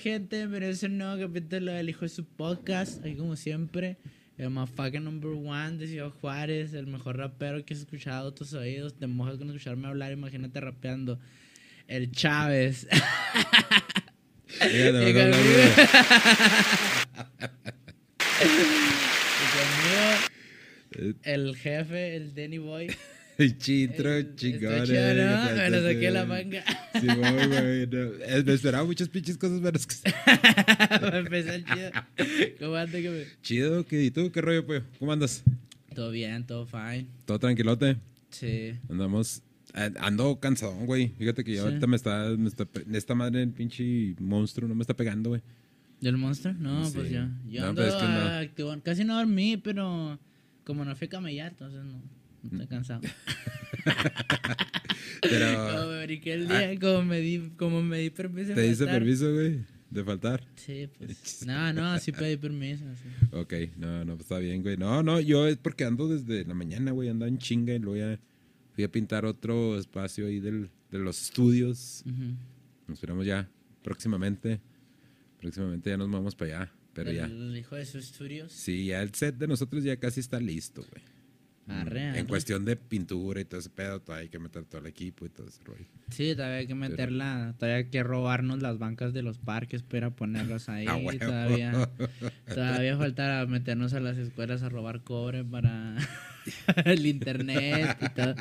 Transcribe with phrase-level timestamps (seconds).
[0.00, 3.00] Gente, pero es un nuevo capítulo del Hijo de su Podcast.
[3.04, 3.96] Aquí como siempre,
[4.36, 8.98] el motherfucking number one de Ciudad Juárez, el mejor rapero que has escuchado tus oídos.
[8.98, 11.18] Te mojas con escucharme hablar, imagínate rapeando.
[11.88, 12.86] El Chávez.
[14.48, 15.20] Y conmigo-
[19.36, 22.88] y conmigo, el jefe, el Danny Boy.
[23.38, 26.64] El chitro, chido, eh, Me lo saqué la manga.
[27.00, 28.14] Sí, güey, güey, no.
[28.24, 29.94] Eh, Me esperaba muchas pinches cosas menos que...
[30.88, 31.90] Para empezar chido.
[32.58, 34.04] ¿Cómo anda, que me- Chido, ¿qué?
[34.04, 34.30] ¿y tú?
[34.32, 34.82] ¿Qué rollo, pues?
[34.98, 35.42] ¿Cómo andas?
[35.94, 37.06] Todo bien, todo fine.
[37.26, 37.96] ¿Todo tranquilote?
[38.30, 38.72] Sí.
[38.88, 39.42] Andamos...
[39.74, 41.08] eh, Ando cansadón, güey.
[41.18, 41.66] Fíjate que ya Sí.
[41.68, 42.66] ahorita me está, me está...
[42.92, 45.42] Esta madre, el pinche monstruo, no me está pegando, güey.
[46.00, 46.54] ¿Del monstruo?
[46.54, 46.92] No, Sí.
[46.94, 47.20] pues yo.
[47.48, 48.18] Yo No, ando pero es que no.
[48.38, 48.80] activón.
[48.80, 50.18] Casi no dormí, pero
[50.64, 52.02] como no fui a camellar, entonces no,
[52.50, 53.00] no estoy cansado.
[55.22, 55.70] Pero...
[55.72, 58.54] como me brinqué el día, como me di, como me di permiso.
[58.54, 58.94] ¿Te faltar.
[58.94, 59.60] permiso, güey?
[59.90, 60.46] De faltar.
[60.56, 61.42] Sí, pues.
[61.46, 62.84] No, no, sí pedí permiso.
[63.02, 63.08] sí.
[63.36, 64.76] Ok, no, no, pues está bien, güey.
[64.76, 67.96] No, no, yo es porque ando desde la mañana, güey, ando en chinga y luego
[67.96, 68.20] ya
[68.74, 72.04] fui a pintar otro espacio ahí del, de los estudios.
[72.86, 73.48] Nos esperamos ya
[73.82, 74.60] próximamente.
[75.40, 77.26] Próximamente ya nos vamos para allá, pero ya.
[77.26, 78.52] El hijo de sus estudios.
[78.52, 81.15] Sí, ya el set de nosotros ya casi está listo, güey.
[81.68, 82.24] Arre, En arre.
[82.26, 85.28] cuestión de pintura y todo ese pedo, todavía hay que meter todo el equipo y
[85.30, 85.84] todo ese rollo.
[86.10, 90.10] Sí, todavía hay que meterla, todavía hay que robarnos las bancas de los parques para
[90.10, 90.86] ponerlas ahí.
[90.88, 91.90] Ah, todavía,
[92.54, 95.96] todavía falta meternos a las escuelas a robar cobre para
[96.84, 98.34] el internet y todo.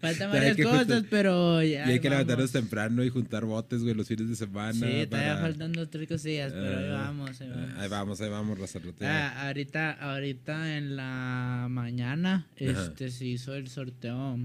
[0.00, 1.86] Faltan varias cosas, juntar- pero ya.
[1.88, 2.26] y hay que vamos.
[2.26, 4.72] levantarnos temprano y juntar botes, güey, los fines de semana.
[4.72, 7.78] Sí, todavía para- faltan dos, tres cosillas, pero ahí Ah, vamos, ahí ah, vamos.
[7.80, 9.06] Ahí vamos, ahí vamos, Razarrote.
[9.06, 12.82] Ah, ahorita, ahorita en la mañana Ajá.
[12.84, 14.38] este se hizo el sorteo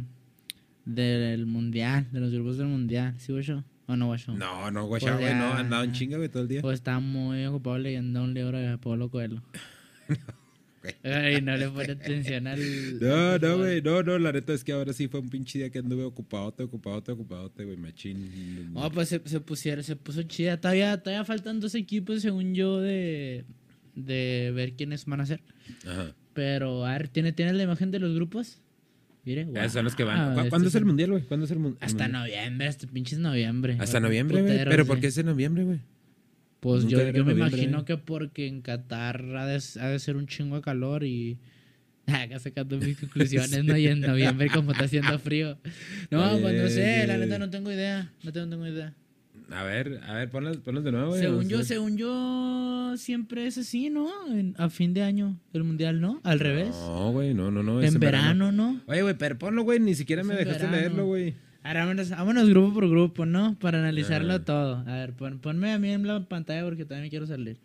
[0.85, 3.15] del mundial, de los grupos del mundial.
[3.17, 3.45] ¿Sí, güey?
[3.87, 4.19] ¿O no, güey?
[4.35, 5.59] No, no, güey, Pues güey, no, ya.
[5.59, 6.61] andaba en chinga, güey, todo el día.
[6.61, 9.41] Pues estaba muy ocupado leyendo un libro de Pablo Coelho.
[11.03, 12.59] Ay, no le pone atención al.
[13.01, 15.69] No, no, güey, no, no, la neta es que ahora sí fue un pinche día
[15.69, 18.71] que anduve ocupadote, ocupadote, ocupadote, güey, machín.
[18.73, 20.59] No, pues se, se pusieron, se puso chida.
[20.59, 23.45] Todavía, todavía faltan dos equipos, según yo, de,
[23.95, 25.41] de ver quiénes van a ser.
[25.87, 26.13] Ajá.
[26.33, 28.59] Pero, a ver, ¿tiene, ¿tiene la imagen de los grupos?
[29.23, 30.17] Mire, Esos son los que van.
[30.17, 31.23] guau, ¿Cu- este ¿Cuándo es el un- mundial, güey?
[31.23, 32.29] ¿Cuándo es el mun- Hasta el mundial?
[32.41, 33.77] noviembre, este pinche es noviembre.
[33.79, 34.57] Hasta noviembre, güey.
[34.65, 34.87] ¿Pero sí.
[34.87, 35.79] por qué es en noviembre, güey?
[36.65, 40.25] Pues yo, yo me imagino que porque en Qatar ha de, ha de ser un
[40.25, 41.37] chingo de calor y.
[42.07, 43.77] Acá sacando mis conclusiones, ¿no?
[43.77, 45.59] Y en noviembre, como está haciendo frío.
[46.09, 48.11] No, pues no sé, la neta no tengo idea.
[48.23, 48.95] No tengo, no tengo idea.
[49.51, 51.21] A ver, a ver, ponlas, ponlas de nuevo, güey.
[51.21, 54.09] Según yo, según yo, siempre es así, ¿no?
[54.27, 56.19] En- a fin de año, el mundial, ¿no?
[56.23, 56.69] Al revés.
[56.87, 57.79] No, güey, no, no, no.
[57.83, 58.81] en verano, ¿no?
[58.87, 60.77] Oye, güey, pero ponlo, güey, ni siquiera Es me dejaste verano.
[60.81, 61.35] leerlo, güey.
[61.65, 63.57] Ahora vámonos, vámonos grupo por grupo, ¿no?
[63.59, 64.77] Para analizarlo todo.
[64.87, 67.57] A ver, pon- ponme a mí en la pantalla porque también quiero salir.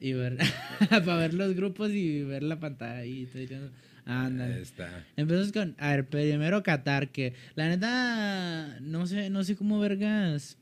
[0.00, 0.36] Y ver,
[0.88, 3.04] para ver los grupos y ver la pantalla.
[3.04, 3.70] Y estoy diciendo,
[4.04, 4.60] Ahí ándale.
[4.62, 5.04] está.
[5.16, 10.56] Empezamos con, a ver, primero Qatar, que la neta, no sé, no sé cómo vergas.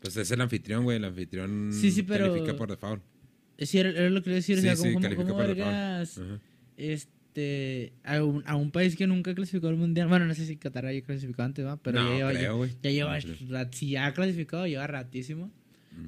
[0.00, 0.96] Pues es el anfitrión, güey.
[0.96, 3.02] El anfitrión Sí, sí, pero- califica por default.
[3.58, 5.56] Sí, era, era lo que le decir, o Sí, sea, sí, califica cómo por default.
[5.56, 6.40] vergas, Ajá.
[7.32, 10.06] Este, a un, a un país que nunca clasificó al mundial.
[10.08, 11.76] Bueno, no sé si Qatar haya clasificado antes, ¿va?
[11.78, 13.48] Pero No, ya lleva, creo, ya lleva, No creo.
[13.50, 15.50] rat- si ya ha clasificado, lleva ratísimo.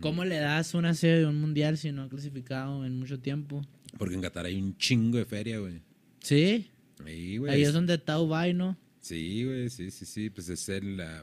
[0.01, 3.62] ¿Cómo le das una sede de un mundial si no ha clasificado en mucho tiempo?
[3.99, 5.81] Porque en Qatar hay un chingo de feria, güey.
[6.21, 6.71] Sí,
[7.05, 7.53] Ahí, güey.
[7.53, 8.79] ahí es donde está Ubay, ¿no?
[9.01, 10.31] Sí, güey, sí, sí, sí.
[10.31, 11.23] Pues es el, la,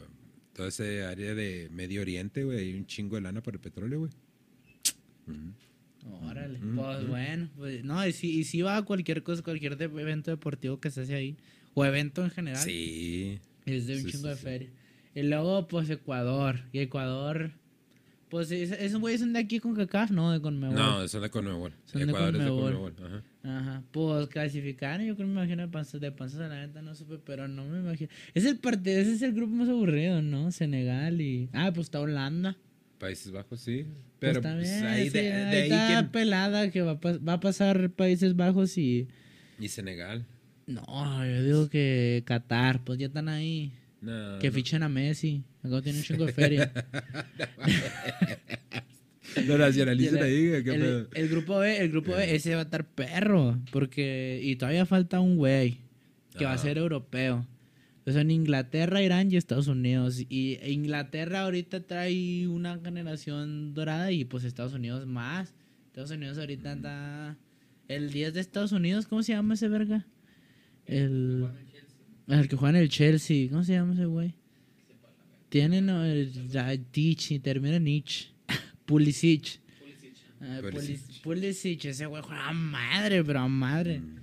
[0.53, 2.59] toda esa área de Medio Oriente, güey.
[2.59, 4.11] Hay un chingo de lana por el petróleo, güey.
[5.27, 5.53] Ujú.
[6.23, 7.07] Órale, Mm, pues mm.
[7.07, 10.79] bueno, pues no, y si, y si va a cualquier cosa, cualquier de- evento deportivo
[10.79, 11.37] que se hace ahí,
[11.73, 13.39] o evento en general, Sí.
[13.65, 14.41] es de un Sí, chingo sí, de sí.
[14.43, 14.69] feria.
[15.15, 17.51] Y luego, pues Ecuador, y Ecuador,
[18.29, 20.31] pues es- esos güeyes son de aquí con CACAF, ¿no?
[20.31, 20.75] De Conmebol.
[20.75, 21.73] No, son de Conmebol.
[21.85, 22.93] Son de Ecuador es de Conmebol.
[22.93, 23.05] Conmebol.
[23.05, 23.23] Ajá.
[23.43, 26.93] Ajá, pues clasificaron, yo creo me imagino de panzas, de panzas a la neta, no
[26.95, 28.09] supe, pero no me imagino.
[28.33, 30.51] Es el partido, ese es el grupo más aburrido, ¿no?
[30.51, 31.49] Senegal y...
[31.51, 32.55] Ah, pues está Holanda.
[32.99, 33.85] Países Bajos, sí.
[34.21, 36.81] Pues Pero está pues, bien, ahí sí, de, de ahí ahí está quién- pelada que
[36.83, 39.07] va va a pasar Países Bajos y...
[39.59, 40.25] Y Senegal.
[40.67, 43.71] No, yo digo que Qatar, pues ya están ahí.
[43.99, 44.37] No.
[44.37, 44.53] Que no.
[44.53, 45.43] fichen a Messi.
[45.63, 46.71] Acá tiene un chingo de feria.
[49.47, 52.85] Lo nacionalicen el- ahí, el, el grupo B, el grupo B, ese va a estar
[52.85, 53.59] perro.
[53.71, 54.39] Porque.
[54.43, 55.77] Y todavía falta un güey.
[56.37, 56.63] Que va a Ajá.
[56.63, 57.45] ser europeo.
[58.03, 60.23] Pues son Inglaterra, Irán y Estados Unidos.
[60.27, 65.53] Y Inglaterra ahorita trae una generación dorada y pues Estados Unidos más.
[65.87, 67.37] Estados Unidos ahorita está.
[67.87, 70.05] El 10 de Estados Unidos, ¿cómo se llama ese verga?
[70.85, 71.47] El.
[72.27, 73.49] El que juega en el Chelsea.
[73.49, 74.33] ¿Cómo se llama ese güey?
[75.49, 76.01] Tiene no,
[76.91, 78.29] Teach y termina en Nietzsche.
[78.85, 79.59] Pulisic.
[80.39, 80.97] Ah, Pulisic.
[80.97, 83.99] Pulis- Pulisic, ese güey juega a madre, pero a madre.
[83.99, 84.15] Mm.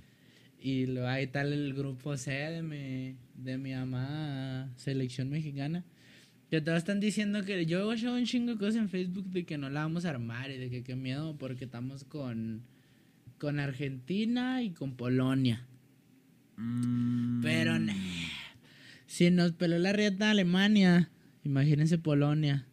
[0.61, 5.85] Y luego ahí está el grupo C de mi, de mi amada selección mexicana.
[6.49, 9.57] Que todos están diciendo que yo he un chingo de cosas en Facebook de que
[9.57, 12.63] no la vamos a armar y de que qué miedo porque estamos con,
[13.37, 15.65] con Argentina y con Polonia.
[16.57, 17.41] Mm.
[17.41, 17.93] Pero nah,
[19.05, 21.09] si nos peló la rieta Alemania,
[21.43, 22.65] imagínense Polonia.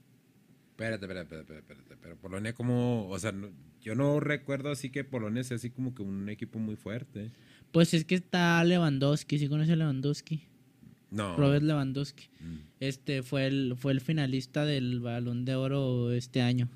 [0.71, 1.97] Espérate, espérate, espérate, espérate.
[2.03, 3.51] Pero Polonia como, o sea, no-
[3.81, 7.31] yo no recuerdo así que Polonia sea así como que un equipo muy fuerte.
[7.73, 10.43] Pues es que está Lewandowski, ¿sí conoce a Lewandowski?
[11.11, 11.37] No.
[11.37, 12.29] Robert Lewandowski.
[12.41, 12.57] Mm.
[12.81, 16.69] Este fue el, fue el finalista del Balón de Oro este año,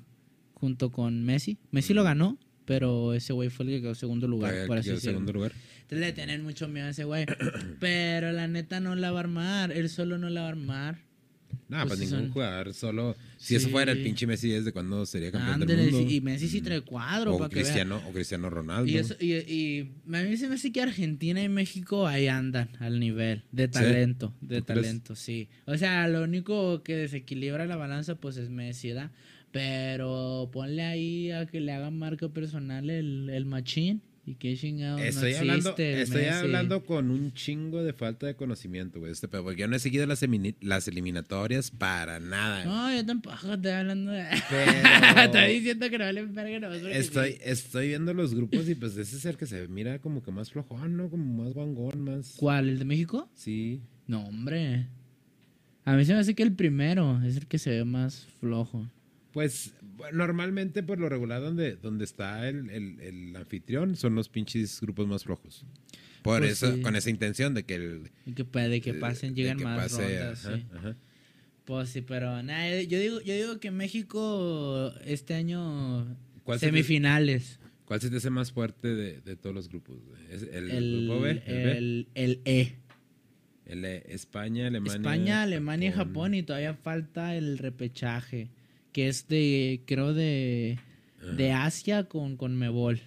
[0.53, 1.57] junto con Messi.
[1.71, 4.95] Messi lo ganó, pero ese güey fue el que quedó segundo lugar, el por así
[4.97, 5.51] segundo lugar.
[5.81, 7.25] Entonces le tienen mucho miedo a ese güey.
[7.79, 11.10] pero la neta no la va a armar, él solo no la va a armar.
[11.69, 13.15] No, Pues pues, sí ningún son- jugador solo.
[13.37, 16.11] Si eso fuera el pinche Messi, ¿desde cuándo sería campeón Ándale, del mundo?
[16.11, 17.63] y Messi sí trae cuadro o para que vea.
[17.63, 18.89] Cristiano, o Cristiano Ronaldo.
[18.91, 22.69] Y, eso, y, y a mí se me hace que Argentina y México ahí andan
[22.79, 25.49] al nivel de talento, de talento, sí.
[25.65, 29.11] O sea, lo único que desequilibra la balanza pues es Messi, ¿verdad?
[29.51, 34.99] Pero ponle ahí a que le haga marca personal el, el machín y qué chingado
[34.99, 36.25] Estoy, no hablando, estoy Messi.
[36.27, 39.11] hablando con un chingo de falta de conocimiento, güey.
[39.11, 42.63] Este, pero yo no he seguido las, eliminatorias para nada.
[42.65, 44.25] No, yo tampoco estoy hablando de...
[44.49, 44.71] Pero-
[45.25, 48.95] estoy diciendo que no vale verga, no, porque Estoy, estoy viendo los grupos y pues
[48.95, 51.09] ese es el que se mira como que más flojón, ¿no?
[51.09, 52.35] Como más guangón, más...
[52.37, 52.69] ¿Cuál?
[52.69, 53.27] ¿El de México?
[53.33, 53.81] Sí.
[54.05, 54.87] No, hombre.
[55.83, 58.87] A mí se me hace que el primero es el que se ve más flojo.
[59.33, 59.73] Pues
[60.13, 65.07] normalmente por lo regular donde, donde está el, el- el anfitrión son los pinches grupos
[65.07, 65.65] más flojos.
[66.21, 66.81] Por Pues eso, sí.
[66.81, 68.11] con esa intención de que el...
[68.35, 70.65] Que puede que de- pasen, de llegan que más pase, rondas, ajá, sí.
[70.75, 70.95] ajá.
[71.65, 76.05] Pues sí, pero nada, yo digo, yo digo que México este año
[76.43, 77.59] ¿Cuál se te- semifinales.
[77.85, 79.97] ¿Cuál se te hace más fuerte de, de todos los grupos?
[80.29, 81.31] ¿Es ¿El, El, grupo B?
[81.31, 81.77] ¿El, B?
[81.77, 82.75] el, el E.
[83.65, 84.95] El E, España, Alemania...
[84.95, 88.49] España, Alemania y Japón y todavía falta el repechaje,
[88.91, 90.79] que es de, creo de,
[91.37, 93.01] de Asia con, con Mebol,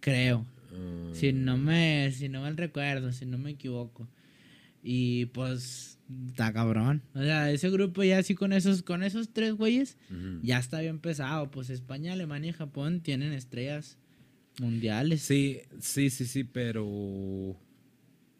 [0.00, 0.46] creo.
[0.72, 4.08] Ah, Si no me, si no mal recuerdo, si no me equivoco.
[4.82, 5.98] Y pues
[6.28, 7.02] está cabrón.
[7.14, 9.96] O sea, ese grupo ya así con esos, con esos tres güeyes,
[10.42, 11.50] ya está bien pesado.
[11.50, 13.96] Pues España, Alemania y Japón tienen estrellas
[14.60, 15.22] mundiales.
[15.22, 17.56] Sí, sí, sí, sí, pero...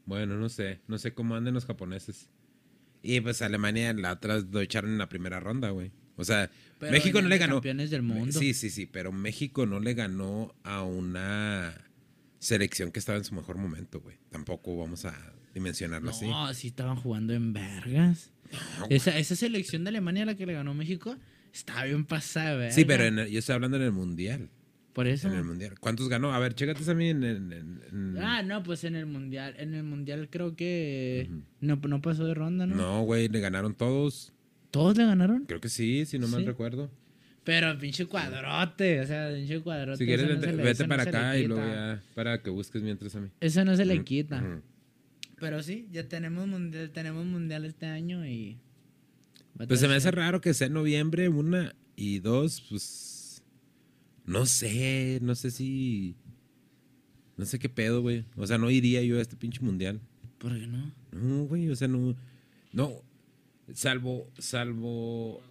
[0.05, 0.81] Bueno, no sé.
[0.89, 2.29] No sé cómo anden los japoneses.
[3.05, 5.93] Y pues Alemania la otra lo echaron en la primera ronda, güey.
[6.17, 7.55] O sea, Pero México no le ganó.
[7.57, 8.39] campeones del mundo.
[8.39, 11.75] Sí, sí, sí, pero México no le ganó a una
[12.39, 14.17] selección que estaba en su mejor momento, güey.
[14.31, 15.15] Tampoco vamos a
[15.55, 16.27] dimensionarlo así.
[16.29, 18.31] No, sí estaban jugando en vergas.
[18.91, 21.17] esa, esa selección de Alemania a la que le ganó México
[21.53, 22.73] estaba bien pasada, verga.
[22.75, 24.51] Sí, pero en el- yo estoy hablando en el mundial.
[24.93, 25.29] Por eso.
[25.29, 25.79] En el mundial.
[25.81, 26.35] ¿Cuántos ganó?
[26.35, 27.53] A ver, chécate también en.
[27.53, 29.55] en- en- Ah, no, pues en el mundial.
[29.59, 31.31] En el mundial creo que
[31.61, 32.75] no, no pasó de ronda, ¿no?
[32.75, 34.35] no, güey, le ganaron todos.
[34.73, 35.45] ¿Todos le ganaron?
[35.47, 36.47] Creo que sí, si no mal Sí.
[36.47, 36.91] recuerdo.
[37.45, 39.99] Pero pinche cuadrote, o sea, pinche cuadrote.
[39.99, 42.03] Si quieres, no vete, se le- vete eso no para acá y luego ya.
[42.15, 43.29] Para que busques mientras a mí.
[43.41, 44.61] Eso no se le quita.
[45.39, 48.59] Pero sí, ya tenemos mundial, tenemos mundial este año y.
[49.69, 51.75] Pues se me hace raro que sea en noviembre, una.
[51.97, 53.43] Y dos, pues.
[54.25, 56.17] No sé, no sé si.
[57.37, 58.25] No sé qué pedo, güey.
[58.37, 60.01] O sea, no iría yo a este pinche mundial.
[60.39, 60.93] ¿Por qué no?
[61.11, 62.17] No, güey, o sea, no.
[62.73, 63.03] No.
[63.75, 65.43] Salvo, salvo.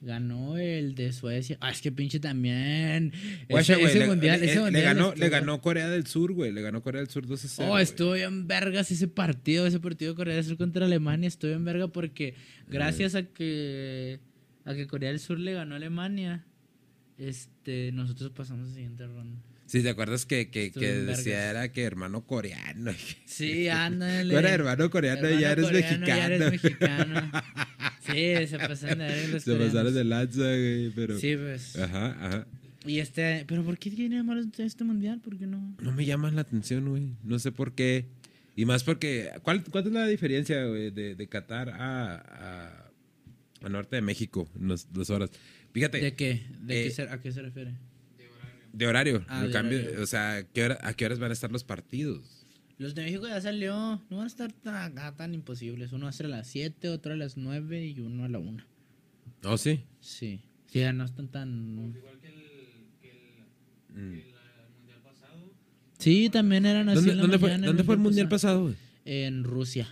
[0.00, 1.56] Ganó el de Suecia.
[1.60, 3.10] Ah, es que pinche también.
[3.48, 6.32] Guacha, ese, le, mundial, le- ese le mundial ganó, estuvo- le ganó Corea del Sur,
[6.34, 6.52] güey.
[6.52, 7.72] Le ganó Corea del Sur 2 a 0.
[7.72, 11.50] Oh, estuvo bien vergas ese partido, ese partido de Corea del Sur contra Alemania, estuvo
[11.52, 12.34] bien verga porque
[12.68, 14.20] gracias a que
[14.66, 16.44] a que Corea del Sur le ganó a Alemania,
[17.16, 19.40] este nosotros pasamos a la siguiente ronda.
[19.66, 21.50] Sí, ¿te acuerdas que, que, que decía vergas.
[21.50, 22.92] era que hermano coreano?
[23.26, 24.34] Sí, ándale.
[24.36, 26.06] Era hermano coreano y ya eres coreano, mexicano.
[26.06, 27.32] Ya eres mexicano.
[28.04, 29.94] Sí, se pasaron de los Se pasaron coreanos.
[29.94, 31.18] de lanza, güey, pero...
[31.18, 31.74] Sí, pues.
[31.76, 32.46] Ajá, ajá.
[32.84, 35.20] Y este, pero ¿por qué tiene malo este mundial?
[35.20, 35.74] ¿Por qué no?
[35.80, 37.14] No me llama la atención, güey.
[37.22, 38.04] No sé por qué.
[38.56, 39.30] Y más porque...
[39.42, 42.90] ¿Cuál, cuál es la diferencia, güey, de, de Qatar a, a,
[43.62, 44.50] a Norte de México?
[44.54, 45.30] Dos horas.
[45.72, 46.42] Fíjate, ¿De qué?
[46.60, 47.72] ¿De eh, qué se- ¿A qué se refiere?
[48.74, 49.24] De horario.
[49.28, 50.02] Ah, de cambio, horario.
[50.02, 52.46] O sea, ¿qué hora- ¿a qué horas van a estar los partidos?
[52.76, 54.02] Los de México ya salió.
[54.10, 55.92] No van a estar tan, acá tan imposibles.
[55.92, 58.38] Uno va a ser a las 7, otro a las 9 y uno a la
[58.38, 58.64] 1.
[59.44, 59.84] ¿Oh, sí?
[60.00, 60.40] Sí.
[60.66, 61.94] Sí, ya no están tan.
[61.96, 62.34] Igual que el,
[63.00, 63.16] que el,
[63.90, 64.12] Mm.
[64.14, 64.34] que el
[64.76, 65.52] mundial pasado.
[65.98, 66.96] Sí, también eran así.
[66.96, 68.74] ¿Dónde, en la dónde fue, mañana, ¿dónde fue el mundial pasado, güey?
[69.04, 69.86] En Rusia.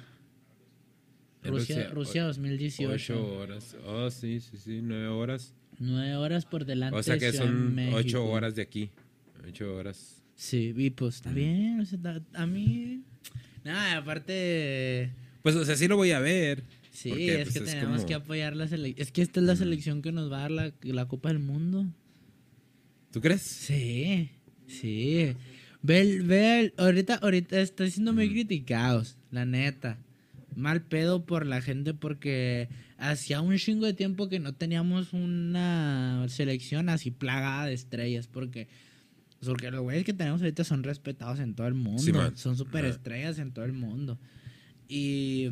[1.45, 2.93] Rusia, Rusia, Rusia, o- 2018.
[3.15, 3.77] Ocho horas.
[3.85, 5.55] Oh, sí, sí, sí, nueve horas.
[5.79, 6.99] Nueve horas por delante.
[6.99, 7.97] O sea que son México.
[7.97, 8.91] ocho horas de aquí.
[9.47, 10.23] Ocho horas.
[10.35, 11.81] Sí, y pues está bien.
[11.81, 13.03] o sea, da- a mí.
[13.65, 15.11] Nada, aparte.
[15.43, 16.63] Pues, o sea, sí lo voy a ver.
[16.91, 19.03] Sí, Porque, es pues, que es tenemos como- que apoyar la selección.
[19.07, 21.39] Es que esta es la selección que nos va a dar la, la Copa del
[21.39, 21.87] Mundo.
[23.11, 23.43] ¿Tú crees?
[23.43, 24.31] Sí,
[24.67, 25.35] sí.
[25.83, 29.99] Ve, el- ve ahorita, ahorita está siendo muy criticados, la neta.
[30.55, 32.69] Mal pedo por la gente porque
[33.03, 38.29] hacía un chingo de tiempo que no teníamos una selección así plagada de estrellas.
[38.29, 38.69] Porque,
[39.45, 42.03] porque los güeyes que tenemos ahorita son respetados en todo el mundo.
[42.03, 44.19] Sí, son super estrellas en todo el mundo.
[44.89, 45.51] Y,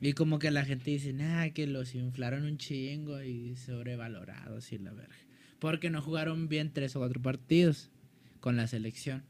[0.00, 4.78] y como que la gente dice, nada, que los inflaron un chingo y sobrevalorados y
[4.78, 5.16] la verga.
[5.58, 7.90] Porque no jugaron bien tres o cuatro partidos
[8.40, 9.24] con la selección.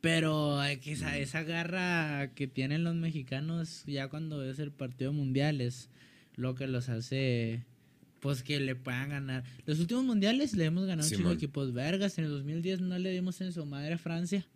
[0.00, 5.60] Pero eh, esa, esa garra que tienen los mexicanos ya cuando es el partido mundial
[5.60, 5.90] es
[6.36, 7.64] lo que los hace
[8.20, 9.44] pues que le puedan ganar.
[9.66, 11.32] Los últimos mundiales le hemos ganado de Simón.
[11.34, 12.18] equipos vergas.
[12.18, 14.46] En el 2010 no le dimos en su madre a Francia.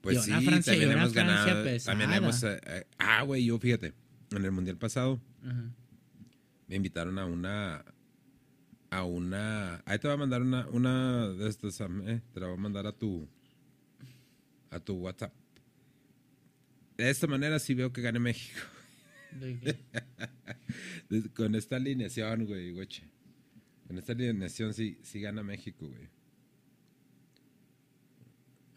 [0.00, 1.64] Pues sí, Francia- también hemos Francia ganado.
[1.64, 1.98] pesada.
[1.98, 2.42] También hemos.
[2.44, 3.92] eh, ah, güey, yo fíjate.
[4.30, 5.70] En el mundial pasado Ajá.
[6.68, 7.84] me invitaron a una.
[8.90, 9.82] A una.
[9.84, 11.80] Ahí te va a mandar una, una de estas.
[11.80, 13.28] eh, te la voy a mandar a tu.
[14.70, 15.34] A tu WhatsApp.
[16.96, 18.58] De esta manera sí veo que gane México.
[21.34, 23.04] Con esta alineación, güey, goche.
[23.86, 26.08] Con esta alineación sí, sí gana México, güey.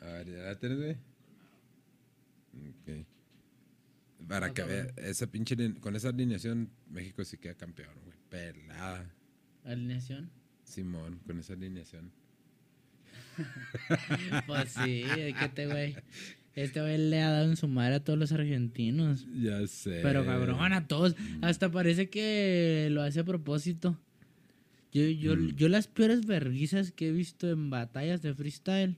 [0.02, 0.98] A ver, ¿ya la tienes, güey?
[2.70, 3.06] Ok.
[4.28, 8.18] Para Ah, que vea, esa pinche, con esa alineación, México sí queda campeón, güey.
[8.30, 9.12] Pelada.
[9.64, 10.30] alineación.
[10.64, 12.12] Simón, con esa alineación.
[14.48, 15.96] Pues sí, que este güey.
[16.56, 19.26] Este güey le ha dado en su madre a todos los argentinos.
[19.34, 20.00] Ya sé.
[20.04, 21.16] Pero cabrón, a todos.
[21.42, 23.98] Hasta parece que lo hace a propósito.
[24.92, 25.56] Yo, yo, Mm.
[25.56, 28.96] yo las peores verguizas que he visto en batallas de freestyle,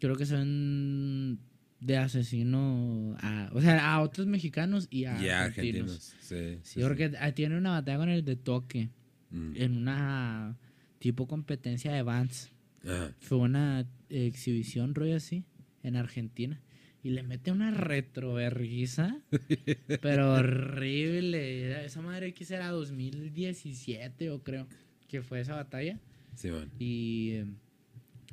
[0.00, 1.38] creo que son
[1.80, 5.92] de asesino a, o sea, a otros mexicanos y a Ya, argentinos.
[5.92, 6.14] argentinos.
[6.20, 6.58] Sí.
[6.62, 8.90] Sí, porque ah, tiene una batalla con el de toque
[9.30, 9.52] Mm.
[9.54, 10.58] en una
[10.98, 12.50] tipo competencia de Vans.
[12.84, 13.12] Ajá.
[13.20, 15.44] Fue una exhibición, rollo así,
[15.82, 16.60] en Argentina.
[17.02, 19.16] Y le mete una retroverguiza,
[20.02, 21.84] pero horrible.
[21.84, 24.66] Esa madre que era 2017, yo creo,
[25.08, 25.98] que fue esa batalla.
[26.34, 26.70] Simón.
[26.78, 27.30] Y.
[27.32, 27.46] eh,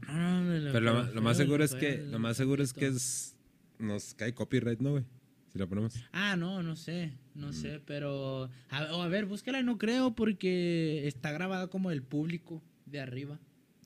[0.08, 3.36] no, no, no, Pero lo, más seguro es que lo más seguro es que es
[3.80, 5.04] nos cae copyright, ¿no, güey?
[5.52, 5.96] Si lo ponemos.
[6.12, 7.40] Ah, no, no sé, Mm.
[7.40, 8.50] no sé, pero.
[8.70, 13.40] A, a ver, búscala, no creo, porque está grabada como el público de arriba.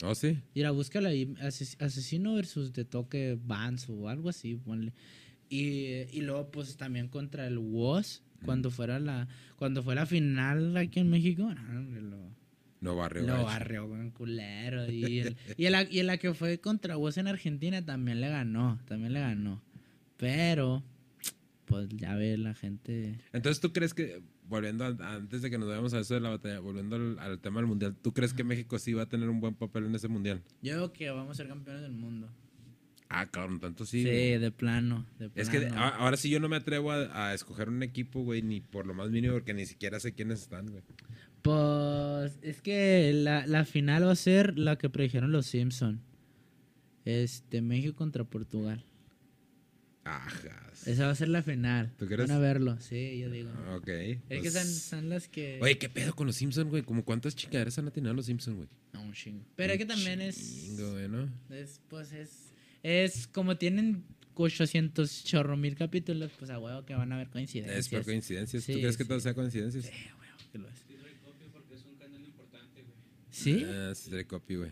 [0.03, 0.39] Oh, sí.
[0.55, 4.93] Mira, búscala ahí, ases- asesino versus de toque Vance o algo así, ponle.
[5.50, 9.27] Y, y luego, pues también contra el WOS, cuando fuera la,
[9.58, 12.17] cuando fue la final aquí en México, no, lo,
[12.81, 13.24] No barrio.
[13.27, 14.89] lo barrió con culero.
[14.91, 18.22] Y, el- y, en la, y en la que fue contra WOS en Argentina también
[18.22, 19.62] le ganó, también le ganó.
[20.17, 20.84] Pero,
[21.65, 23.20] pues ya ve la gente.
[23.34, 26.29] Entonces, ¿tú crees que, volviendo a- antes de que nos vayamos a eso de la
[26.29, 29.29] batalla, volviendo al, al tema del mundial, ¿tú crees que México sí va a tener
[29.29, 30.43] un buen papel en ese mundial?
[30.62, 32.29] Yo creo que vamos a ser campeones del mundo.
[33.13, 34.03] Ah, cabrón, tanto sí.
[34.03, 37.34] Sí, de plano, de Es que a- ahora sí yo no me atrevo a, a
[37.34, 40.70] escoger un equipo, güey, ni por lo más mínimo, porque ni siquiera sé quiénes están,
[40.70, 40.84] güey.
[41.41, 46.00] Pues es que la, la final va a ser la que predijeron los Simpson.
[47.03, 48.86] Este, México contra Portugal.
[50.03, 50.88] Ajas.
[50.88, 51.91] Esa va a ser la final.
[51.98, 52.27] ¿Tú crees?
[52.27, 53.51] Van a verlo, sí, yo digo.
[53.75, 53.88] Ok.
[53.88, 55.60] es que pues- son, son las que...
[55.62, 56.81] Oye, ¿qué pedo con los Simpsons, güey?
[56.84, 58.70] ¿Cómo cuántas chingaderas han atinado los Simpsons, güey?
[58.93, 59.46] No, un chingo.
[59.55, 61.29] Pero es que Un también es, chingo, güey, ¿no?
[61.51, 61.79] es...
[61.88, 62.51] Pues es...
[62.84, 64.03] Es como tienen
[64.34, 67.77] 800 chorro mil capítulos, pues a huevo que van a haber coincidencias.
[67.86, 68.65] Es por coincidencias.
[68.65, 69.86] ¿Tú Sí, crees que todo sea coincidencias?
[69.86, 70.75] Sí, a huevo que lo es.
[70.88, 72.96] Sí doy copia porque es un canal importante, güey.
[73.43, 73.65] ¿Sí?
[73.67, 74.71] Ah, sí, trae copy, güey.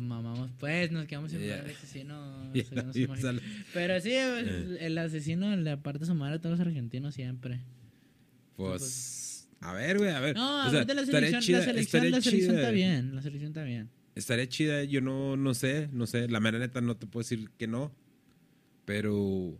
[0.00, 1.56] Mamamos, pues nos quedamos sin Ya.
[1.56, 2.52] ver el asesino.
[3.74, 7.60] Pero sí, el, el asesino le aparte su madre a todos los argentinos siempre.
[8.56, 10.36] Pues, a ver, güey, a ver.
[10.36, 13.48] No, O sea, aparte la selección, chida- la selección, la selección está bien, la selección
[13.50, 13.90] está bien.
[14.14, 16.28] Estaría chida, yo no, no sé, no sé.
[16.28, 17.92] La mera neta no te puedo decir que no.
[18.84, 19.58] Pero.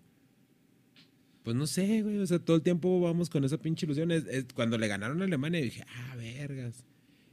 [1.43, 2.19] Pues no sé, güey.
[2.19, 4.11] O sea, todo el tiempo vamos con esa pinche ilusión.
[4.13, 6.85] Es- es cuando le ganaron a Alemania dije, ah, vergas.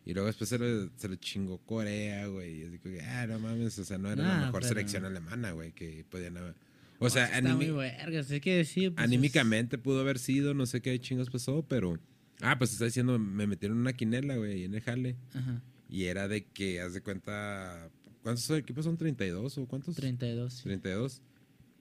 [0.06, 2.62] Y luego después se lo, se lo chingó Corea, güey.
[2.62, 3.78] Y así que, ah, no mames.
[3.78, 6.56] O sea, no era la mejor pero- selección alemana, güey, que podían haber.
[7.00, 12.00] O sea, vergas, que pues, anímicamente pudo haber sido, no sé qué chingos pasó, pero.
[12.42, 15.16] Ah, pues está diciendo, me metieron una quinela, güey, en el jale.
[15.34, 17.90] Ajá, Y era de que, haz de cuenta.
[18.24, 18.98] ¿Cuántos equipos son?
[18.98, 19.96] ¿32 o cuántos?
[19.96, 20.54] 32.
[20.54, 20.64] sí.
[20.64, 21.22] 32.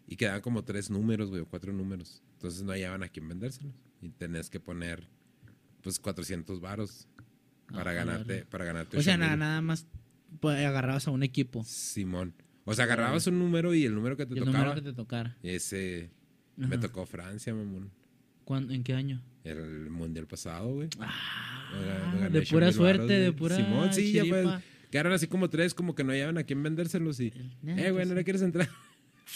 [0.09, 2.23] Y quedaban como tres números, güey, o cuatro números.
[2.35, 3.75] Entonces no hallaban a quién vendérselos.
[4.03, 5.07] Y tenés que poner,
[5.83, 7.07] pues, 400 varos.
[7.73, 8.47] Para Ah, ganarte, vale.
[8.47, 9.21] para ganarte O sea, 8,000.
[9.21, 9.87] nada, nada más
[10.41, 11.65] pues, agarrabas a un equipo.
[11.65, 12.35] Simón.
[12.65, 14.59] O sea, agarrabas un número y el número que te el tocaba.
[14.59, 15.37] número que te tocara.
[15.43, 16.11] Ese
[16.57, 17.91] me tocó Francia, mamón.
[18.45, 19.23] ¿Cuándo- ¿En qué año?
[19.45, 20.89] El mundial pasado, güey.
[21.01, 24.47] Ah, de pura suerte, de pura Simón, sí, ya pues.
[24.91, 27.29] Quedaron así como tres, como que no hallaban a quién vendérselos y.
[27.29, 28.69] Eh, güey, pues ¿no le quieres entrar?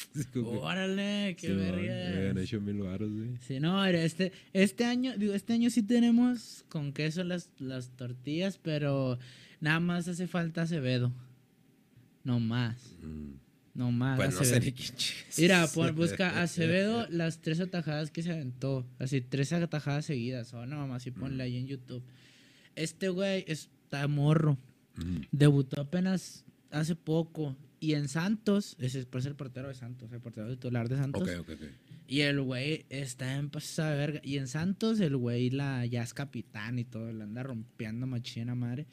[0.35, 2.21] Órale, qué Me verga.
[2.29, 3.37] gané 8 mil baros, güey.
[3.47, 8.59] Sí, no, este, este año, digo, este año sí tenemos con queso las, las tortillas,
[8.59, 9.19] pero
[9.61, 11.13] nada más hace falta Acevedo.
[12.25, 13.35] No más, Mm.
[13.75, 14.17] no más.
[14.17, 14.75] Pues no sé ni.
[15.39, 18.87] Mira, pon- busca Acevedo las tres atajadas que se aventó.
[18.99, 20.55] Así, tres atajadas seguidas.
[20.55, 22.03] O no, mamá, así ponle ahí en YouTube.
[22.77, 24.57] Este güey está morro.
[24.97, 25.23] Mm.
[25.33, 27.57] Debutó apenas hace poco.
[27.85, 31.21] Y en Santos, ese es el portero de Santos, el portero titular de Santos.
[31.21, 31.63] Ok, ok, ok.
[32.09, 34.21] Y el güey está en pasada de verga.
[34.25, 37.13] Y en Santos, el güey la, ya es capitán y todo.
[37.13, 38.87] Le anda rompiendo machina madre.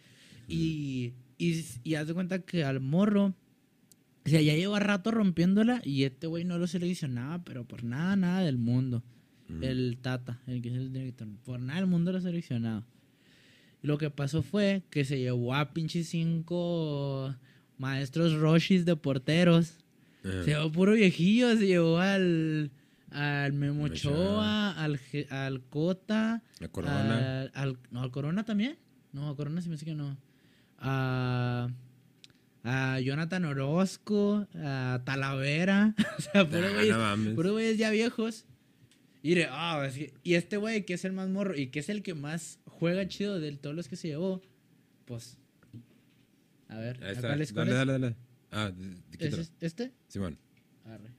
[0.49, 3.33] Y, y, y haz de cuenta que al morro.
[4.25, 5.81] O sea, ya lleva rato rompiéndola.
[5.85, 9.05] Y este güey no lo seleccionaba, pero por nada, nada del mundo.
[9.47, 9.63] Mm.
[9.63, 11.29] El Tata, el que es el director.
[11.45, 12.85] Por nada del mundo lo.
[13.81, 17.33] Y lo que pasó fue que se llevó a pinches cinco
[17.81, 19.73] maestros Roshis de porteros.
[20.23, 20.43] Ajá.
[20.43, 22.71] Se llevó puro viejillo, se llevó al,
[23.09, 24.71] al Memo Ochoa.
[24.81, 24.99] Al,
[25.31, 27.41] al Cota, La corona.
[27.41, 28.77] al, al- no, al Corona también.
[29.11, 30.15] No, a Corona sí me dice que no.
[30.77, 31.69] A,
[32.63, 36.73] a Jonathan Orozco, a Talavera, o sea, puro Nah,
[37.15, 38.45] güeyes, no güeyes ya viejos.
[39.23, 41.79] Y, de- ah, es que- y este güey que es el más morro y que
[41.79, 44.41] es el que más juega chido de todos los que se llevó,
[45.05, 45.37] pues...
[46.71, 47.27] A ver, Ahí ¿a está.
[47.27, 47.87] cuál es, cuál Dale, es?
[47.87, 48.15] dale, dale.
[48.51, 48.71] Ah,
[49.11, 49.41] ¿Es quítalo.
[49.43, 49.91] es- este?
[50.07, 50.37] Simón.
[50.85, 51.11] Arre.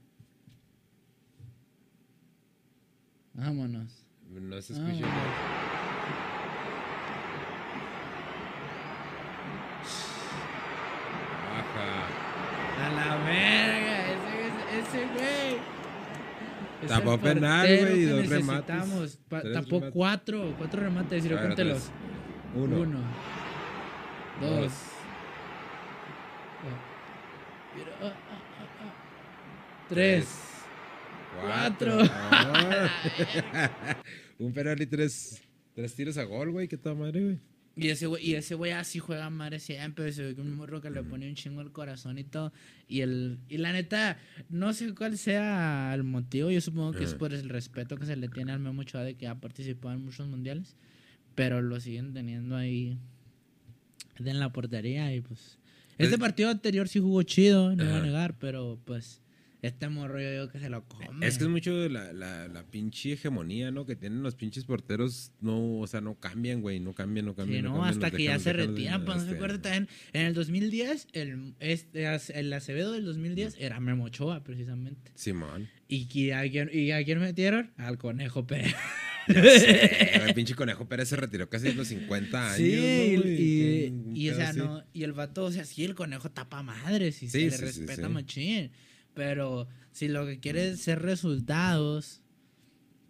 [3.35, 4.05] Vámonos.
[4.31, 5.07] No se escucha.
[11.53, 12.07] Baja.
[12.85, 16.89] A la verga, ese, ese, güey.
[16.89, 19.19] Tapó penal, güey, y dos remates.
[19.29, 19.93] tapó remates.
[19.93, 21.91] cuatro, cuatro remates, ver, cuéntelos.
[22.55, 22.81] Uno.
[22.81, 22.99] Uno.
[24.41, 24.61] Dos.
[24.61, 24.73] Dos.
[27.75, 28.41] Mira, ah, ah,
[28.81, 28.93] ah.
[29.89, 30.29] Tres.
[31.41, 31.99] Cuatro.
[34.39, 35.43] Un penal y tres,
[35.75, 36.69] tres tiros a gol, güey.
[36.69, 37.39] Qué tal madre, güey.
[37.75, 40.83] Y ese güey, y ese güey así juega madre siempre, se ve que un morro
[40.83, 42.53] que le pone un chingo al corazón y todo.
[42.87, 44.19] Y el, y la neta,
[44.51, 47.19] no sé cuál sea el motivo, yo supongo que es Ajá.
[47.19, 50.05] por el respeto que se le tiene al Memo Ochoa de que ha participado en
[50.05, 50.77] muchos mundiales.
[51.35, 52.99] Pero lo siguen teniendo ahí
[54.19, 55.59] en la portería y pues.
[55.99, 59.21] Este Es- partido anterior sí jugó chido, no voy a negar, pero pues.
[59.61, 61.25] Este morro yo digo que se lo come.
[61.25, 63.87] Es que es mucho de la, la, la pinche hegemonía, ¿no?
[63.87, 65.31] Que tienen los pinches porteros.
[65.41, 66.81] No, o sea, no cambian, güey.
[66.81, 67.59] No cambian, no cambian.
[67.61, 69.05] Sí, no no, cambian, hasta que ya se retiran.
[69.05, 69.89] Pues no se este, acuerda también.
[70.13, 75.13] En el 2010, el, este, el Acevedo del 2010 era Memo Ochoa, precisamente.
[75.15, 75.69] Simón.
[75.87, 77.71] ¿Y, qui- a quién, ¿Y a quién metieron?
[77.77, 78.75] Al Conejo Pérez.
[79.29, 82.57] Ya sé, El pinche conejo Pérez se retiró casi a los 50 años.
[82.57, 83.43] Sí, ¿no, y, güey?
[83.87, 84.59] y, Un y, o pedo sea, así.
[84.59, 87.51] no, y el vato, o sea, sí, el conejo tapa madres y Sí, se le
[87.57, 88.13] sí, respeta sí.
[88.13, 88.71] machín.
[89.15, 92.23] Pero si lo que quiere es ser resultados,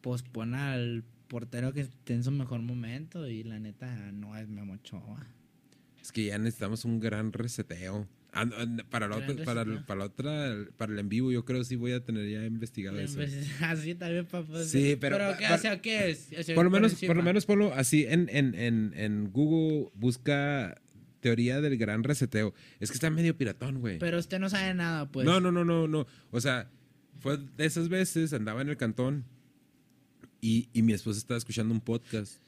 [0.01, 4.49] pues pon al portero que esté en su mejor momento y la neta no es
[4.49, 5.27] Memo Ochoa.
[6.03, 8.09] Es que ya necesitamos un gran reseteo.
[8.35, 8.47] Ah,
[8.89, 9.87] para, la otra, para, el- reseteo.
[9.87, 12.99] para la otra, para el en vivo, yo creo sí voy a tener ya investigado
[12.99, 13.21] eso.
[13.61, 14.65] Así también, papá.
[14.65, 16.29] Sí, pero- ¿qué, pa- o sea, ¿qué es?
[16.55, 20.81] Por lo menos, por lo menos ponlo así en, en, en, en Google, busca
[21.21, 22.55] teoría del gran reseteo.
[22.81, 23.99] Es que está medio piratón, güey.
[23.99, 25.27] Pero usted no sabe nada, pues.
[25.27, 26.07] No, no, no, no, no.
[26.31, 26.71] O sea,
[27.21, 29.25] fue de esas veces, andaba en el cantón
[30.41, 32.41] y, y mi esposa estaba escuchando un podcast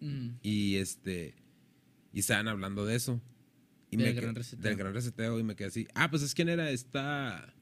[0.00, 1.34] Mm, y este
[2.12, 3.20] y estaban hablando de eso.
[3.90, 4.62] Y Del me gran que- reseteo.
[4.62, 5.86] Del gran reseteo y me quedé así.
[5.94, 7.54] Ah, pues es quién era esta.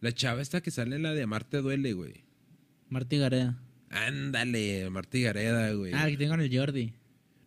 [0.00, 2.24] La chava esta que sale en la de Amarte duele, güey.
[2.88, 3.58] Martí Gareda.
[3.90, 5.92] Ándale, Martí Gareda, güey.
[5.94, 6.92] Ah, que tengo en el Jordi.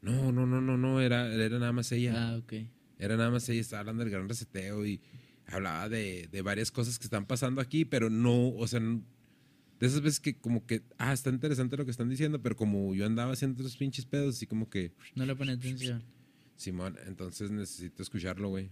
[0.01, 2.13] No, no, no, no, no, era, era nada más ella.
[2.15, 2.53] Ah, ok.
[2.99, 5.01] Era nada más ella, estaba hablando del gran reseteo y
[5.45, 8.79] hablaba de, de varias cosas que están pasando aquí, pero no, o sea,
[9.79, 12.93] de esas veces que como que, ah, está interesante lo que están diciendo, pero como
[12.95, 16.03] yo andaba haciendo otros pinches pedos, así como que, No le pone atención.
[16.55, 18.65] Simón, entonces necesito escucharlo, güey.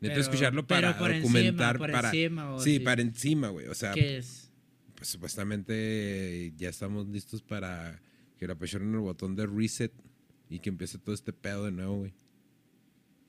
[0.00, 2.08] Pero- escucharlo para por encima, documentar, por para...
[2.10, 2.80] encima, sí, así.
[2.80, 4.50] para encima, güey, o sea, ¿Qué es?
[4.94, 8.00] pues supuestamente ya estamos listos para
[8.38, 9.92] que le apresionen el botón de reset
[10.50, 12.12] y que empiece todo este pedo de nuevo, güey.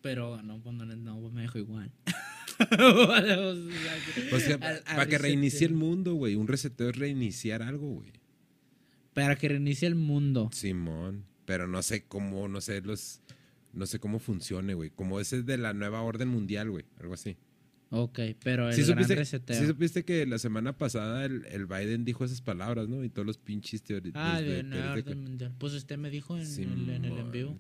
[0.02, 1.92] Pero no, pues no, no, pues me dejo igual.
[4.34, 6.36] O sea, Al- al para que reinicie el mundo, güey.
[6.36, 8.12] Un reseteo es reiniciar algo, güey.
[9.14, 10.50] Para que reinicie el mundo.
[10.54, 11.26] Simón.
[11.46, 13.22] pero no sé cómo, no sé los,
[13.74, 14.90] no sé cómo funcione, güey.
[14.90, 17.38] Como ese es de la nueva orden mundial, güey, algo así.
[17.92, 19.58] Ok, pero el Sí gran supiste, reseteo.
[19.62, 23.04] sí supiste que la semana pasada el, el Biden dijo esas palabras, ¿no?
[23.04, 24.22] Y todos los pinches teoristas.
[24.26, 25.54] ah, de nueva orden mundial.
[25.60, 27.60] Pues usted me dijo en, el, en el en vivo.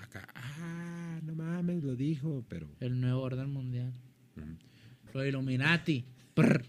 [0.00, 2.68] acá, ah, no mames, lo dijo, pero...
[2.80, 3.92] El nuevo orden mundial.
[4.36, 4.46] Ujú.
[5.14, 6.04] Lo Illuminati.
[6.34, 6.64] Prr.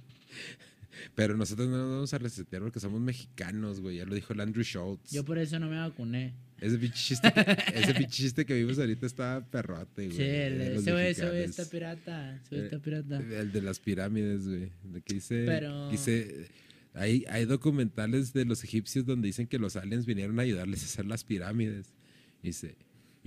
[1.13, 3.97] Pero nosotros no nos vamos a resetear porque somos mexicanos, güey.
[3.97, 5.11] Ya lo dijo el Andrew Schultz.
[5.11, 6.33] Yo por eso no me vacuné.
[6.59, 7.41] Ese pinche chiste que,
[7.75, 10.17] ese pinche chiste que vimos ahorita está perrote, güey.
[10.17, 10.91] Sí, el- los ese
[11.27, 12.35] güey está pirata.
[12.43, 13.19] Ese Eh, está pirata.
[13.19, 14.71] El de las pirámides, güey.
[15.05, 15.43] Que dice.
[15.45, 16.47] Pero- dice
[16.95, 20.85] hay, hay documentales de los egipcios donde dicen que los aliens vinieron a ayudarles a
[20.85, 21.93] hacer las pirámides.
[22.41, 22.75] Dice.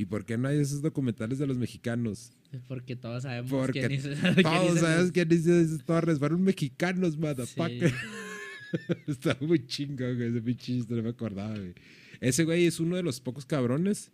[0.00, 2.32] ¿Y por qué no hay esos documentales de los mexicanos?
[2.52, 6.18] Es porque todos sabemos Porque quién hizo, quién Todos hizo los- quién hizo esas torres.
[6.18, 7.18] Fueron mexicanos, Sí.
[7.20, 7.92] motherfucker.
[9.06, 10.30] Está muy chingón, güey.
[10.30, 11.74] Ese pinche chiste no me acordaba, güey.
[12.20, 14.10] Ese güey es uno de los pocos cabrones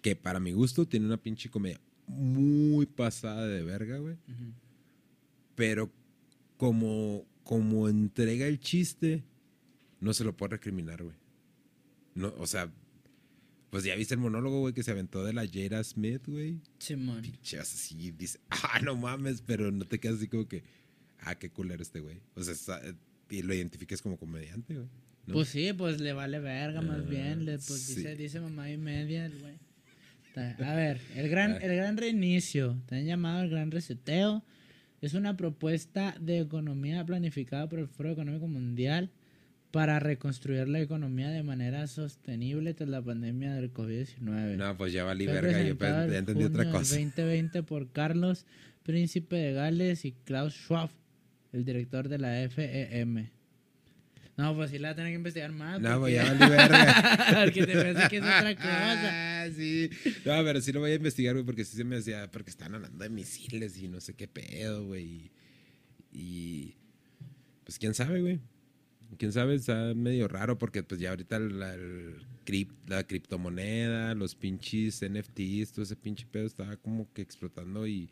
[0.00, 4.16] que, para mi gusto, tiene una pinche comedia muy pasada de verga, güey.
[5.54, 5.92] Pero
[6.56, 9.22] como, como entrega el chiste,
[10.00, 11.16] no se lo puede recriminar, güey.
[12.14, 12.72] No, o sea,
[13.74, 16.60] pues ya viste el monólogo, güey, que se aventó de la Jada Smith, güey.
[16.78, 17.22] Simón.
[17.22, 20.62] Pinche así, dice, ah, no mames, pero no te quedas así como que,
[21.18, 22.20] ah, qué culero este güey.
[22.36, 22.80] O sea,
[23.30, 24.86] y lo identificas como comediante, güey.
[25.26, 25.34] ¿no?
[25.34, 27.44] Pues sí, pues le vale verga más Ah, bien.
[27.46, 27.96] Le, pues sí.
[27.96, 29.58] dice, dice mamá y media el güey.
[30.36, 31.56] A ver, el gran, Ah.
[31.60, 34.44] el gran reinicio, también llamado el gran reseteo,
[35.00, 39.10] es una propuesta de economía planificada por el Foro Económico Mundial
[39.74, 44.54] para reconstruir la economía de manera sostenible tras la pandemia del COVID-19.
[44.56, 46.94] no, pues ya valí verga, yo ya entendí otra cosa.
[46.94, 48.46] 2020 por Carlos
[48.84, 50.90] Príncipe de Gales y Klaus Schwab,
[51.52, 53.30] el director de la FEM.
[54.36, 55.80] No, pues sí la tengo que investigar más.
[55.80, 57.26] No, porque- pues ya valí verga.
[57.44, 59.42] porque te parece que es otra cosa.
[59.42, 59.90] Ah, sí.
[60.24, 62.72] No, pero sí lo voy a investigar, güey, porque sí se me decía, porque están
[62.76, 65.04] hablando de misiles y no sé qué pedo, güey.
[65.04, 65.30] Y,
[66.12, 66.74] y,
[67.64, 68.38] pues quién sabe, güey.
[69.16, 74.34] Quién sabe, está medio raro porque pues ya ahorita la, el crip- la criptomoneda, los
[74.34, 78.10] pinches NFTs, todo ese pinche pedo estaba como que explotando y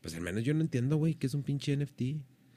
[0.00, 2.02] pues al menos yo no entiendo, güey, qué es un pinche NFT.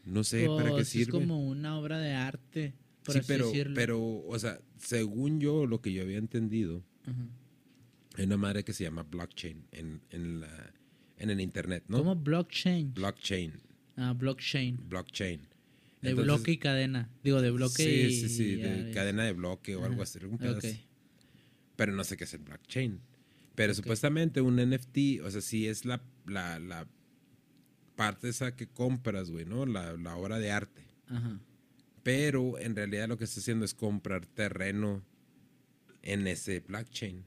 [0.05, 1.03] No sé para qué Pues, sirve.
[1.03, 2.73] Es como una obra de arte,
[3.03, 3.75] por sí, así pero, decirlo.
[3.75, 7.27] pero, o sea, según yo, lo que yo había entendido, Ajá.
[8.17, 10.73] hay una madre que se llama blockchain en, en, la,
[11.17, 11.97] en el internet, ¿no?
[11.99, 12.93] ¿Cómo blockchain?
[12.93, 13.53] Blockchain,
[13.97, 14.77] ah, blockchain.
[14.89, 15.47] blockchain.
[16.03, 17.09] De Entonces- bloque y cadena.
[17.23, 18.19] Digo, de bloque sí, y...
[18.21, 20.19] sí, sí, de y- cadena de bloque o algo así.
[21.75, 22.99] Pero no sé qué es el blockchain.
[23.55, 26.87] Pero supuestamente un NFT, o sea, sí es la, la, la
[27.95, 29.65] parte esa que compras, güey, ¿no?
[29.65, 30.85] La, la obra de arte.
[31.07, 31.39] Ajá.
[32.03, 35.03] Pero en realidad lo que está haciendo es comprar terreno
[36.01, 37.23] en ese blockchain.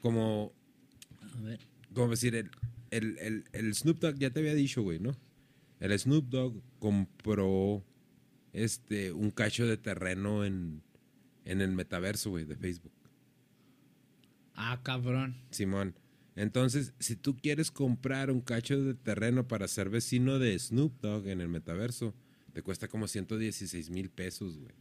[0.00, 0.52] Como,
[1.20, 1.60] A ver.
[1.92, 2.50] como decir, el,
[2.90, 5.16] el, el, el Snoop Dogg, ya te había dicho, güey, ¿no?
[5.80, 7.84] El Snoop Dogg compró
[8.52, 10.82] este, un cacho de terreno en,
[11.44, 12.92] en el metaverso, güey, de Facebook.
[14.54, 15.36] Ah, cabrón.
[15.50, 15.94] Simón.
[16.36, 21.28] Entonces, si tú quieres comprar un cacho de terreno para ser vecino de Snoop Dogg
[21.28, 22.14] en el metaverso,
[22.52, 24.74] te cuesta como 116 mil pesos, güey.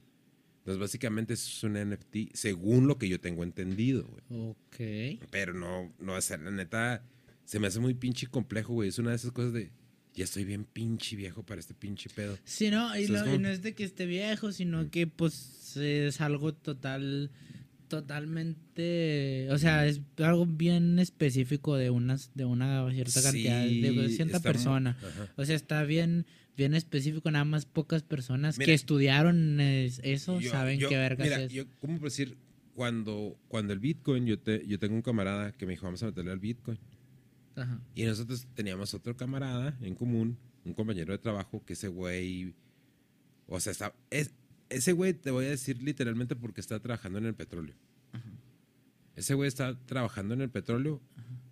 [0.60, 4.52] Entonces, básicamente eso es un NFT, según lo que yo tengo entendido, güey.
[4.52, 5.20] Ok.
[5.30, 7.04] Pero no, no, o sea, la neta,
[7.44, 8.90] se me hace muy pinche complejo, güey.
[8.90, 9.72] Es una de esas cosas de,
[10.16, 12.38] ya estoy bien pinche viejo para este pinche pedo.
[12.44, 14.90] Sí, no, y, O sea, es lo- y no es de que esté viejo, sino
[14.92, 17.32] que pues es algo total,
[18.34, 24.40] totalmente, o sea, es algo bien específico de unas, de una cierta cantidad, de cierta
[24.40, 24.98] persona.
[25.38, 26.26] O sea, está bien,
[26.58, 30.98] bien específico, nada más pocas personas Mira, que estudiaron es- eso Yo- saben yo- qué
[30.98, 31.52] vergas mira, es.
[31.54, 32.38] yo, ¿cómo decir?
[32.76, 36.08] Cuando, cuando el Bitcoin, yo, te, yo tengo un camarada que me dijo, vamos a
[36.08, 36.80] meterle al Bitcoin.
[37.56, 37.80] Ajá.
[37.96, 42.54] Y nosotros teníamos otro camarada en común, un compañero de trabajo, que ese güey,
[43.48, 44.32] o sea, está, es,
[44.70, 47.76] ese güey te voy a decir literalmente porque está trabajando en el petróleo.
[49.16, 51.00] Ese güey está trabajando en el petróleo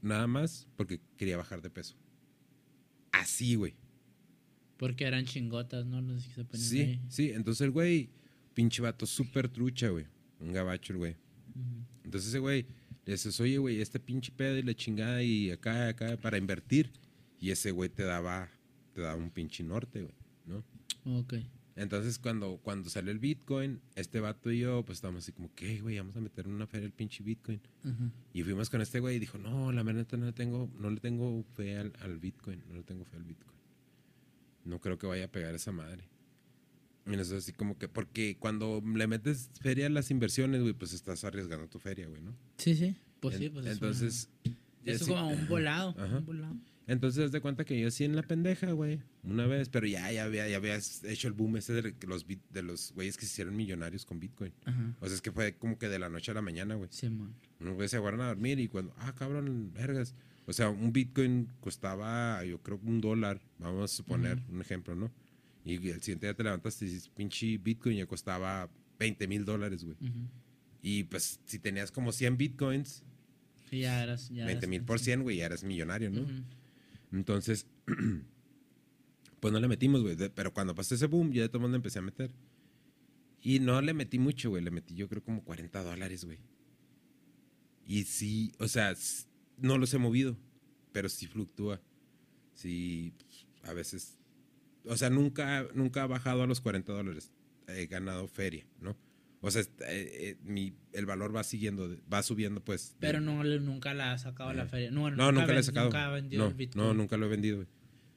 [0.02, 1.96] nada más porque quería bajar de peso.
[3.12, 3.76] Así, güey.
[4.78, 6.02] Porque eran chingotas, ¿no?
[6.02, 7.02] No sé si se ponían Sí, ahí.
[7.08, 7.32] sí.
[7.32, 8.10] Entonces el güey,
[8.56, 10.08] pinche vato, súper trucha, güey.
[10.40, 11.16] Un gabacho el güey.
[12.04, 12.66] Entonces ese güey
[13.12, 16.94] le dices, oye, güey, este pinche pedo y la chingada y acá, acá, para invertir.
[17.42, 18.50] Y ese güey te daba,
[18.94, 20.64] te daba un pinche norte, güey, ¿no?
[21.20, 21.34] Ok.
[21.76, 25.82] Entonces cuando, cuando salió el Bitcoin, este vato y yo, pues estábamos así como, ¿qué,
[25.82, 25.98] güey?
[25.98, 27.60] Vamos a meter en una feria el pinche Bitcoin.
[28.34, 31.02] Y fuimos con este güey y dijo, no, la verdad no le tengo, no le
[31.02, 33.58] tengo fe al, al Bitcoin, no le tengo fe al Bitcoin.
[34.64, 36.08] No creo que vaya a pegar esa madre.
[37.06, 40.94] Y eso así como que, porque cuando le metes feria a las inversiones, güey, pues
[40.94, 42.36] estás arriesgando tu feria, güey, ¿no?
[42.58, 42.96] Sí, sí.
[43.20, 44.30] Pues sí, pues es Entonces.
[44.46, 44.56] una-
[44.94, 45.96] Es como un volado.
[45.98, 46.18] Ajá.
[46.18, 46.56] Un volado.
[46.88, 50.12] Entonces, haz de cuenta que yo así en la pendeja, güey, una vez, pero ya,
[50.12, 53.26] ya, había, ya habías hecho el boom ese de los, bit- de los güeyes que
[53.26, 54.52] se hicieron millonarios con Bitcoin.
[54.66, 54.96] Ajá.
[55.00, 56.90] O sea, es que fue como que de la noche a la mañana, güey.
[56.92, 57.34] Sí, man.
[57.60, 60.16] Unos güeyes se aguardan a dormir y cuando, ah, cabrón, vergas.
[60.48, 65.12] O sea, un Bitcoin costaba, yo creo, un dólar, vamos a suponer un ejemplo, ¿no?
[65.64, 68.70] Y el siguiente día te levantas y dices, pinche Bitcoin ya costaba
[69.00, 69.96] 20 mil dólares, güey.
[70.82, 73.04] Y pues si tenías como 100 Bitcoins,
[73.70, 74.30] Sí, ya eras.
[74.30, 76.26] Ya 20 eras- mil por 100, güey, ya eres millonario, ¿no?
[77.14, 77.68] Entonces,
[79.40, 80.16] pues no le metimos, güey.
[80.34, 82.32] Pero cuando pasó ese boom, ya de todo el mundo empecé a meter.
[83.42, 84.64] Y no le metí mucho, güey.
[84.64, 86.40] Le metí yo creo como 40 dólares, güey.
[87.86, 88.94] Y sí, o sea,
[89.58, 90.38] no los he movido,
[90.92, 91.82] pero sí fluctúa.
[92.54, 93.14] Sí,
[93.64, 94.18] a veces.
[94.86, 97.32] O sea, nunca, nunca ha bajado a los 40 dólares.
[97.68, 98.98] He ganado feria, ¿no?
[99.44, 102.92] O sea, eh, eh, mi, el valor va siguiendo, va subiendo, pues.
[102.94, 104.92] de- Pero no, nunca la ha sacado a la feria.
[104.92, 105.88] No, no, nunca, le he sacado.
[105.88, 106.84] Nunca ha vendido no, el Bitcoin.
[106.86, 107.68] no, nunca lo he vendido, güey.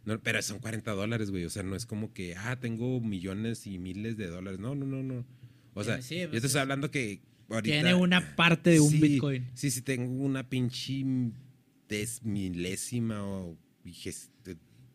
[0.05, 1.45] No, pero son 40 dólares, güey.
[1.47, 4.61] O sea, no es como que, ah, tengo millones y miles de dólares.
[4.61, 5.25] No, no, no, no.
[5.73, 7.73] O sea, Eh, sí, yo pues estoy hablando que ahorita...
[7.75, 9.47] Tiene una parte de un Sí, Bitcoin.
[9.55, 11.05] Sí, sí, tengo una pinche
[11.89, 13.57] desmilésima o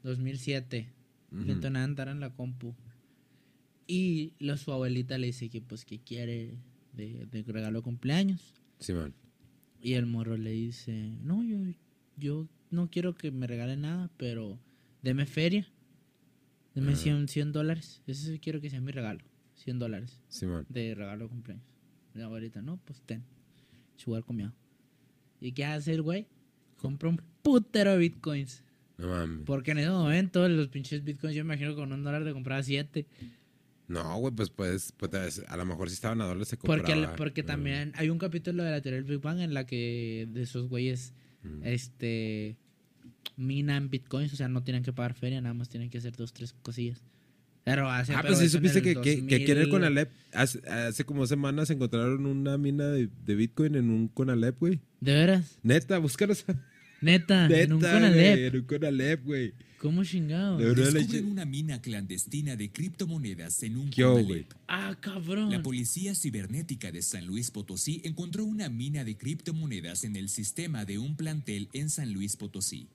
[0.03, 0.93] 2007.
[1.31, 1.41] Ujú.
[1.43, 2.75] Le entonaba andar en la compu.
[3.87, 6.57] Y lo, su abuelita le dice que, pues, que quiere
[6.93, 8.53] de, de regalo de cumpleaños.
[8.79, 9.13] Sí, man.
[9.81, 11.57] Y el morro le dice: No, yo,
[12.17, 14.57] yo no quiero que me regale nada, pero
[15.01, 15.67] deme feria.
[16.75, 17.01] Deme Ajá.
[17.01, 18.01] 100, 100 dólares.
[18.07, 19.23] Eso sí quiero que sea mi regalo.
[19.55, 20.65] 100 dólares Sí, man.
[20.69, 21.65] de regalo de cumpleaños.
[22.13, 23.23] La abuelita, no, pues ten.
[24.03, 24.51] Chugar comido.
[25.39, 26.27] ¿Y qué hace el güey?
[26.77, 28.63] Compra un putero de bitcoins.
[28.97, 29.45] No mames.
[29.45, 32.33] Porque en ese momento los pinches bitcoins, yo me imagino que con un dólar te
[32.33, 33.05] compraba siete.
[33.87, 36.83] No, güey, pues puedes, pues, a lo mejor si estaban a dólares se compraba.
[36.83, 39.65] Porque, porque Mm, también hay un capítulo de la teoría del Big Bang en la
[39.65, 41.13] que de esos güeyes
[41.43, 41.63] mm.
[41.63, 42.57] este
[43.37, 46.33] minan bitcoins, o sea, no tienen que pagar feria, nada más tienen que hacer dos,
[46.33, 47.01] tres cosillas.
[47.63, 49.69] Pero hace Ah, pero pues eso en supiste el que, que, que aquí en el
[49.69, 49.69] 2000.
[49.71, 54.81] Conalep, hace, hace como semanas encontraron una mina de, de Bitcoin en un Conalep, güey.
[54.99, 55.57] ¿De veras?
[55.63, 56.45] Neta, búscalos.
[57.01, 58.37] Neta, Neta, en un Conalep.
[58.53, 59.53] En un Conalep, güey.
[59.77, 60.57] ¿Cómo chingado?
[60.57, 64.27] De verdad, le Descubren una mina clandestina de criptomonedas en un ¿Qué hubo, Conalep.
[64.27, 64.45] güey?
[64.67, 65.49] Ah, cabrón.
[65.51, 70.85] La Policía Cibernética de San Luis Potosí encontró una mina de criptomonedas en el sistema
[70.85, 72.87] de un plantel en San Luis Potosí.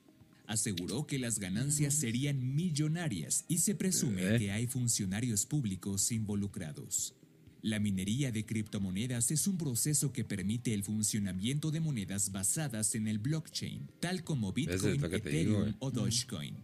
[0.49, 4.39] Aseguró que las ganancias serían millonarias y se presume Eh.
[4.39, 7.15] que hay funcionarios públicos involucrados.
[7.61, 13.09] La minería de criptomonedas es un proceso que permite el funcionamiento de monedas basadas en
[13.09, 15.75] el blockchain, tal como Bitcoin, digo, Ethereum güey.
[15.81, 16.55] o Dogecoin.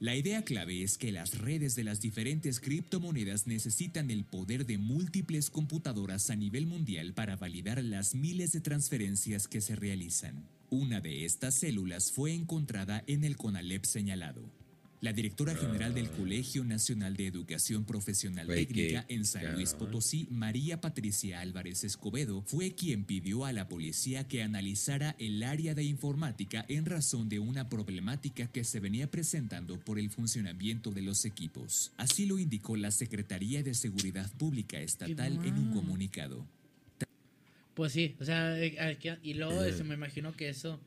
[0.00, 4.76] La idea clave es que las redes de las diferentes criptomonedas necesitan el poder de
[4.76, 10.46] múltiples computadoras a nivel mundial para validar las miles de transferencias que se realizan.
[10.72, 14.48] Una de estas células fue encontrada en el Conalep señalado.
[15.00, 19.74] La directora general del Colegio Nacional de Educación Profesional Técnica en San Luis.
[19.74, 25.74] Potosí, María Patricia Álvarez Escobedo, fue quien pidió a la policía que analizara el área
[25.74, 31.02] de informática en razón de una problemática que se venía presentando por el funcionamiento de
[31.02, 31.90] los equipos.
[31.96, 36.46] Así lo indicó la Secretaría de Seguridad Pública Estatal en un comunicado.
[37.80, 40.78] Pues sí, o sea, eh, aquí- y luego eso, me imagino que eso,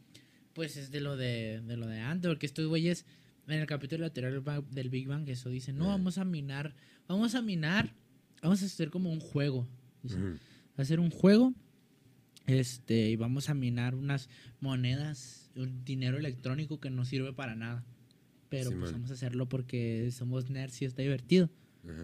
[0.53, 3.07] pues es de lo de, de lo de antes, porque estos güeyes,
[3.47, 6.75] en el capítulo lateral del Big Bang, eso dicen, no, vamos a minar,
[7.07, 7.95] vamos a minar,
[8.43, 9.67] vamos a hacer como un juego,
[10.03, 10.37] dicen, Ujú.
[10.77, 11.55] hacer un juego,
[12.45, 14.29] este, y vamos a minar unas
[14.59, 17.83] monedas, un dinero electrónico que no sirve para nada,
[18.49, 21.49] pero pues vamos a hacerlo porque somos nerds y está divertido.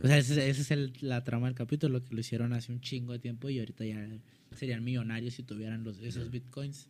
[0.04, 2.72] O sea, esa es, esa es el- la trama del capítulo, que lo hicieron hace
[2.72, 4.04] un chingo de tiempo y ahorita ya
[4.52, 6.90] serían millonarios si tuvieran los, esos bitcoins.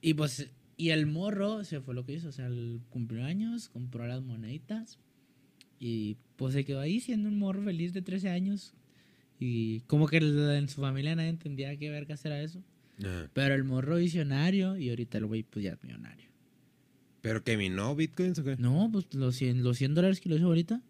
[0.00, 4.06] Y pues, y el morro se fue lo que hizo, o sea, el cumpleaños, compró
[4.06, 4.98] las moneditas
[5.78, 8.74] y pues se quedó ahí siendo un morro feliz de 13 años.
[9.38, 12.62] Y como que en su familia nadie entendía qué verga era eso.
[12.98, 13.28] Ajá.
[13.32, 16.28] Pero el morro visionario y ahorita el güey pues ya es millonario.
[17.20, 18.56] ¿Pero que minó bitcoins o qué?
[18.56, 20.82] No, pues los 100, los 100 dólares que lo hizo ahorita.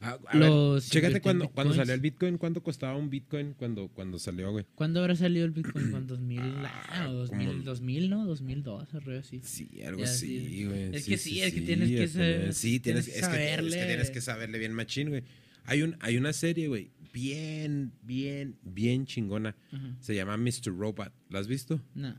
[0.00, 4.18] A ver, Los chécate cuando, cuando salió el bitcoin, ¿cuánto costaba un bitcoin cuando, cuando
[4.18, 4.64] salió, güey?
[4.74, 5.90] ¿Cuándo habrá salido el Bitcoin?
[5.90, 6.40] ¿Con 2000?
[6.64, 8.24] Ah, Ah, o 2000, como- 2000, ¿no?
[8.26, 9.40] 2002, algo así.
[9.42, 10.64] Sí, algo así, sí.
[10.64, 10.94] güey.
[10.96, 13.22] Es que sí, es que tienes que saber- Sí, tienes, tienes que es, que, es
[13.28, 13.86] que saberle.
[13.86, 15.24] tienes que saberle bien machín, güey.
[15.64, 19.56] Hay, un, hay una serie, güey, bien, bien, bien chingona.
[20.00, 20.74] Se llama Mr.
[20.76, 21.12] Robot.
[21.28, 21.80] ¿La has visto?
[21.94, 22.16] No,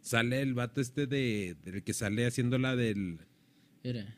[0.00, 3.18] Sale el vato este de, del que sale haciendo la del...
[3.84, 4.16] era.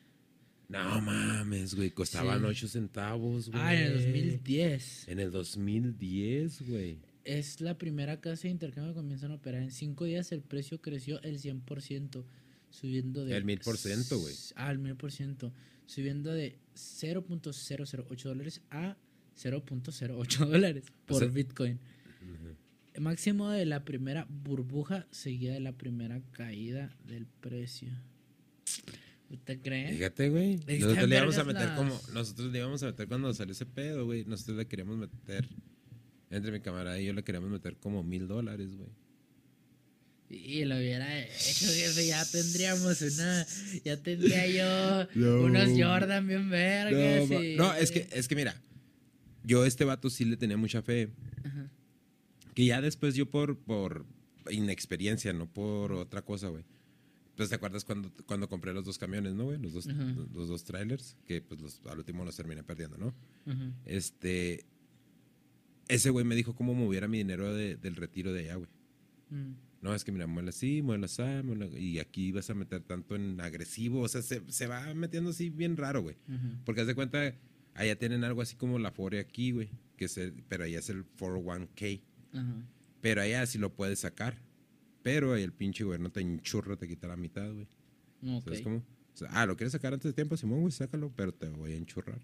[0.74, 2.46] No mames, güey, costaban Sí.
[2.46, 3.62] 8 centavos, güey.
[3.62, 5.08] Ah, en el 2010.
[5.08, 6.98] En el 2010, güey.
[7.24, 9.62] Es la primera casa de intercambio que comienzan a operar.
[9.62, 12.24] En cinco días el precio creció el 100%,
[12.70, 13.36] subiendo de...
[13.36, 14.34] El 1000%, güey.
[14.56, 15.52] Ah, el 1000%.
[15.86, 18.96] Subiendo de 0.008 dólares a
[19.36, 21.78] 0.08 dólares por sea- Bitcoin.
[22.94, 27.90] El máximo de la primera burbuja seguía de la primera caída del precio.
[29.34, 29.92] ¿Usted cree?
[29.92, 30.56] Fíjate, güey.
[30.80, 32.00] Nosotros le íbamos a meter como.
[32.12, 34.24] Nosotros le íbamos a meter cuando salió ese pedo, güey.
[34.24, 35.48] Nosotros le queríamos meter.
[36.30, 38.88] Entre mi camarada y yo le queríamos meter como mil dólares, güey.
[40.30, 43.46] Y lo hubiera hecho, jefe, ya tendríamos una,
[43.84, 45.42] ya tendría yo No.
[45.42, 47.28] unos Jordan bien vergas.
[47.30, 48.60] No, y- no, es que, es que mira.
[49.44, 51.10] Yo a este vato sí le tenía mucha fe.
[51.44, 51.70] Ajá.
[52.54, 54.06] Que ya después yo por, por
[54.50, 56.64] inexperiencia, no por otra cosa, güey.
[57.36, 59.58] Pues te acuerdas cuando, cuando compré los dos camiones, ¿no, güey?
[59.58, 63.12] Los dos, los dos trailers, que pues los, al último los terminé perdiendo, ¿no?
[63.84, 64.64] Este.
[65.88, 68.68] Ese güey me dijo cómo moviera mi dinero de- del retiro de allá, güey.
[69.30, 69.52] Mm.
[69.82, 73.16] No, es que mira, muela así, muela así, muela- y aquí vas a meter tanto
[73.16, 76.16] en agresivo, o sea, se, se va metiendo así bien raro, güey.
[76.64, 77.34] Porque haz de cuenta,
[77.74, 79.68] allá tienen algo así como la Fore aquí, güey,
[79.98, 82.00] que es el- pero allá es el 401k,
[82.32, 82.54] Ajá.
[83.02, 84.38] pero allá sí lo puedes sacar,
[85.04, 87.68] pero ahí el pinche gobierno te enchurra, te quita la mitad, güey.
[88.36, 88.44] Ok.
[88.44, 88.78] ¿Sabes cómo?
[88.78, 90.72] O sea, ah, ¿lo quieres sacar antes de tiempo, Simón, güey?
[90.72, 92.22] Sácalo, pero te voy a enchurrar.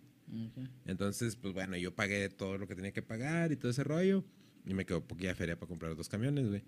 [0.87, 4.25] Entonces, pues bueno, yo pagué todo lo que tenía que pagar y todo ese rollo.
[4.64, 6.62] Y me quedó poquilla feria para comprar dos camiones, güey.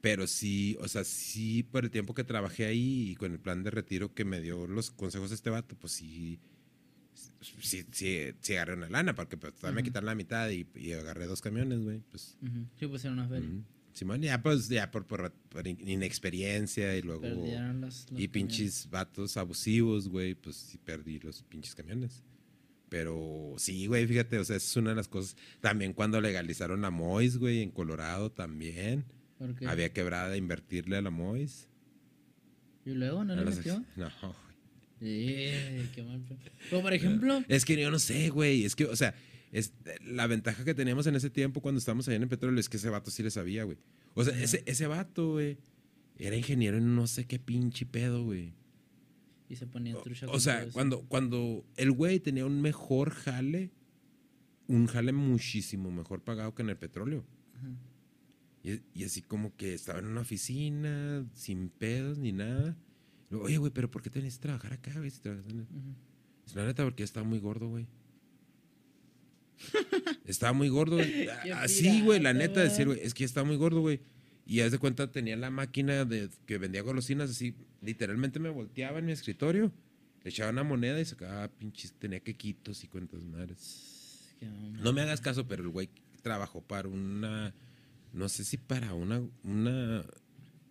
[0.00, 3.62] Pero sí, o sea, sí, por el tiempo que trabajé ahí y con el plan
[3.62, 6.40] de retiro que me dio los consejos de este vato, pues sí,
[7.42, 10.92] sí, sí, sí agarré una lana, porque pues todavía me quitaron la mitad y, y
[10.92, 12.00] agarré dos camiones, güey.
[12.10, 12.38] Pues.
[12.78, 13.50] Sí, pues era una feria.
[13.92, 17.22] Simón, ya pues, ya por, por, por in- inexperiencia y luego...
[17.22, 18.30] Perdieron los, los Y camiones.
[18.30, 22.22] pinches vatos abusivos, güey, pues sí perdí los pinches camiones.
[22.88, 25.36] Pero sí, güey, fíjate, o sea, esa es una de las cosas.
[25.60, 29.04] También cuando legalizaron la Mois, güey, en Colorado también.
[29.38, 29.66] ¿Por qué?
[29.66, 31.68] Había quebrada de invertirle a la Mois.
[32.84, 33.84] ¿Y luego no A le metió?
[33.96, 34.10] No,
[35.00, 36.20] Eh, qué mal.
[36.68, 38.64] Pero, por ejemplo, Es que yo no sé, güey.
[38.64, 39.14] Es que, o sea,
[39.52, 39.72] es,
[40.04, 42.76] la ventaja que teníamos en ese tiempo cuando estábamos allá en el petróleo es que
[42.76, 43.78] ese vato sí le sabía, güey.
[44.14, 45.58] O sea, ese, ese vato, güey,
[46.16, 48.54] era ingeniero en no sé qué pinche pedo, güey.
[49.48, 50.26] y se ponía trucha.
[50.28, 53.72] O sea, cuando, cuando el güey tenía un mejor jale,
[54.68, 57.24] un jale muchísimo mejor pagado que en el petróleo.
[57.56, 57.68] Ajá.
[58.62, 62.76] Y, y así como que estaba en una oficina, sin pedos ni nada.
[63.30, 65.10] Luego, Oye, güey, pero ¿por qué te venís a trabajar acá, güey?
[65.10, 65.66] Si trabajas en el-".
[66.46, 67.86] Es La neta, porque estaba muy gordo, güey.
[70.24, 70.96] Estaba muy gordo.
[71.42, 73.00] Qué Así, güey, la neta, decir, güey.
[73.02, 74.00] es que estaba muy gordo, güey.
[74.46, 78.98] Y haz de cuenta, tenía la máquina de que vendía golosinas, así, literalmente me volteaba
[78.98, 79.72] en mi escritorio,
[80.24, 84.34] le echaba una moneda y sacaba pinches, tenía quequitos y cuentas madres.
[84.82, 85.88] No me hagas caso, pero el güey
[86.22, 87.54] trabajó para una,
[88.12, 90.04] no sé si para una, una,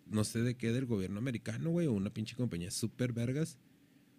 [0.06, 3.58] no sé de qué, del gobierno americano, güey, o una pinche compañía súper vergas.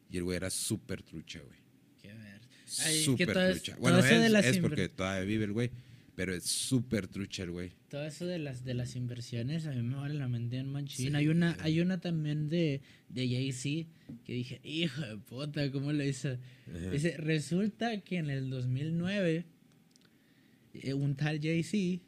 [0.10, 1.60] Y el güey era súper trucha, güey.
[2.80, 3.72] Ay, es Súper es- trucha.
[3.74, 5.72] todo Bueno, eso de es, las es porque todavía vive el güey.
[6.14, 7.72] Pero es súper trucha el güey.
[7.90, 11.10] Todo eso de las de las inversiones a mí me vale la mente en manchín.
[11.10, 11.16] Sí.
[11.16, 13.90] Hay una hay una también de de Jay-Z
[14.26, 16.30] que dije, "Hijo de puta, ¿cómo lo hizo?"
[16.68, 16.90] Ajá.
[16.92, 19.46] Dice, resulta que en el 2009
[20.74, 22.04] eh, un tal Jay-Z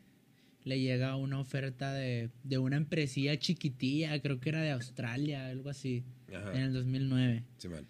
[0.66, 5.70] le llega una oferta de, de una empresilla chiquitilla, creo que era de Australia, algo
[5.70, 6.04] así,
[6.34, 6.54] Ajá.
[6.54, 7.44] en el 2009.
[7.58, 7.86] Sí, man.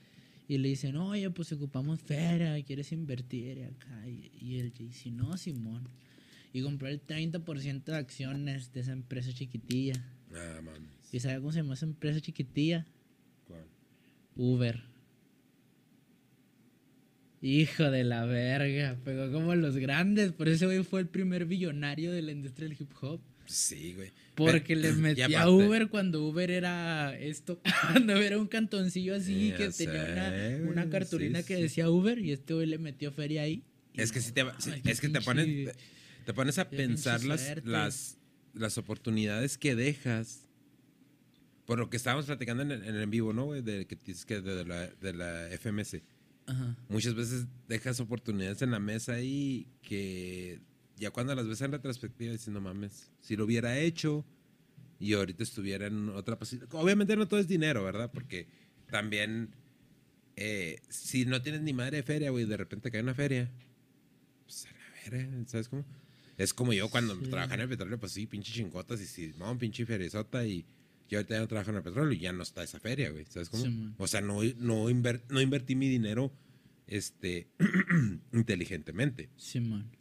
[0.53, 4.07] Y le dicen, oye, pues ocupamos feria, ¿quieres invertir Y acá?
[4.07, 5.89] Y, y el Jay-Z, no, Simón.
[6.53, 9.95] Y compró el 30% de acciones de esa empresa chiquitilla.
[10.31, 10.91] Ah, mames.
[11.11, 12.85] ¿Y sabe cómo se llama esa empresa chiquitilla?
[13.47, 13.65] ¿Cuál?
[14.35, 14.83] Uber.
[17.41, 22.11] Hijo de la verga, pegó como los grandes, por eso güey fue el primer billonario
[22.11, 23.21] de la industria del hip hop.
[23.45, 24.11] Sí, güey.
[24.35, 27.59] Porque Pero- le y metía a Uber cuando Uber era esto,
[27.91, 31.89] cuando era un cantoncillo así Ya que sé, tenía una, una cartulina sí, que decía
[31.89, 33.63] Uber y este güey le metió feria ahí.
[33.93, 35.75] y Es que si te, ay, es que te pones,
[36.25, 38.17] te pones a pensar las, las,
[38.53, 40.47] las oportunidades que dejas.
[41.65, 43.61] Por lo que estábamos platicando en el en, el en vivo, ¿no, güey?
[43.61, 46.01] De que dices que de la, de la FMS.
[46.45, 46.75] Ajá.
[46.89, 50.59] Muchas veces dejas oportunidades en la mesa ahí que
[50.97, 54.25] ya cuando las ves en retrospectiva dices, no mames, si lo hubiera hecho
[54.99, 56.69] y ahorita estuviera en otra posición.
[56.73, 58.11] Obviamente no todo es dinero, ¿verdad?
[58.13, 58.47] Porque
[58.89, 59.55] también,
[60.35, 63.51] eh, si no tienes ni madre de feria, güey, de repente cae una feria,
[64.45, 65.83] pues a la verga, ¿sabes cómo?
[66.37, 67.23] Es como yo cuando Sí.
[67.29, 70.65] trabajaba en el petróleo, pues sí, pinche chincotas y sí, no, pinche feriezota y
[71.09, 73.25] yo ahorita ya no trabajo en el petróleo y ya no está esa feria, güey,
[73.25, 73.63] ¿sabes cómo?
[73.65, 76.31] Sí, o sea, no, no, inver- no invertí mi dinero
[76.87, 77.49] este,
[78.33, 79.29] inteligentemente.
[79.37, 79.91] Simón.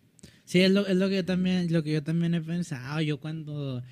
[0.53, 3.01] Sí, es lo, es lo que yo también, lo que yo también he pensado.
[3.01, 3.83] Yo cuando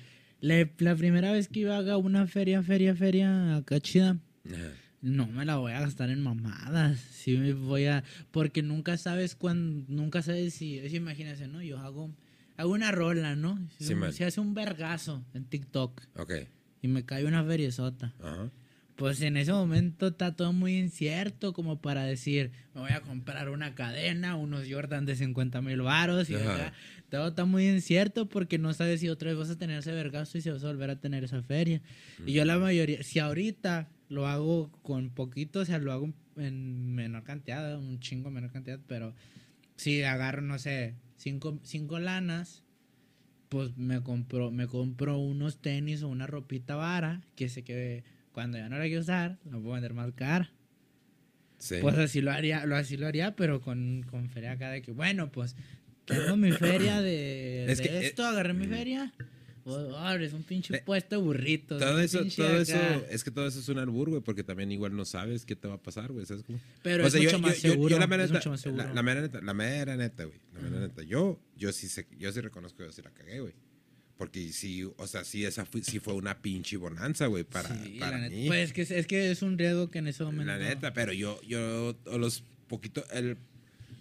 [0.41, 4.71] le- la primera vez que iba a una feria, feria, feria acá chida, Ajá.
[5.01, 6.99] no me la voy a gastar en mamadas.
[6.99, 11.63] Sí me voy a, porque nunca sabes cuándo, nunca sabes si, es imagínense, ¿no?
[11.63, 12.11] Yo hago,
[12.57, 13.57] hago una rola, ¿no?
[13.79, 14.13] Si, Sí, man.
[14.13, 16.33] se hace un vergazo en TikTok Ok.
[16.83, 18.13] y me cae una feriezota.
[18.19, 18.51] Ajá.
[19.01, 23.49] Pues en ese momento está todo muy incierto como para decir, me voy a comprar
[23.49, 26.71] una cadena, unos Jordan de 50 mil varos y acá.
[27.09, 30.37] Todo está muy incierto porque no sabes si otra vez vas a tener ese vergazo
[30.37, 31.81] y si vas a volver a tener esa feria.
[32.27, 36.93] Y yo la mayoría, si ahorita lo hago con poquito, o sea, lo hago en
[36.93, 39.15] menor cantidad, un chingo menor cantidad, pero
[39.77, 42.63] si agarro, no sé, cinco, cinco lanas,
[43.49, 48.57] pues me compro, me compro unos tenis o una ropita vara que sé que cuando
[48.57, 50.51] ya no la quiero usar, la puedo vender más cara.
[51.57, 51.75] Sí.
[51.81, 54.91] Pues así lo haría, lo así lo haría, pero con, con feria acá de que,
[54.91, 55.55] bueno, pues
[56.05, 58.69] tengo mi feria de, Es de que, eh, esto, agarré mi mm.
[58.69, 59.13] feria.
[59.63, 61.79] Pues, abres un pinche Eh, puesto de burritos.
[61.79, 62.57] todo eso, todo acá.
[62.61, 65.55] eso, es que todo eso es un albur, güey, porque también igual no sabes qué
[65.55, 66.59] te va a pasar, güey, ¿sabes cómo?
[66.81, 67.89] Pero O es sea, mucho yo, más yo- seguro.
[67.89, 68.83] yo la mera es neta, mucho más seguro.
[68.83, 72.07] la, la mera neta, la mera neta, güey, la mera neta, yo, yo sí sé,
[72.17, 73.53] yo sí reconozco que yo sí la cagué, güey.
[74.21, 77.97] Porque sí, o sea, sí, esa fue, sí fue una pinche bonanza, güey, para, Sí,
[77.99, 78.35] para la neta.
[78.35, 78.45] mí.
[78.45, 80.45] Pues es que, es- que es un riesgo que en ese momento.
[80.45, 83.35] La neta, pero yo, yo, los poquitos, el,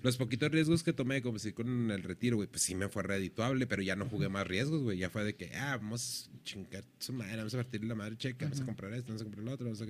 [0.03, 3.03] los poquitos riesgos que tomé, como si con el retiro, güey, pues sí me fue
[3.03, 4.99] redituable, pero ya no jugué más riesgos, güey.
[4.99, 8.19] Ya fue de que, ah, vamos a chingar su madre, vamos a partirle la madre
[8.19, 9.87] checa, vamos a comprar esto, vamos a comprar lo otro, vamos a...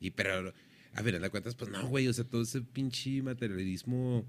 [0.00, 0.54] Y pero,
[0.94, 4.24] a final de cuentas, pues no, güey, o sea, todo ese pinche materialismo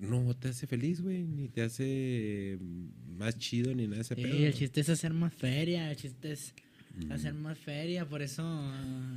[0.00, 2.58] no te hace feliz, güey, ni te hace
[3.16, 4.34] más chido ni nada de ese Sí, pedo.
[4.46, 6.52] el chiste es hacer más feria, el chiste es
[6.96, 7.12] Mm.
[7.12, 8.42] hacer más feria, por eso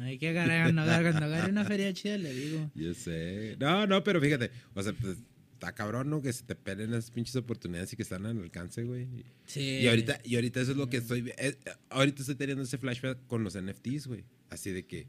[0.01, 2.69] hay que agarrar, cuando agarre, una feria chida, le digo.
[2.75, 3.57] Yo sé.
[3.59, 5.17] No, no, pero fíjate, o sea, pues
[5.53, 6.21] está cabrón, ¿no?
[6.21, 9.07] Que se te pelen esas pinches oportunidades y que están al alcance, güey.
[9.47, 9.61] Sí.
[9.81, 11.33] Y ahorita, y ahorita eso es lo que estoy.
[11.37, 11.55] eh,
[11.89, 14.23] ahorita estoy teniendo ese flashback con los NFTs, güey.
[14.49, 15.07] Así de que.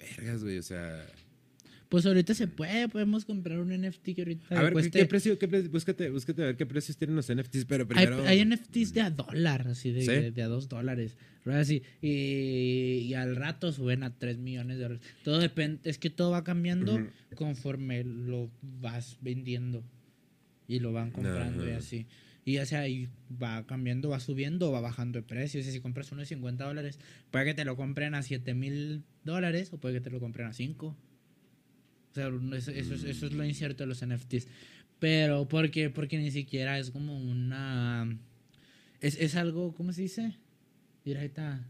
[0.00, 0.58] Vergas, güey.
[0.58, 1.06] O sea.
[1.88, 5.06] Pues ahorita se puede, podemos comprar un NFT que ahorita A ver, ¿qué- cueste- ¿qué
[5.06, 5.38] precio?
[5.38, 5.70] Qué precio?
[5.70, 8.24] Búscate, búscate a ver qué precios tienen los NFTs, pero primero.
[8.26, 10.06] hay NFTs de a dólar, así de, ¿Sí?
[10.08, 11.16] de, de a dos dólares.
[11.44, 12.08] Así, y,
[13.06, 15.06] y al rato suben a tres millones de dólares.
[15.22, 16.98] Todo depende, es que todo va cambiando
[17.36, 19.84] conforme lo vas vendiendo
[20.66, 22.06] y lo van comprando y así.
[22.44, 23.08] Y ya sea, y
[23.42, 25.60] va cambiando, va subiendo o va bajando de precio.
[25.60, 26.98] O sea, si compras uno de 50 dólares,
[27.32, 30.46] puede que te lo compren a 7 mil dólares o puede que te lo compren
[30.48, 30.96] a 5.
[32.16, 34.48] O sea, eso, eso, es, eso es lo incierto de los NFTs.
[34.98, 35.90] Pero, ¿por qué?
[35.90, 38.18] Porque ni siquiera es como una...
[39.00, 40.36] Es, es algo, ¿cómo se dice?
[41.04, 41.62] Mira, ahí está.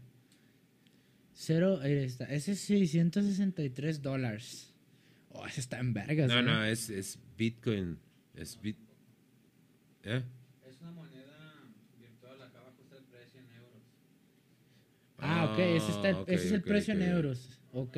[1.33, 2.25] Cero, ahí está.
[2.25, 4.73] Ese es 663 dólares.
[5.31, 6.29] Oh, ese está en vergas.
[6.29, 6.43] No, ¿eh?
[6.43, 7.99] no, es, es Bitcoin.
[8.33, 8.77] Es Bit.
[10.03, 10.23] ¿Eh?
[10.67, 11.63] Es una moneda
[11.99, 13.81] virtual, está el precio en euros.
[15.17, 17.01] Ah, ok, ese, está el- ok, ese es el precio ok.
[17.01, 17.59] en euros.
[17.73, 17.97] Ok.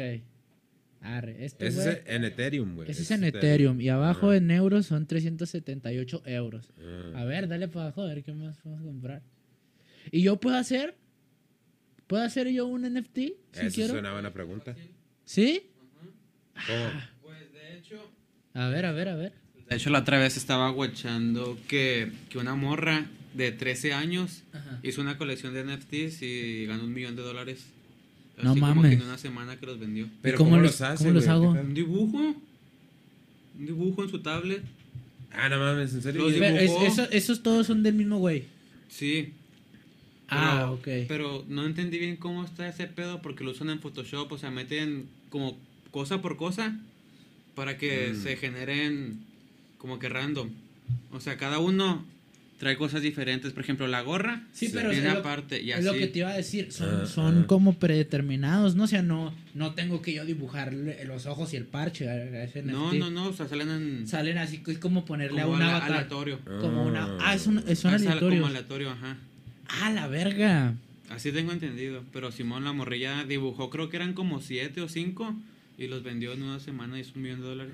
[1.02, 2.91] Arre, este Ese es en Ethereum, güey.
[2.91, 3.80] ese es en Ethereum.
[3.80, 6.74] Y abajo en euros son 378 euros.
[7.14, 7.22] Ah.
[7.22, 9.22] A ver, dale para abajo, a ver qué más podemos comprar.
[10.12, 10.95] ¿Y yo puedo hacer?
[12.08, 13.16] ¿Puedo hacer yo un NFT?
[13.18, 13.97] Si Esa es quiero.
[14.00, 14.76] una buena pregunta.
[15.26, 15.64] ¿Sí?
[16.68, 17.02] ¿Cómo?
[17.22, 18.12] Pues de hecho.
[18.54, 19.34] A ver, a ver, a ver.
[19.70, 24.80] De hecho, la otra vez estaba guachando que, que una morra de 13 años Ajá.
[24.84, 27.68] hizo una colección de NFTs y ganó un millón de dólares.
[28.44, 28.92] No Así como mames.
[28.98, 30.08] que en una semana que los vendió.
[30.22, 31.36] Pero cómo ¿cómo, los- los hace, cómo los güey?
[31.36, 31.52] hago?
[31.52, 32.18] Un dibujo.
[32.18, 34.64] Un dibujo en su tablet.
[35.32, 36.28] Ah, no mames, ¿en serio?
[36.30, 38.46] Es- eso- esos todos son del mismo güey.
[38.88, 39.34] Sí.
[40.30, 41.08] Ah, Pero- ok.
[41.08, 44.52] Pero no entendí bien cómo está ese pedo porque lo usan en Photoshop, o sea,
[44.52, 45.58] meten como
[45.92, 46.80] cosa por cosa
[47.56, 48.24] para que Mm.
[48.24, 49.20] se generen
[49.80, 50.50] como que random.
[51.12, 52.06] O sea, cada uno
[52.60, 53.51] trae cosas diferentes.
[53.53, 54.72] Por ejemplo, la gorra Sí, Sí.
[54.76, 56.72] pero viene es lo, aparte y es lo que te iba a decir.
[56.72, 57.47] Son, Ah, son ah.
[57.47, 58.84] como predeterminados, ¿no?
[58.84, 62.43] O sea, no, no tengo que yo dibujarle los ojos y el parche a, a
[62.43, 65.57] ese No, no, no, o sea, salen en Salen así, es como ponerle como a
[65.57, 65.91] un avatar.
[65.93, 66.39] aleatorio.
[66.62, 67.18] Como una...
[67.22, 68.41] Ah, es un, son Ah, aleatorios.
[68.41, 69.18] como aleatorio, ajá.
[69.82, 70.74] Ah, la verga.
[71.10, 72.03] Así tengo entendido.
[72.14, 75.34] Pero Simón la morrilla dibujó, creo que eran como siete o cinco
[75.78, 77.74] y los vendió en una semana y hizo un millón de dólares.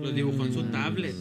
[0.00, 1.14] Los dibujó en su tablet.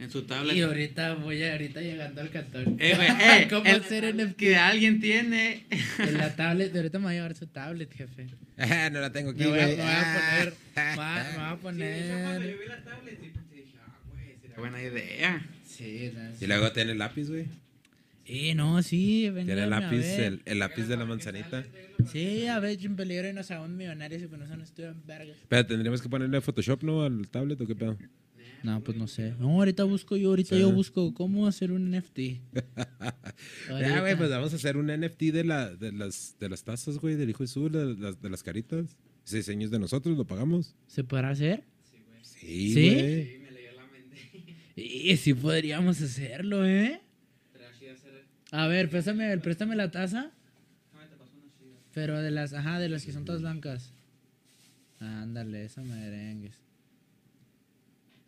[0.00, 0.56] En su tablet.
[0.56, 2.76] Y ahorita voy a, ahorita llegando al cantón.
[2.80, 3.08] Eh, güey,
[3.42, 4.36] eh, ¿Cómo el- hacer NFT?
[4.36, 5.66] que alguien tiene.
[5.98, 8.26] En la tablet, ahorita me voy a llevar su tablet, jefe.
[8.56, 9.76] Ah, no la tengo aquí, Me voy a, güey.
[9.76, 12.58] me voy a poner, me voy a, me voy a poner...
[12.58, 15.46] vi la tablet y dije, ah, güey, sería buena idea.
[15.66, 17.46] Sí, no, Y luego tiene el lápiz, güey.
[18.26, 21.64] Sí, no, sí, Tiene el lápiz, el, el lápiz de la manzanita.
[22.12, 25.36] Sí, a ver, en peligro y nos hagamos millonarios y pues no estudian vergas.
[25.48, 27.02] Pero tendríamos que ponerle Photoshop, ¿no?
[27.02, 27.98] Al tablet o qué pedo.
[28.62, 29.34] No, pues no sé.
[29.38, 30.60] No, ahorita busco yo, ahorita Sí.
[30.60, 32.18] yo busco cómo hacer un NFT.
[33.70, 36.98] Ya, güey, pues vamos a hacer un NFT de, la, de, las, de las tazas,
[36.98, 38.96] güey, del hijo de su, de las, de las caritas.
[39.26, 40.74] Ese diseño es de nosotros, lo pagamos.
[40.88, 41.64] ¿Se podrá hacer?
[42.22, 42.94] Sí, ¿Sí?
[42.94, 43.24] güey.
[43.24, 44.16] Sí, me leyó la mente.
[44.76, 47.00] Y sí podríamos hacerlo, ¿eh?
[48.52, 50.32] A ver, préstame, préstame la taza.
[51.94, 53.92] Pero de las, ajá, de las que son todas blancas.
[54.98, 56.56] Ándale, esa merengues.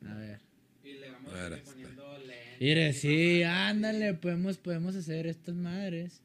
[0.09, 0.41] A ver.
[0.85, 2.61] Y le vamos a ir poniendo lentes.
[2.61, 6.23] Mire, sí, ándale, podemos, podemos hacer estas madres.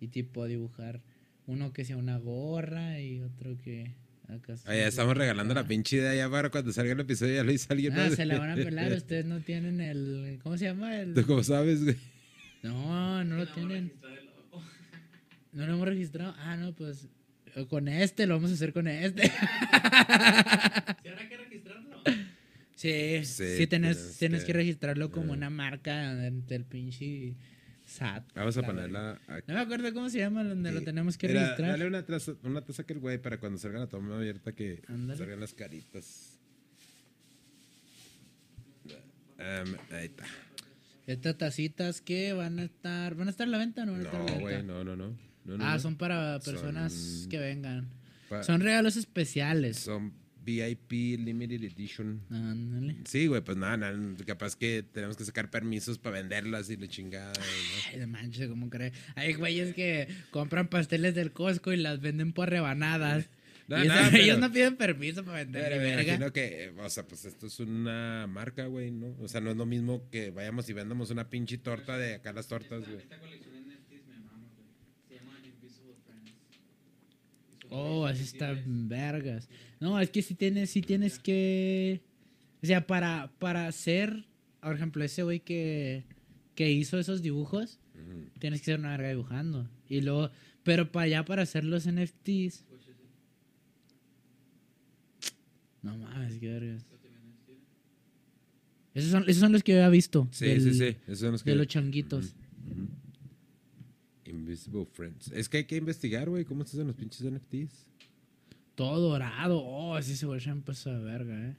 [0.00, 1.02] Y tipo dibujar
[1.46, 3.94] uno que sea una gorra y otro que...
[4.28, 7.42] Acá Ah, ya estamos regalando la pinche idea ya para cuando salga el episodio, ya
[7.42, 7.92] lo hizo alguien.
[7.98, 8.14] Ah, ¿no?
[8.14, 10.38] se la van a pelar, ustedes no tienen el...
[10.42, 10.96] ¿Cómo se llama?
[10.96, 11.14] El...
[11.14, 11.96] ¿Tú cómo sabes, güey?
[12.62, 13.92] No, no lo tienen.
[15.52, 16.32] No lo hemos registrado.
[16.38, 17.08] Ah, no, pues
[17.68, 19.22] con este lo vamos a hacer con este.
[19.28, 19.32] ¿Sí
[21.08, 21.39] habrá que?
[22.80, 25.36] Sí, Sí, sí, tenés, tienes que- registrarlo como Ah.
[25.36, 27.34] una marca ante el pinche
[27.84, 28.32] SAT.
[28.34, 29.44] Vamos a ponerla aquí.
[29.48, 31.72] No me acuerdo cómo se llama donde lo tenemos que registrar.
[31.72, 34.80] Dale una taza, una taza que el güey para cuando salga la toma abierta que
[34.88, 35.18] Ándale.
[35.18, 36.38] salgan las caritas.
[39.90, 40.24] Ahí está.
[41.06, 44.00] Estas tacitas que van a estar, van a estar a la venta o no van
[44.02, 44.50] a estar a la No, venta?
[44.50, 45.16] güey, no, no, no.
[45.44, 45.80] No, no, ah, no.
[45.80, 47.88] son para personas Son- que vengan.
[48.28, 49.78] Pa- Son regalos especiales.
[49.78, 50.12] son
[50.44, 52.20] VIP Limited Edition.
[52.30, 52.96] Ándale.
[53.04, 56.88] Sí, güey, pues nada, nada, capaz que tenemos que sacar permisos para venderlas y la
[56.88, 57.32] chingada.
[57.92, 58.92] Ay, de manches, ¿cómo crees?
[59.16, 63.28] Hay güeyes que compran pasteles del Costco y las venden por rebanadas.
[63.68, 65.52] No, no, pero- ellos no piden permiso para ¿no?
[65.52, 69.14] vender Pero me imagino que, o sea, pues esto es una marca, güey, ¿no?
[69.20, 72.32] O sea, no es lo mismo que vayamos y vendamos una pinche torta de acá
[72.32, 72.98] las tortas, güey.
[72.98, 74.66] Esta colección de NFTs me mama, güey.
[75.06, 76.32] Se llaman Invisible Friends.
[77.48, 79.48] Y son Oh, así está vergas.
[79.78, 82.00] No, es que si tienes, si tienes que.
[82.62, 84.24] O sea, para, para hacer,
[84.60, 86.04] por ejemplo, ese güey que,
[86.54, 87.78] que hizo esos dibujos,
[88.38, 89.68] tienes que ser una verga dibujando.
[89.88, 90.30] Y luego,
[90.62, 92.64] pero para allá, para hacer los NFTs.
[95.82, 96.84] No mames, qué vergas.
[98.92, 100.28] Esos son, esos son los que yo había visto.
[100.32, 100.96] Sí, del- sí, sí.
[101.06, 101.50] Esos son los que...
[101.50, 102.34] De los changuitos.
[104.30, 105.30] Invisible Friends.
[105.32, 107.86] Es que hay que investigar, güey, cómo se hacen los pinches NFTs.
[108.74, 109.58] Todo dorado.
[109.62, 111.56] Oh, ese se güey empezó a verga, eh.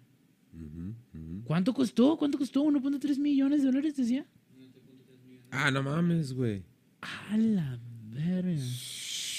[0.54, 1.44] Ujú, ujú.
[1.46, 2.18] ¿Cuánto costó?
[2.18, 2.64] ¿Cuánto costó?
[2.64, 4.26] 1.3 millones de dólares, decía.
[5.52, 6.64] Ah, no mames, güey.
[7.02, 8.62] A la verga.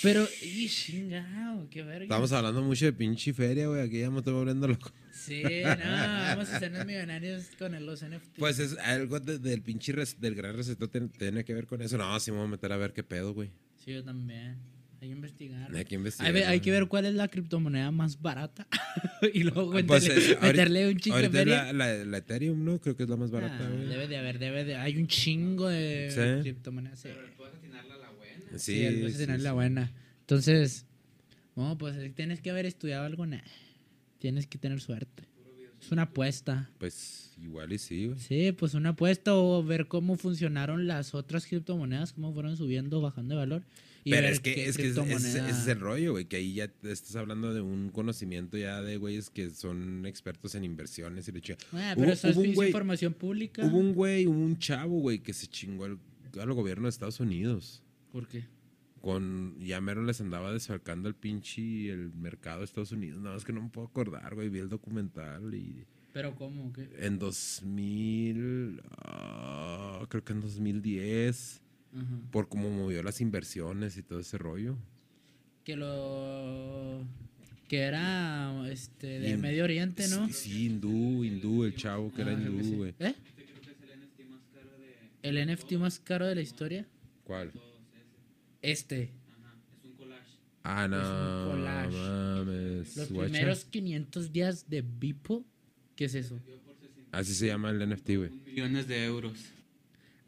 [0.02, 2.02] Pero, y chingado, qué verga.
[2.04, 3.82] Estamos hablando mucho de pinche feria, güey.
[3.82, 4.90] Aquí ya me estoy volviendo loco.
[5.12, 8.38] Sí, no, vamos a hacernos millonarios con el- los NFTs.
[8.38, 11.80] Pues es algo de- del pinche res- del gran receta tiene, tiene que ver con
[11.82, 11.96] eso.
[11.96, 13.50] No, sí me voy a meter a ver qué pedo, güey.
[13.84, 14.56] Sí, yo también.
[15.00, 15.74] Hay que investigar.
[15.74, 16.34] Hay que investigar.
[16.36, 18.66] Hay, hay que ver cuál es la criptomoneda más barata.
[19.34, 22.80] y luego Pues, meterle, es- ahorita- meterle un chingo de la, la, la Ethereum, ¿no?
[22.80, 24.76] Creo que es la más barata, Ah, debe de haber, debe de.
[24.76, 26.42] Hay un chingo de Sí.
[26.42, 27.00] criptomonedas.
[27.00, 28.01] Sí, Pero puedes atinarla a la
[28.58, 29.92] Sí, sí, tener la buena.
[30.20, 30.86] Entonces,
[31.56, 33.26] no, pues tienes que haber estudiado algo.
[33.26, 33.40] nah.
[34.18, 35.24] Tienes que tener suerte.
[35.80, 36.70] Es una apuesta.
[36.78, 38.18] Pues igual y sí, güey.
[38.20, 43.34] Sí, pues una apuesta o ver cómo funcionaron las otras criptomonedas, cómo fueron subiendo, bajando
[43.34, 43.62] de valor.
[44.04, 46.70] y Pero ver es que, es que ese es el rollo, güey, que ahí ya
[46.84, 51.40] estás hablando de un conocimiento ya de güeyes que son expertos en inversiones y le
[51.40, 51.58] chinga.
[51.72, 53.64] Ah, Hubo- pero eso es hubo un güey- información pública.
[53.66, 55.98] Hubo un güey, hubo un chavo, güey, que se chingó al,
[56.40, 57.81] al gobierno de Estados Unidos.
[58.12, 58.44] ¿Por qué?
[59.00, 63.20] Con, ya mero les andaba desfalcando el pinche el mercado de Estados Unidos.
[63.20, 64.48] Nada más que no me puedo acordar, güey.
[64.48, 66.72] Vi el documental y ¿Pero cómo?
[66.72, 66.88] ¿Qué?
[66.98, 71.62] en 2000, ah, creo que en 2010,
[71.94, 72.04] Ajá.
[72.30, 74.76] por cómo movió las inversiones y todo ese rollo.
[75.64, 77.04] Que lo...
[77.68, 80.26] Que era este, de Medio Oriente, ¿no?
[80.26, 82.74] Sí, sí, hindú, hindú, el chavo que era Ah, hindú, sí.
[82.76, 82.90] güey.
[82.98, 83.14] ¿Eh?
[83.16, 86.40] Este creo que es el NFT más caro de ¿El NFT más caro de la
[86.42, 86.86] historia?
[87.24, 87.50] ¿Cuál?
[88.62, 89.10] Este.
[89.28, 90.38] Ajá, es un collage.
[90.62, 91.96] Ah, no, collage.
[91.96, 92.96] mames.
[92.96, 95.42] Los primeros 500 días de Beeple.
[95.96, 96.40] ¿Qué es eso?
[97.10, 98.30] Así se llama el NFT, güey.
[98.46, 99.38] Millones de euros.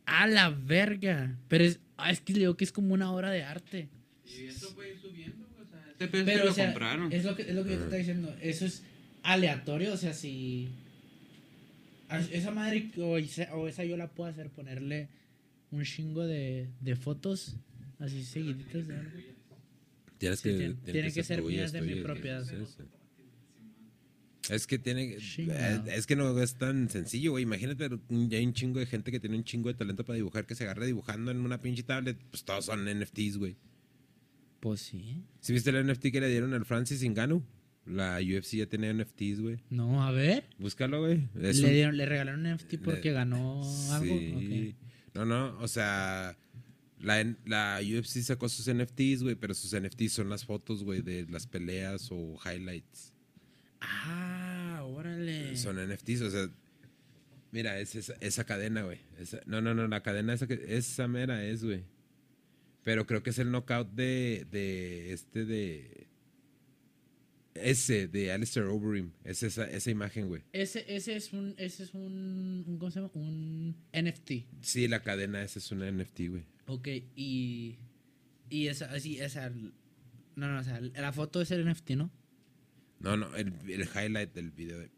[0.05, 1.39] ¡A la verga!
[1.49, 3.89] Pero es, ah, es que le digo que es como una obra de arte.
[4.27, 7.11] Y eso puede ir subiendo, güey, o sea, este Pero, lo o sea, compraron.
[7.13, 8.37] es lo que, es lo que yo te estaba diciendo.
[8.43, 8.83] Eso es
[9.23, 10.69] aleatorio, o sea, si...
[12.31, 15.09] Esa madre o esa, o esa yo la puedo hacer, ponerle
[15.71, 17.57] un chingo de, de fotos
[17.99, 19.11] así seguiditas de algo.
[20.19, 22.45] Tienes Sí, que, tiene- tiene que ser mías de mi propiedad.
[24.51, 25.17] Es que tiene.
[25.17, 25.87] Chingado.
[25.87, 27.45] eh, Es que no es tan sencillo, güey.
[27.45, 30.45] Imagínate, ya hay un chingo de gente que tiene un chingo de talento para dibujar,
[30.47, 32.19] que se agarra dibujando en una pinche tablet.
[32.31, 33.57] Pues todos son NFTs, güey.
[34.61, 35.23] Pues sí.
[35.41, 37.43] ¿Sí viste el NFT que le dieron al Francis Ngannou?
[37.87, 39.61] La UFC ya tenía NFTs, güey.
[39.71, 40.45] No, a ver.
[40.59, 41.29] Búscalo, güey.
[41.35, 44.15] Le, un- le regalaron un NFT porque le- ganó algo.
[44.19, 44.75] Sí.
[45.15, 46.37] No, no, o sea,
[47.05, 51.27] la, la UFC sacó sus NFTs, güey, pero sus NFTs son las fotos, güey, de
[51.29, 53.13] las peleas o highlights.
[53.81, 55.55] Ah, órale.
[55.57, 56.49] Son NFTs, o sea,
[57.53, 59.01] mira, es esa, esa cadena, güey.
[59.45, 61.85] No, no, no, la cadena esa, que, esa mera es, güey.
[62.85, 66.04] Pero creo que es el knockout de, de este, de...
[67.55, 69.13] Ese, de Alistair Overeem.
[69.25, 70.43] Es esa, esa imagen, güey.
[70.53, 73.11] Ese, ese es un, ese es un, un, ¿cómo se llama?
[73.15, 74.33] Un NFT.
[74.61, 76.43] Sí, la cadena esa es una NFT, güey.
[76.67, 77.77] Ok, y,
[78.51, 82.11] y esa, así, esa, no, no, o sea, la foto es el NFT, ¿no?
[83.01, 84.91] No, no, el, el highlight del video de...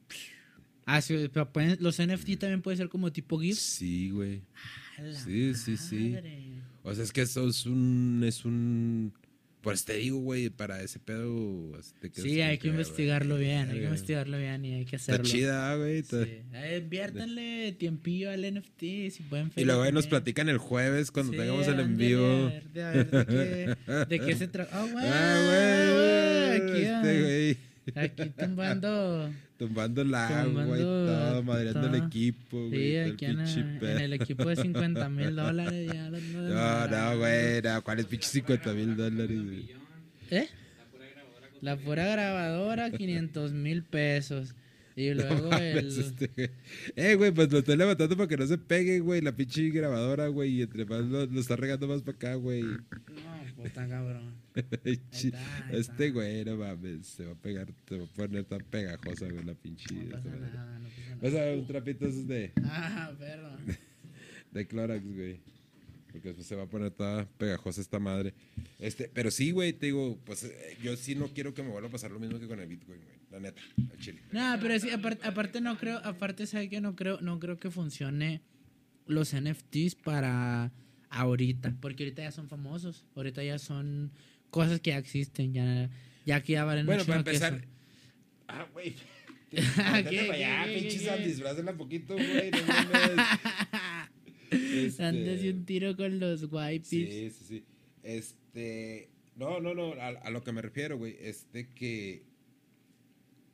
[0.87, 3.59] Ah, sí, pero pueden- los NFT también puede ser como tipo GIF.
[3.59, 4.43] Sí, güey.
[4.99, 6.11] A la Sí, sí, sí.
[6.11, 6.63] madre.
[6.85, 8.23] O sea, es que eso es un...
[8.25, 9.13] Es un...
[9.67, 11.73] Pues te digo, güey, para ese pedo...
[12.01, 14.95] te quedas Sí, hay que güey, investigarlo bien, hay que investigarlo bien y hay que
[14.95, 15.29] Está hacerlo.
[15.29, 16.03] chida, güey.
[16.05, 16.17] Sí.
[16.17, 19.51] está- Eh, Inviértanle tiempillo al NFT, si pueden.
[19.57, 22.25] Y luego ahí nos platican el jueves cuando Sí, tengamos el en vivo.
[22.47, 24.71] A ver, de, a ver de qué, de qué se trata.
[24.79, 25.05] Ah, güey.
[25.05, 27.57] Ah, güey, Aquí, este güey.
[27.95, 29.31] Aquí tumbando.
[29.59, 32.71] Tumbando el agua y todo, madreando el equipo, güey.
[32.73, 35.87] Sí, el aquí en, pinche el equipo de 50 mil dólares.
[35.91, 37.19] Ya No, no, desmadrando.
[37.19, 39.43] güey, no, ¿cuáles pinches 50 mil dólares?
[39.43, 39.71] güey?
[40.31, 40.49] ¿Eh?
[41.63, 44.55] La pura grabadora, 500 mil pesos.
[44.95, 45.87] Y luego el.
[45.89, 46.51] Este,
[46.95, 50.29] eh, güey, pues lo estoy levantando para que no se pegue, güey, la pinche grabadora,
[50.29, 52.63] güey, y entre más lo, lo está regando más para acá, güey.
[52.63, 52.79] No,
[53.65, 54.35] está cabrón.
[55.11, 58.45] Chi- está, ahí este güey, no mames, se va a pegar, se va a poner
[58.45, 59.95] tan pegajosa, güey, la pinche.
[59.95, 61.47] No pasa nada, no pasa Vas a nada.
[61.47, 63.51] ver un trapito esos de, Ah, perro.
[64.53, 65.41] de Clorox, güey.
[66.13, 68.33] Porque después se va a poner toda pegajosa esta madre.
[68.79, 71.89] Este, pero sí, güey, te digo, pues eh, yo sí no quiero que me vuelva
[71.89, 73.17] a pasar lo mismo que con el Bitcoin, güey.
[73.31, 74.23] La neta, al chile.
[74.33, 77.71] No, pero sí, aparte, aparte no creo, aparte sabe que no creo, no creo que
[77.71, 78.41] funcione
[79.07, 80.73] los NFTs para
[81.21, 84.13] ahorita, porque ahorita ya son famosos, ahorita ya son
[84.51, 85.91] cosas que ya existen, ya,
[86.25, 87.67] ya que ya valen Bueno, para empezar.
[88.49, 88.95] Ah, güey.
[89.51, 92.51] ¿Qué, Volteate qué, para allá, pinche poquito, güey.
[92.51, 93.27] No mames.
[94.49, 96.89] Este, Dándose un tiro con los wipes.
[96.89, 97.65] Sí, sí, sí.
[98.05, 99.11] Este.
[99.35, 99.95] No, no, no.
[99.95, 101.17] A, a lo que me refiero, güey.
[101.21, 102.23] Es de que.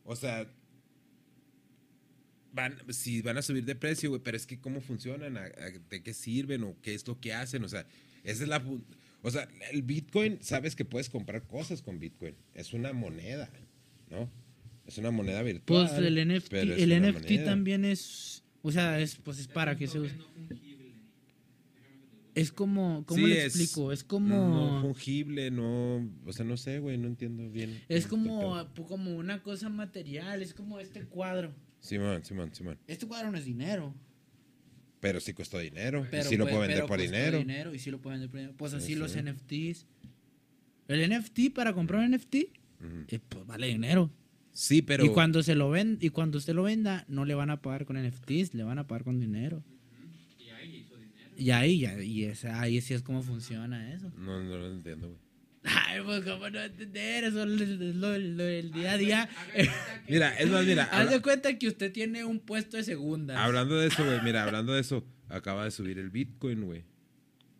[0.05, 0.47] O sea.
[2.53, 5.71] Van, si van a subir de precio, güey, pero es que cómo funcionan, ¿A- a-
[5.91, 7.87] de qué sirven o qué es lo que hacen, o sea,
[8.25, 8.63] esa es la,
[9.23, 13.51] o sea, el Bitcoin, sabes que puedes comprar cosas con Bitcoin, es una moneda,
[14.11, 14.29] ¿no?
[14.87, 15.87] Es una moneda virtual.
[15.89, 17.45] Pues el NFT, el NFT moneda.
[17.45, 20.15] también es, o sea, es, pues es para que se use.
[22.35, 23.93] Es como, ¿cómo Sí, le es- explico?
[23.93, 27.83] Es No como, fungible, no, o sea, no sé, güey, no entiendo bien.
[27.89, 28.87] es como, pedo.
[28.87, 31.55] como una cosa material, es como este cuadro.
[31.83, 32.79] Simón, Simón, Simón.
[32.87, 33.95] Este cuadro no es dinero.
[35.01, 36.07] Pero sí costó dinero.
[36.11, 37.75] Pero y sí lo puede- puedo vender pero por dinero.
[37.75, 38.57] Y sí lo pueden vender por dinero.
[38.57, 39.19] Pues así Sí, los sí.
[39.19, 39.87] NFTs.
[40.89, 42.35] El NFT, para comprar un NFT,
[43.09, 44.11] eh, pues vale dinero.
[44.53, 45.05] Sí, pero.
[45.05, 47.85] Y cuando se lo ven, y cuando usted lo venda, no le van a pagar
[47.85, 49.65] con NFTs, le van a pagar con dinero.
[50.39, 51.31] Y ahí hizo dinero.
[51.37, 54.11] Y ahí, ya, y es, ahí sí es como funciona eso.
[54.19, 55.19] No, no lo entiendo, güey.
[55.65, 57.49] Ay, pues cómo no entender, eso es
[57.95, 59.29] lo, lo del día a día.
[60.09, 60.85] Mira, es más, mira.
[60.91, 63.45] Haz de cuenta que usted tiene un puesto de segunda.
[63.45, 64.21] hablando de eso, güey.
[64.23, 65.07] Mira, hablando de eso.
[65.29, 66.85] Acaba de subir el Bitcoin, güey.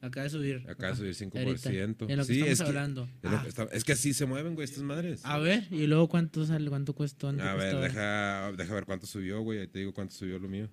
[0.01, 0.65] Acaba de subir.
[0.69, 1.47] Acaba de subir 5%.
[1.47, 1.71] Ahorita,
[2.13, 3.09] En lo que Sí, estamos es que- hablando.
[3.23, 5.21] Es, lo Ah, que está- es que así se mueven, güey, estas madres.
[5.25, 7.29] a ver, y luego cuánto sale, cuánto cuesta.
[7.29, 9.61] ¿Cuánto A ver, deja, deja ver cuánto subió, güey.
[9.61, 10.69] Ahí te digo cuánto subió lo mío.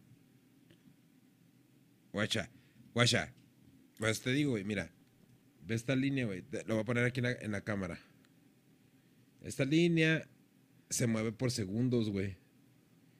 [2.12, 2.50] Guacha,
[2.94, 3.32] guacha.
[4.00, 4.92] Pues te digo, güey, mira.
[5.70, 6.44] Ve esta línea, güey.
[6.66, 8.00] Lo voy a poner aquí en la, en la cámara.
[9.44, 10.28] Esta línea
[10.90, 12.38] se mueve por segundos, güey.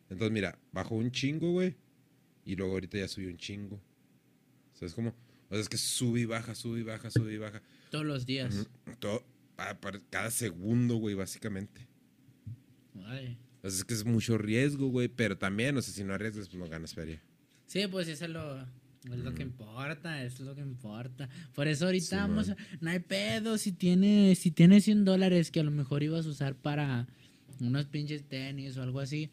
[0.10, 1.76] Entonces, mira, bajó un chingo, güey.
[2.46, 3.80] Y luego ahorita ya subió un chingo.
[4.74, 5.10] ¿Sabes cómo?
[5.50, 7.62] O sea, es que sube y baja, sube y baja, sube y baja.
[7.92, 8.68] Todos los días.
[8.98, 9.24] Todo,
[10.10, 11.88] cada segundo, güey, básicamente.
[13.06, 13.38] Ay.
[13.62, 16.50] O sea, es que es mucho riesgo, güey, pero también, o sea, si no arriesgas,
[16.50, 17.22] pues no ganas feria.
[17.68, 18.66] Sí, pues eso es lo,
[19.16, 21.30] es lo que importa, es lo que importa.
[21.54, 22.58] Por eso ahorita Sí, vamos, man.
[22.60, 26.26] a- no hay pedo, si tiene, si tiene 100 dólares que a lo mejor ibas
[26.26, 27.08] a usar para
[27.60, 29.30] unos pinches tenis o algo así,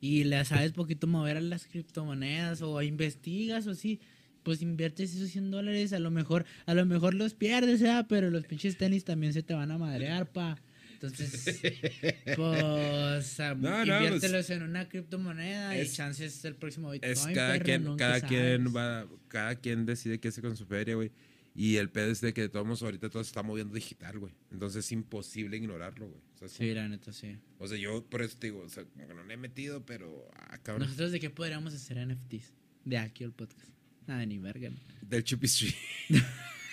[0.00, 4.00] y le sabes poquito mover a las criptomonedas o investigas o así,
[4.42, 8.06] pues inviertes esos 100 dólares, a lo mejor, a lo mejor los pierdes, ¿verdad?
[8.08, 10.58] pero los pinches tenis también se te van a madrear, pa.
[11.02, 11.60] Entonces,
[12.36, 17.12] pues, No, no, inviértelos en una criptomoneda es- y chances el próximo Bitcoin.
[17.12, 20.94] Es cada perro, quien, cada quien va, cada quien decide qué hace con su feria,
[20.94, 21.10] güey.
[21.54, 24.32] Y el pedo es de que todos ahorita todo se está moviendo digital, güey.
[24.50, 26.20] Entonces es imposible ignorarlo, güey.
[26.34, 27.36] O sea, es Sí, la neta, sí.
[27.58, 29.84] O sea, yo por eso te digo, o sea, como que no le he metido,
[29.84, 30.86] pero ah, cabrón.
[30.86, 32.54] ¿Nosotros de qué podríamos hacer NFTs?
[32.84, 33.68] De aquí al podcast.
[34.06, 34.70] Nada, ni verga.
[34.70, 34.76] ¿no?
[35.02, 35.74] Del Chupi Street.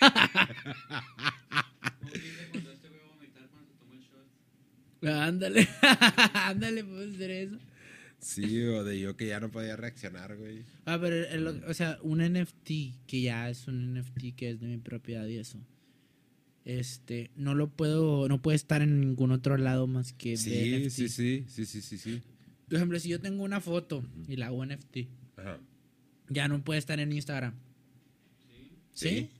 [0.00, 0.10] ¿Cómo
[2.12, 4.26] dice cuando este güey va a vomitar cuando se tomó el shot?
[5.02, 5.66] Ándale,
[6.34, 7.58] ándale, podemos hacer eso.
[8.18, 10.64] Sí, o de yo que ya no podía reaccionar, güey.
[10.84, 12.70] Ah, pero, el- o sea, un NFT
[13.06, 15.58] que ya es un NFT que es de mi propiedad y eso.
[16.66, 20.50] Este, no lo puedo, no puede estar en ningún otro lado más que de Sí,
[20.76, 20.90] NFT.
[20.90, 22.22] sí, sí, sí, sí, sí, sí.
[22.66, 25.58] Por ejemplo, si yo tengo una foto y la hago NFT, Ajá.
[26.28, 27.54] ya no puede estar en Instagram.
[28.92, 29.08] ¿Sí?
[29.08, 29.30] Sí.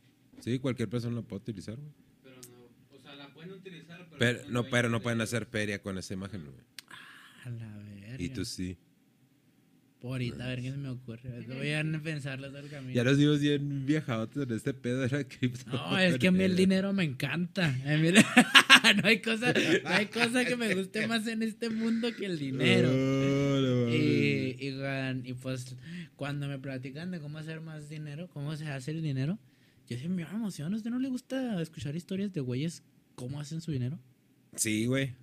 [0.41, 1.93] Sí, cualquier persona lo puede utilizar, güey.
[2.23, 5.47] Pero no, o sea, la pueden utilizar, pero, Pero, no, pero no de- pueden hacer
[5.47, 6.57] feria con esa imagen, güey.
[7.45, 8.17] A la verga.
[8.23, 8.77] Y tú sí.
[10.01, 11.45] Por ahorita, a ver qué se me ocurre.
[11.47, 12.95] Voy a pensarlo todo el camino.
[12.95, 15.71] Ya nos dimos bien viajados en este pedo de la cripto.
[15.71, 17.67] No, es que a mí el dinero me encanta.
[17.67, 18.11] A mí-
[19.03, 22.39] no, hay cosa, no hay cosa que me guste más en este mundo que el
[22.39, 22.89] dinero.
[22.91, 23.95] No.
[23.95, 25.77] Y, y, y pues
[26.17, 29.39] cuando me platican de cómo hacer más dinero, cómo se hace el dinero,
[29.87, 30.77] yo sí me emociono.
[30.77, 32.83] ¿A usted no le gusta escuchar historias de güeyes
[33.21, 33.99] cómo hacen su dinero?
[34.57, 35.15] Sí, güey.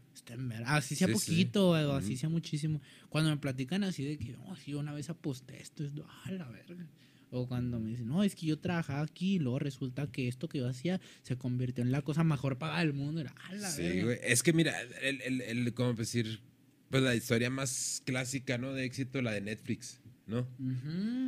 [0.66, 1.20] Así sea Sí, sí.
[1.32, 2.18] poquito o así Ujú.
[2.20, 2.82] sea muchísimo.
[3.10, 5.94] Cuando me platican así de que, no, sí, una vez aposté esto, es
[6.26, 6.88] ah, la verga.
[7.30, 10.48] O cuando me dicen, no, es que yo trabajaba aquí y luego resulta que esto
[10.48, 13.20] que yo hacía se convirtió en la cosa mejor pagada del mundo.
[13.22, 14.04] Era, ah, la Sí, verga".
[14.06, 14.20] güey.
[14.24, 16.40] Es que mira, el, el, el, ¿cómo decir?
[16.90, 18.74] Pues la historia más clásica, ¿no?
[18.74, 20.48] De éxito, la de Netflix, ¿no?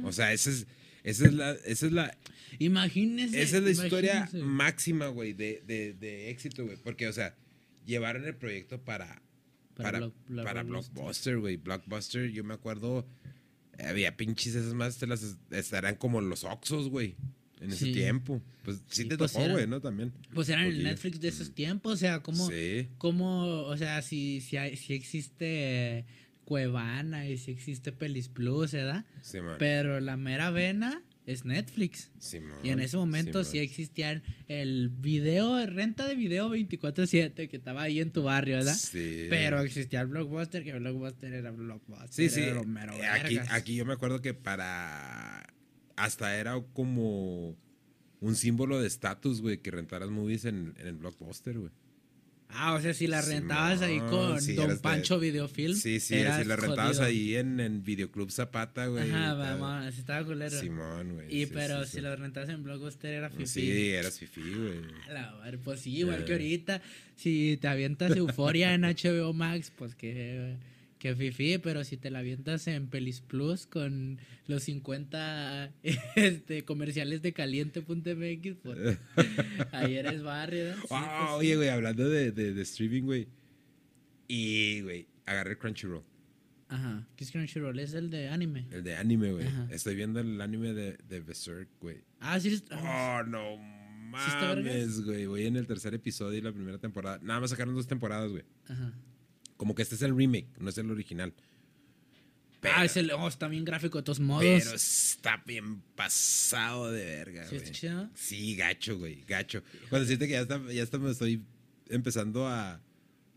[0.03, 0.67] O sea, esa es,
[1.04, 2.18] esa es la, esa es la,
[2.60, 3.41] imagínese.
[3.41, 6.78] esa es la historia máxima, güey, de, de, de éxito, güey.
[6.78, 7.36] Porque, o sea,
[7.86, 9.22] llevaron el proyecto para,
[9.76, 11.38] Para para, Block- Block- para Blockbuster.
[11.39, 11.58] Güey.
[11.58, 13.08] Blockbuster, yo me acuerdo,
[13.84, 17.16] había pinches esas más, te las estarán como los Oxos, güey.
[17.62, 18.41] En ese tiempo.
[18.64, 19.82] Pues sí, Sí, te pues tocó, güey, ¿no?
[19.82, 20.14] También.
[20.34, 20.82] Pues eran el.
[20.82, 22.88] Netflix de esos tiempos, o sea, como, Sí.
[22.97, 26.06] como o sea, si, si, hay- si existe
[26.50, 29.06] Cuevana y si existe Pelis Plus, ¿verdad?
[29.22, 29.58] Sí, man.
[29.60, 32.10] Pero la mera vena es Netflix.
[32.18, 33.64] Simón, Y en ese momento sí Simón.
[33.66, 38.74] existía el video, renta de video 24-7 que estaba ahí en tu barrio, ¿verdad?
[38.74, 39.28] Sí.
[39.30, 42.10] Pero existía el Blockbuster, que Blockbuster era Blockbuster.
[42.10, 42.41] Sí, sí.
[42.41, 43.54] era lo mero Eh, Aquí, vergas.
[43.54, 45.54] aquí yo me acuerdo que para.
[45.97, 47.56] Hasta era como
[48.22, 51.72] un símbolo de estatus, güey, que rentaras movies en, en el blockbuster, güey.
[52.52, 55.76] Ah, o sea, si la rentabas ahí con sí, Don eras de- Pancho Videofilm.
[55.76, 57.04] Sí, sí, eras si la rentabas jodido.
[57.04, 59.10] ahí en, en Videoclub Zapata, güey.
[59.12, 60.60] Ajá, vamos, así estaba culero.
[60.60, 61.28] Simón, güey.
[61.28, 63.45] Y sí, pero si lo rentabas en Blockbuster era fifi.
[63.45, 64.80] Sí, eras fifí, güey.
[65.10, 66.82] A la madre, pues sí, igual que ahorita.
[67.16, 70.56] Si te avientas Euforia en HBO Max, pues que,
[71.00, 71.58] que fifi.
[71.58, 75.74] Pero si te la avientas en Pelis Plus con los 50
[76.16, 78.97] este, comerciales de caliente.mx, pues
[79.72, 80.76] ahí eres barrio.
[80.76, 80.82] ¿no?
[80.82, 83.28] Sí, Ah, pues, oye, güey, hablando de, de, de streaming, güey.
[84.28, 86.04] Y, güey, agarré Crunchyroll,
[86.68, 87.08] Ajá.
[87.16, 87.80] ¿Qué es Crunchyroll?
[87.80, 88.68] Es el de anime.
[88.72, 89.47] el de anime, güey.
[89.72, 92.04] Estoy viendo el anime de, de Berserk, güey.
[92.20, 92.64] Ah, sí.
[92.70, 95.26] ah, Oh, no mames, güey.
[95.26, 97.20] Voy en el tercer episodio y la primera temporada.
[97.24, 98.43] Nada más sacaron dos temporadas, güey.
[98.68, 98.93] Ajá.
[99.60, 101.34] Como que este es el remake, no es el original.
[102.62, 104.41] Pero, ah, es el, oh, está bien gráfico de todos modos.
[104.41, 107.72] pero está bien pasado de verga, ¿Sí güey.
[107.74, 108.10] chido?
[108.16, 109.62] Sí, gacho, güey, gacho.
[109.89, 111.43] Cuando siente que ya está, ya está, me estoy
[111.89, 112.82] empezando a,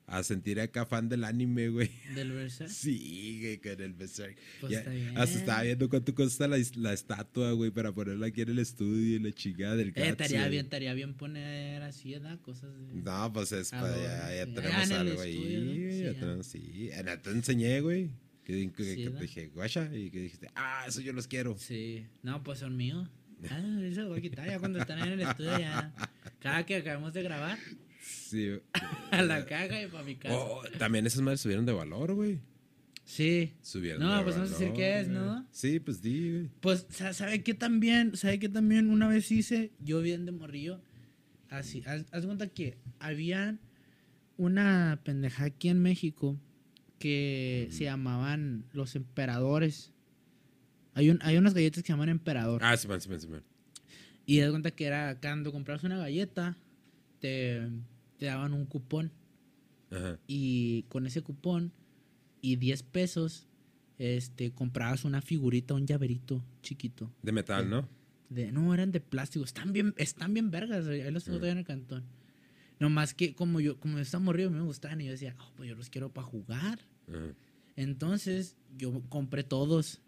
[0.07, 1.91] a sentir acá fan del anime, güey.
[2.15, 2.69] Del Berserk.
[2.73, 4.37] Sí, güey, con el Berserk.
[4.61, 5.17] Pues Ya, está bien.
[5.17, 9.17] Hasta estaba viendo cuánto cuesta la, la estatua, güey, para ponerla aquí en el estudio
[9.17, 12.39] y la chingada del Eh, Guts, estaría bien, estaría bien poner así, ¿verdad?
[12.41, 12.95] Cosas de...
[13.03, 14.53] No, pues es Ah, para bueno, ya, ya sí.
[14.55, 15.35] tenemos Ah, algo ahí.
[15.37, 15.67] estudio, ¿no?
[15.73, 16.21] güey, Sí, ya ya.
[16.21, 16.89] tenemos, sí.
[16.93, 18.11] Eh, no, te enseñé, güey.
[18.45, 21.57] Que, que- Sí, que te dije, guacha, y que dijiste, ah, eso yo los quiero.
[21.59, 22.05] Sí.
[22.23, 23.09] No, pues son míos.
[23.51, 25.93] Ah, eso lo voy a quitar ya cuando están en el estudio ya.
[26.41, 27.59] Cada que acabemos de grabar,
[28.03, 28.51] Sí.
[29.11, 30.35] a la caja y para mi casa.
[30.37, 32.41] Oh, también esas madres subieron de valor, güey.
[33.05, 33.53] Sí.
[33.63, 35.19] Subieron No, de pues vamos a decir valor, qué es, güey.
[35.21, 35.47] ¿no?
[35.51, 36.51] Sí, pues di, güey.
[36.61, 38.17] Pues, sa- ¿sabe qué también?
[38.17, 39.73] ¿Sabe qué también una vez hice?
[39.81, 40.81] Yo bien de morrillo.
[41.49, 43.59] Así, haz, cuenta que había
[44.37, 46.41] una pendeja aquí en México
[46.99, 49.93] que se llamaban los emperadores.
[50.95, 52.63] Hay, un, hay unas galletas que se llaman emperador.
[52.65, 53.43] Ah, sí, man, sí, man, sí, man.
[54.25, 56.57] Y haz de cuenta que era cuando comprabas una galleta,
[57.21, 57.69] te,
[58.23, 59.11] te daban un cupón.
[59.91, 60.17] Ajá.
[60.29, 61.73] Y con ese cupón
[62.41, 63.49] y 10 pesos,
[63.99, 67.13] este, comprabas una figurita, un llaverito chiquito.
[67.21, 67.89] De metal, ¿no?
[68.29, 69.45] De, no, eran de plástico.
[69.45, 70.87] Están bien, están bien vergas.
[70.87, 72.05] Ahí los tengo todavía en el cantón.
[72.79, 75.01] No más que como yo, como yo estaba morrido, me gustaban.
[75.01, 76.79] Y yo decía, oh, pues yo los quiero para jugar.
[77.09, 77.35] Ajá.
[77.75, 80.01] Entonces, yo compré todos.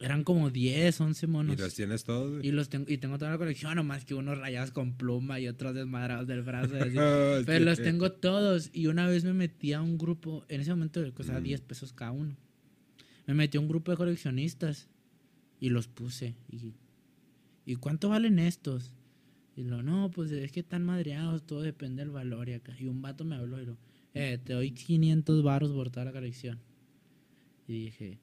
[0.00, 1.56] Eran como 10, 11 monos.
[1.56, 2.46] Y los tienes todos, güey.
[2.46, 5.46] Y los tengo, y tengo toda la colección, nomás que unos rayados con pluma y
[5.48, 6.76] otros desmadrados del brazo.
[6.76, 6.96] así.
[6.98, 7.64] Ah, Pero sí.
[7.64, 8.70] los tengo todos.
[8.72, 11.44] Y una vez me metí a un grupo, en ese momento costaba Mm.
[11.44, 12.36] 10 pesos cada uno.
[13.26, 14.88] Me metí a un grupo de coleccionistas
[15.60, 16.34] y los puse.
[16.50, 16.74] Y,
[17.64, 18.90] ¿y cuánto valen estos?
[19.56, 22.74] Y lo, no, pues es que están madreados, todo depende del valor y acá.
[22.78, 23.78] Y un vato me habló y lo,
[24.12, 26.58] eh, te doy 500 baros por toda la colección.
[27.68, 28.18] Y dije,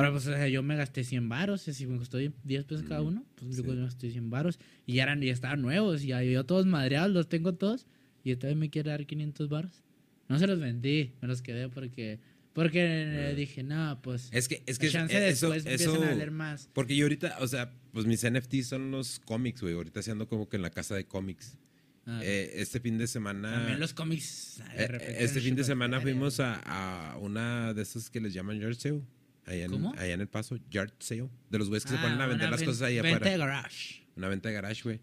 [0.00, 2.32] ahora pues o sea, yo me gasté 100 baros, si me costó 10
[2.64, 3.68] pesos cada uno, pues yo sí.
[3.68, 4.58] me gasté 100 baros.
[4.86, 7.86] Y ya eran, y estaban nuevos, y ya yo todos madreados, los tengo todos.
[8.24, 9.82] Y vez me quiere dar 500 baros.
[10.28, 12.20] No se los vendí, me los quedé porque,
[12.52, 16.08] porque eh, dije, no, pues, Es que, es que chance eh, eso, después eso, empiezan
[16.08, 16.68] a valer más.
[16.72, 19.74] Porque yo ahorita, o sea, pues mis NFTs son los cómics, güey.
[19.74, 21.58] Ahorita sí ando como que en la casa de cómics.
[22.06, 23.52] Ah, Eh, este fin de semana.
[23.52, 24.62] También los cómics.
[24.76, 28.60] de eh, este fin de semana fuimos a, a una de esas que les llaman
[28.60, 29.04] sale.
[29.50, 29.92] Allá en, ¿Cómo?
[29.96, 31.28] allá en El Paso, yard sale.
[31.50, 33.30] De los güeyes que se Ah, ponen a vender las cosas ahí Venta afuera.
[33.32, 34.02] de garage.
[34.16, 35.00] Una venta de garage, güey.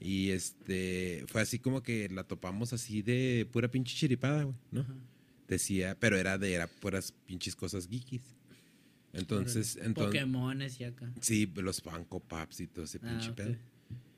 [0.00, 4.82] Y este, fue así como que la topamos así de pura pinche chiripada, güey, ¿no?
[4.82, 4.94] Ajá.
[5.48, 8.22] Decía, pero era de, era puras pinches cosas geekies.
[9.12, 11.12] Entonces, entonces, Pokémones y acá.
[11.20, 13.36] sí, los Funko Pops y todo ese Ah, pinche ok.
[13.36, 13.56] pedo.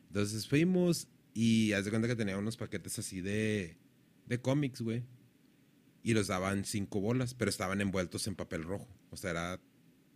[0.09, 3.79] Entonces fuimos y haz de cuenta que tenía unos paquetes así de,
[4.27, 5.03] de cómics, güey.
[6.03, 8.89] Y los daban cinco bolas, pero estaban envueltos en papel rojo.
[9.11, 9.61] O sea, era...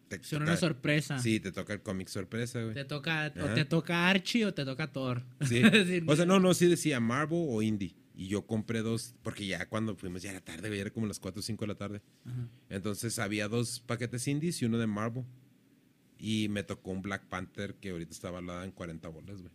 [0.09, 1.18] Te Son toca- una sorpresa.
[1.18, 2.74] Sí, te toca el cómic sorpresa, güey.
[2.74, 5.22] Te toca, o te toca Archie o te toca Thor.
[5.49, 5.62] Sí.
[6.07, 7.97] O sea, no, no, sí decía Marvel o Indie.
[8.14, 11.18] Y yo compré dos, porque ya cuando fuimos ya era tarde, güey, era como las
[11.18, 12.03] 4 o 5 de la tarde.
[12.24, 12.49] Ajá.
[12.70, 15.24] Entonces había dos paquetes indies y uno de Marvel.
[16.18, 19.53] Y me tocó un Black Panther que ahorita está valorada en 40 bolas, güey.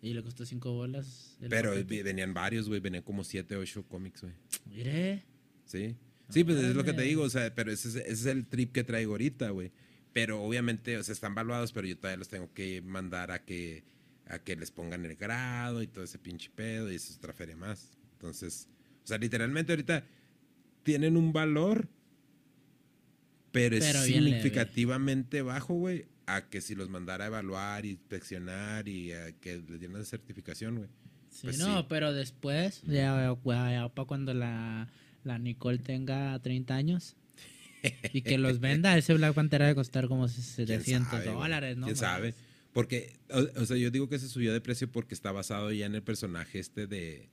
[0.00, 1.36] Y le costó cinco bolas.
[1.40, 2.02] el Pero paquete.
[2.04, 4.32] venían varios, güey, venían como 7 o 8 cómics, güey.
[4.64, 5.24] Mire.
[5.68, 5.94] Sí.
[6.30, 8.46] Sí, pues es lo que te digo, o sea, pero ese es, ese es el
[8.46, 9.70] trip que traigo ahorita, güey.
[10.12, 13.84] Pero obviamente, o sea, están valuados, pero yo todavía los tengo que mandar a que,
[14.26, 17.32] a que les pongan el grado y todo ese pinche pedo y eso es otra
[17.32, 17.96] feria más.
[18.14, 18.68] Entonces,
[19.04, 20.04] o sea, literalmente ahorita
[20.82, 21.88] tienen un valor,
[23.52, 24.04] pero es leve.
[24.06, 29.78] significativamente bajo, güey, a que si los mandara a evaluar, inspeccionar y a que les
[29.80, 30.88] dieran la certificación, güey.
[31.30, 31.86] Sí, Pues no, sí.
[31.88, 33.34] pero después, ya,
[33.94, 34.88] para cuando la,
[35.24, 37.16] la Nicole tenga 30 años
[38.12, 41.36] y que los venda, ese Black Panther ha de costar como 700 sabe, güey?
[41.36, 41.86] dólares, ¿no?
[41.86, 42.34] ¿Quién sabe?
[42.72, 45.86] Porque, o, o sea, yo digo que se subió de precio porque está basado ya
[45.86, 47.28] en el personaje este de.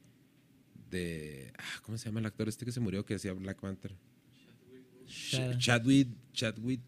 [0.89, 3.93] de ah, ¿Cómo se llama el actor este que se murió que hacía Black Panther?
[5.07, 6.09] Ch- Chad- Chadwick.
[6.33, 6.81] Chadwick.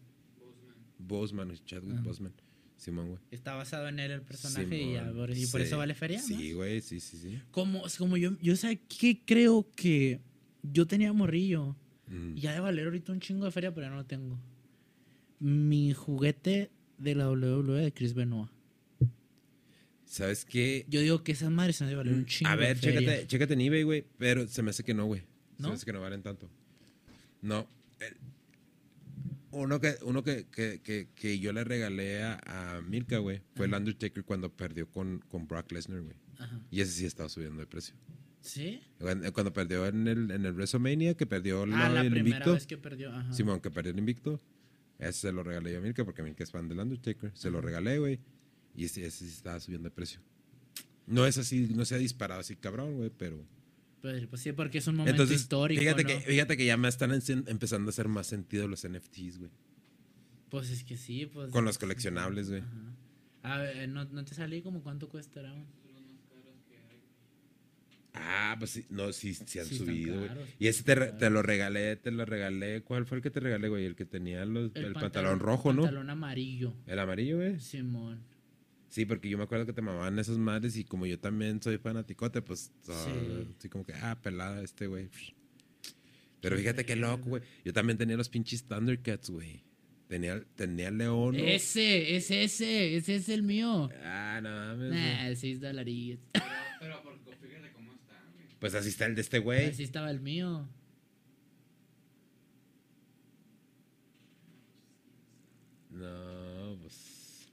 [0.98, 1.54] Boseman.
[1.64, 2.02] Chadwick Ajá.
[2.02, 2.32] Boseman.
[2.76, 3.20] Simón, güey.
[3.32, 5.66] Está basado en él el personaje y, ya, por, y por sí.
[5.66, 6.20] eso vale feria.
[6.20, 6.56] Sí, ¿no?
[6.58, 7.40] güey, sí, sí, sí.
[7.50, 10.20] Como, como yo, yo sé que creo que
[10.62, 11.76] yo tenía morrillo.
[12.08, 12.34] Mm.
[12.34, 14.38] Ya de valer ahorita un chingo de feria, pero ya no lo tengo.
[15.40, 18.50] Mi juguete de la WWE de Chris Benoit.
[20.04, 20.86] ¿Sabes qué?
[20.88, 23.00] Yo digo que esas madres han de valer un chingo Mm, A ver, de feria.
[23.00, 24.06] chécate, chécate en eBay, güey.
[24.16, 25.22] Pero se me hace que no, güey.
[25.60, 26.48] Se me hace que no valen tanto.
[27.42, 27.68] No.
[28.00, 28.16] El-
[29.50, 32.38] uno que, uno que, que, que, que yo le regalé a,
[32.76, 36.16] a Milka, güey, fue el Undertaker cuando perdió con, con Brock Lesnar, güey.
[36.38, 36.60] Ajá.
[36.70, 37.94] Y ese sí estaba subiendo de precio.
[38.48, 38.80] ¿Sí?
[38.98, 42.36] Cuando, cuando perdió en el, en el WrestleMania, que perdió la- Ah, la el primera
[42.36, 42.54] invicto.
[42.54, 43.12] vez que perdió.
[43.14, 43.32] Ajá.
[43.32, 44.40] Simón, que perdió el invicto.
[44.98, 47.30] Ese se lo regalé yo a Milka porque Milka es fan del Undertaker.
[47.34, 48.18] Se lo regalé, güey.
[48.74, 50.20] Y ese, ese sí estaba subiendo de precio.
[51.06, 53.44] No es así, no se ha disparado así cabrón, güey, pero...
[54.00, 55.80] Pues, pues sí, porque es un momento Entonces, histórico.
[55.80, 56.08] fíjate, ¿no?
[56.08, 57.10] que, fíjate que ya me están
[57.46, 59.50] empezando a hacer más sentido los NFTs, güey.
[60.50, 61.50] Pues es que sí, pues.
[61.50, 62.62] Con los coleccionables, güey.
[63.42, 65.52] A ver, ¿no, ¿no te salí como cuánto cuestará?
[68.20, 70.30] Ah, pues sí, no, sí, sí han Sí subido, güey.
[70.58, 72.82] Y ese te, re- están te lo regalé, te lo regalé.
[72.82, 73.84] ¿Cuál fue el que te regalé, güey?
[73.84, 75.82] El que tenía los- el, pantalón, pantalón rojo, ¿no?
[75.82, 76.74] Pantalón amarillo.
[76.86, 77.58] El amarillo, güey.
[77.60, 78.22] Simón.
[78.88, 81.76] Sí, porque yo me acuerdo que te mamaban esas madres y como yo también soy
[81.78, 83.46] fanaticote, pues ah, Sí.
[83.58, 83.68] sí.
[83.68, 85.08] como que, ah, pelada este güey.
[86.40, 87.42] Pero fíjate qué loco, güey.
[87.64, 89.62] Yo también tenía los pinches Thundercats, güey.
[90.08, 91.34] Tenía, tenía el león.
[91.34, 93.90] Ese, es ese, ese es el mío.
[94.02, 94.90] Ah, no mames.
[94.90, 96.18] Nah, seis dolarillos.
[96.32, 96.44] Pero,
[96.80, 98.46] pero por- fíjate cómo está, güey.
[98.60, 99.66] Pues así está el de este güey.
[99.66, 100.68] Así estaba el mío.
[105.90, 107.48] No, pues.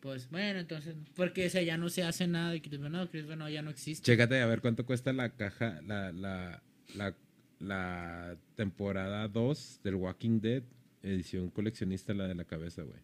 [0.00, 3.54] Pues bueno, entonces, porque ese ya no se hace nada de Chris Benoit, Chris Benoit
[3.54, 4.04] ya no existe.
[4.04, 6.62] Chécate a ver cuánto cuesta la caja, la, la,
[6.94, 7.16] la,
[7.58, 10.62] la temporada 2 del Walking Dead,
[11.02, 12.98] edición coleccionista, la de la cabeza, güey.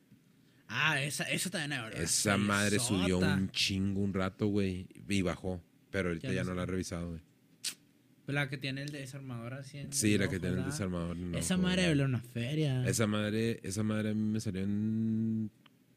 [0.69, 2.03] Ah, esa, eso también es verdad.
[2.03, 2.85] Esa madre Sota.
[3.03, 5.61] subió un chingo un rato, güey, y bajó.
[5.91, 7.21] Pero ahorita Ya ya, no no la he revisado, güey.
[8.33, 10.71] La que tiene el desarmador así en Sí, el la que ojo, tiene el ¿verdad?
[10.73, 11.17] desarmador.
[11.17, 12.87] en el Esa ojo, madre vale una feria.
[12.89, 15.51] Esa madre, esa madre a mí me salió en.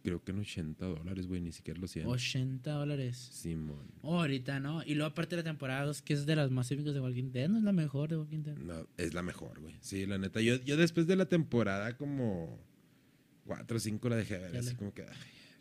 [0.04, 2.08] Creo que en 80 dólares, güey, ni siquiera los 100.
[2.08, 3.16] 80 dólares.
[3.32, 3.88] Simón.
[4.02, 4.84] Oh, ahorita, ¿no?
[4.84, 7.48] Y luego aparte la temporada 2, que es de las más épicas de Walking Dead,
[7.48, 8.58] no es la mejor de Walking Dead.
[8.58, 9.76] No, es la mejor, güey.
[9.80, 10.42] Sí, la neta.
[10.42, 12.60] Yo, yo después de la temporada, como
[13.46, 14.52] 4 o 5 la dejé de ver.
[14.52, 15.04] Ya Así le- como que.
[15.04, 15.08] Ay,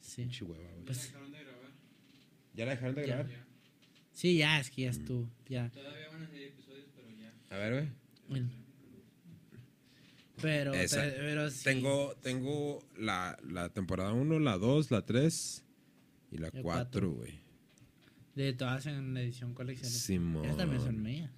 [0.01, 0.23] Sí.
[0.23, 0.85] pinche hueva, güey.
[0.87, 1.71] Pues, Dejaron de grabar.
[2.55, 3.15] ¿Ya la dejaron de Ya.
[3.19, 3.47] grabar?
[4.11, 5.31] sí, ya, es que ya estuvo.
[5.49, 5.71] Ya.
[5.71, 6.62] Todavía van a pero ya.
[7.53, 7.89] A ver, güey.
[8.29, 8.51] Bueno.
[10.41, 11.63] Pero, te- pero sí.
[11.65, 15.65] Tengo, tengo la, la temporada 1, la 2, la 3
[16.33, 17.11] y la Y la 4, cuatro.
[17.13, 17.41] güey.
[18.35, 20.01] De todas en edición coleccionista.
[20.01, 20.45] Simón.
[20.47, 21.31] Esas también son mías.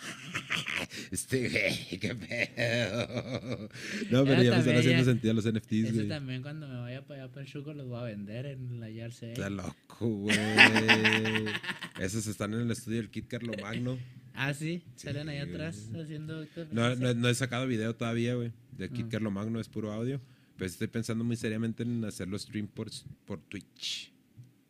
[1.10, 3.68] Este, güey, qué pedo.
[4.10, 6.08] No, pero Esa ya me están haciendo sentido los NFTs, Ese güey.
[6.08, 8.88] también cuando me vaya para allá para el Chuco los voy a vender en la
[9.10, 9.32] Sale.
[9.32, 10.36] Está loco, güey.
[12.00, 13.98] Esos están en el estudio del Kit Carlo Magno.
[14.34, 16.44] Ah, sí, salen ahí atrás haciendo.
[16.72, 18.52] No, no, no he sacado video todavía, güey.
[18.72, 19.10] Del Kit Ah.
[19.12, 20.20] Carlo Magno es puro audio.
[20.56, 22.90] Pero estoy pensando muy seriamente en hacerlo stream por,
[23.26, 24.12] por Twitch.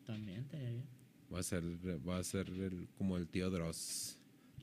[0.06, 0.84] También estaría bien.
[1.28, 4.16] Voy a ser, voy a ser el- como el tío Dross.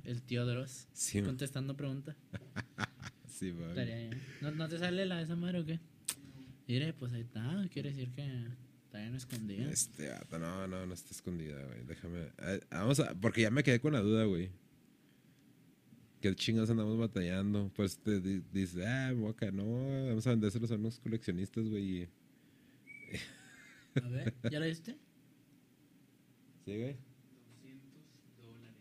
[0.03, 2.15] El tío Dross Sí, contestando preguntas.
[3.27, 4.09] sí, bien.
[4.41, 5.79] ¿No, ¿No te sale la de esa madre o qué?
[6.67, 7.67] Mire, pues ahí está.
[7.71, 8.23] Quiere decir que
[8.85, 9.69] está bien escondida.
[9.69, 11.83] Este no, no, no está escondida, güey.
[11.85, 12.27] Déjame.
[12.39, 13.13] eh, vamos a.
[13.15, 14.49] Porque ya me quedé con la duda, güey.
[16.21, 17.71] ¿Qué chingados andamos batallando?
[17.75, 19.63] Pues te di- dice, ah, boca, no,
[20.07, 22.09] vamos a vendérselos a unos coleccionistas, güey.
[24.03, 24.97] A ver, ¿ya la viste?
[26.65, 26.97] Sí, güey.
[27.61, 28.75] 200 dólares.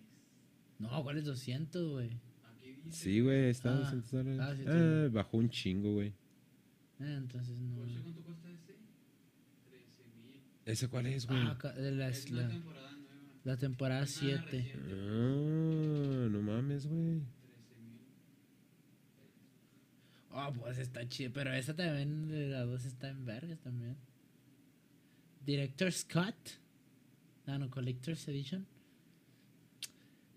[0.79, 2.11] No, ¿cuál es 200, güey?
[2.45, 2.97] Aquí dice.
[2.97, 4.41] Sí, güey, está, Ah, 200 dólares.
[4.43, 4.69] ah, sí, sí.
[4.71, 6.09] Ah, bajó un chingo, güey.
[6.09, 7.77] Eh, entonces no.
[7.77, 8.75] ¿Por eso cuánto cuesta ese?
[9.69, 10.41] 13 mil.
[10.65, 11.39] ¿Ese cuál es, güey?
[11.43, 12.96] Ah, de la, Es la, temporada.
[13.47, 14.57] La temporada Es nada 7.
[14.59, 14.93] reciente.
[14.93, 17.21] Ah, no mames, güey.
[17.21, 18.01] 13 mil.
[20.33, 21.31] Ah, pues está chido.
[21.33, 23.97] Pero esa también, de la 2 está en vergas también.
[25.45, 26.35] Director Scott.
[27.47, 28.67] Ah, no, Collector's Edition.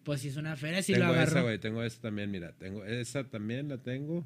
[0.03, 1.43] Pues si es una feria, si tengo lo esa, agarro.
[1.43, 2.53] güey, tengo esa también, mira.
[2.57, 4.25] Tengo esa también, la tengo.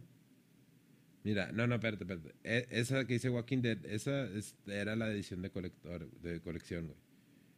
[1.24, 2.36] Mira, no, no, espérate, espérate.
[2.44, 6.88] E- esa que dice Walking Dead, esa es- era la edición de colector, de colección,
[6.88, 6.98] güey.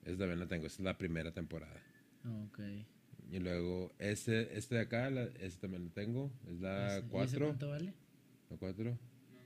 [0.05, 1.81] Esa también la tengo, esa es la primera temporada.
[2.45, 2.59] Ok.
[3.31, 6.99] Y luego, este, este de acá, la, ese también lo tengo, es la Ese- ¿y
[6.99, 7.45] ese 4.
[7.47, 7.93] cuánto vale?
[8.49, 8.99] ¿La 4?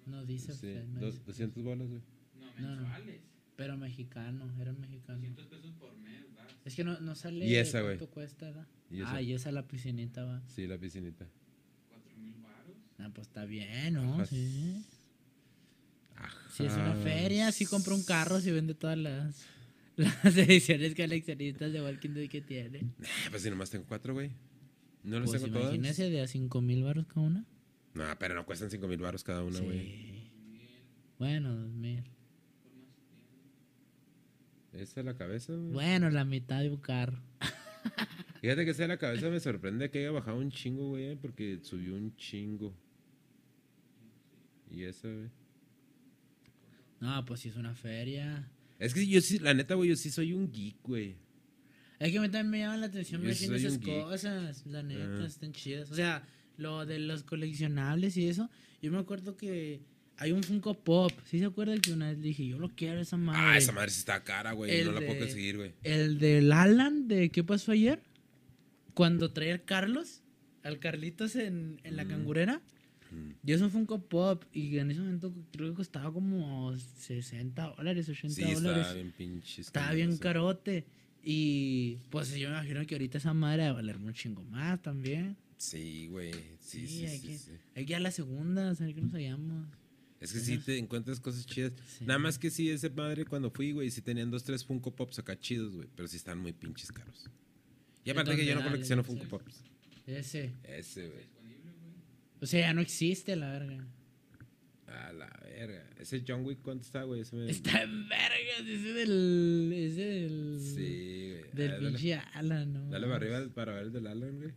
[0.05, 0.53] No dice.
[0.53, 2.01] Sí, no dos- dice- 200 bolas, güey.
[2.39, 2.81] No, No, no.
[2.81, 3.21] mensuales.
[3.55, 5.17] Pero mexicano, era mexicano.
[5.19, 6.49] 200 pesos por mes, ¿verdad?
[6.65, 7.97] Es que no, no sale Y esa, güey.
[7.97, 8.67] cuánto cuesta, ¿verdad?
[8.89, 9.15] Y esa.
[9.15, 10.41] Ah, y esa la piscinita va.
[10.47, 11.25] Sí, la piscinita.
[11.89, 12.75] 4 mil baros.
[12.97, 14.15] Ah, pues está bien, ¿no?
[14.15, 14.25] Ajá.
[14.25, 14.83] Sí.
[16.15, 16.37] Ajá.
[16.51, 19.45] Si es una feria, si compra un carro, si vende todas las,
[20.23, 22.81] las ediciones coleccionistas de Walking Dead que tiene.
[23.29, 24.31] Pues si nomás tengo 4, güey.
[25.03, 25.73] ¿No las Pues tengo todas?
[25.75, 27.45] imagínese de a 5 mil baros cada una.
[27.93, 29.79] No, pero no cuestan 5 mil baros cada una, güey.
[29.79, 30.15] sí.
[31.17, 32.03] Bueno, dos mil.
[34.71, 35.71] Esa es la cabeza, güey.
[35.73, 37.19] Bueno, la mitad de un carro.
[38.41, 41.59] Fíjate que esa de la cabeza me sorprende que haya bajado un chingo, güey, porque
[41.61, 42.73] subió un chingo.
[44.71, 45.29] Y esa, güey.
[47.01, 48.49] No, pues si es una feria.
[48.79, 51.15] Es que yo sí, la neta, güey, yo sí soy un geek, güey.
[51.99, 54.65] Es que a mí también me llaman la atención ver esas cosas.
[54.65, 55.25] La neta, Ah.
[55.27, 55.91] están chidas.
[55.91, 56.25] O sea,
[56.57, 58.49] lo de los coleccionables y eso.
[58.81, 59.81] Yo me acuerdo que
[60.15, 61.11] hay un Funko Pop.
[61.25, 63.41] ¿Sí se acuerdan que una vez dije, yo lo quiero esa madre?
[63.43, 64.83] Ah, esa madre sí está cara, güey.
[64.85, 65.73] No la puedo de- conseguir, güey.
[65.83, 68.01] El del Alan de ¿Qué pasó ayer?
[68.93, 70.21] Cuando traía al Carlos,
[70.63, 72.61] al Carlitos en, en la cangurera.
[73.43, 74.43] Y eso fue un Funko Pop.
[74.53, 78.77] Y en ese momento creo que costaba como 60 dólares, 80 Sí, dólares.
[78.79, 79.61] estaba bien pinche.
[79.61, 80.85] Estaba bien carote.
[81.23, 84.81] Y pues yo me imagino que ahorita esa madre va a valer un chingo más
[84.81, 85.35] también.
[85.57, 86.31] Sí, güey.
[86.59, 87.51] Sí, Sí, sí, hay, sí, que, sí.
[87.75, 89.67] hay que ir a la segunda, a saber que nos hallamos.
[90.21, 91.73] Es que sí te encuentras cosas chidas.
[91.97, 92.05] Sí.
[92.05, 95.19] Nada más que sí, ese madre cuando fui, güey, sí tenían dos, tres Funko Pops
[95.19, 95.87] acá chidos, güey.
[95.95, 97.29] Pero sí están muy pinches caros.
[98.05, 99.25] Y ¿En aparte que yo no colecciono Funko.
[99.25, 99.63] Pops.
[100.07, 100.53] Ese.
[100.63, 101.25] Ese, güey.
[102.41, 103.85] O sea, ya no existe la verga.
[104.87, 105.85] A la verga.
[105.99, 107.21] Ese John Wick, ¿cuánto está, güey?
[107.21, 109.71] Ese me- Está en vergas, ese del.
[109.75, 110.59] Ese del.
[110.61, 111.51] Sí, güey.
[111.53, 112.89] Del Ah, dale, pinche Alan, ¿no?
[112.89, 114.51] dale para arriba para ver el del Alan, güey.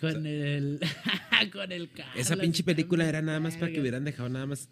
[0.00, 0.78] Con el.
[1.52, 2.16] con el Carlos.
[2.16, 4.68] Esa pinche película era nada más para que hubieran dejado nada más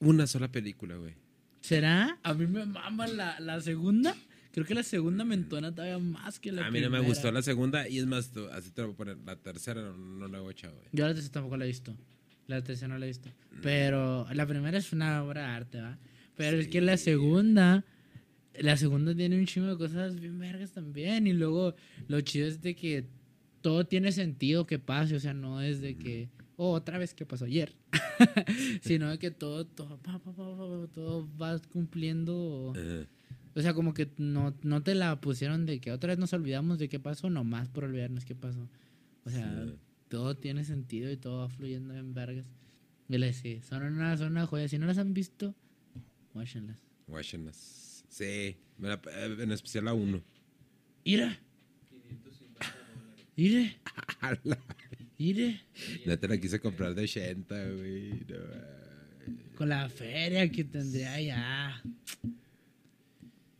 [0.00, 1.14] una sola película, güey.
[1.60, 2.18] ¿Será?
[2.22, 4.14] A mí me mama la, la segunda.
[4.52, 7.08] Creo que la segunda me entona todavía más que la A mí no me primera.
[7.08, 9.18] gustó la segunda y es más, tú- así te lo voy a poner.
[9.24, 10.88] La tercera no, no la he echado, güey.
[10.92, 11.96] Yo la tercera tampoco la he visto.
[12.46, 13.28] La tercera no la he visto.
[13.62, 15.98] Pero la primera es una obra de arte, ¿va?
[16.36, 17.84] Pero es que la segunda.
[18.54, 21.26] La segunda tiene un chingo de cosas bien vergas también.
[21.26, 21.74] Y luego
[22.08, 23.06] lo chido es de que
[23.60, 25.14] todo tiene sentido que pase.
[25.14, 26.30] O sea, no es de que.
[26.56, 27.76] Oh, otra vez que pasó ayer.
[28.82, 32.72] Sino de que todo, todo, pa, pa, pa, pa, pa, todo va cumpliendo.
[32.74, 33.06] Ajá.
[33.58, 36.78] O sea, como que no, no te la pusieron de que otra vez nos olvidamos
[36.78, 38.68] de qué pasó, nomás por olvidarnos qué pasó.
[39.24, 39.74] O sea, Sí.
[40.08, 42.46] todo tiene sentido y todo va fluyendo en vergas.
[43.08, 44.68] Y les sí, son una, son una joya.
[44.68, 45.54] Si no las han visto,
[46.34, 46.78] watchenlas.
[47.08, 48.04] Washington's.
[48.08, 48.56] Sí, eh,
[49.40, 50.22] en especial la 1.
[51.04, 51.38] ¡Ire!
[53.36, 53.76] ¡Ire!
[55.16, 55.60] ¡Ire!
[56.06, 58.10] Ya te la quise comprar de 80, güey.
[58.28, 59.56] No.
[59.56, 61.82] Con la feria que tendría ya.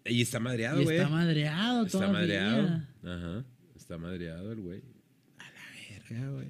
[0.09, 0.97] Y está madreado, güey.
[0.97, 2.13] está madreado Está todavía.
[2.19, 2.83] madreado.
[3.05, 3.45] Ajá.
[3.77, 4.83] Está madreado el güey.
[5.39, 6.49] A la verga, güey.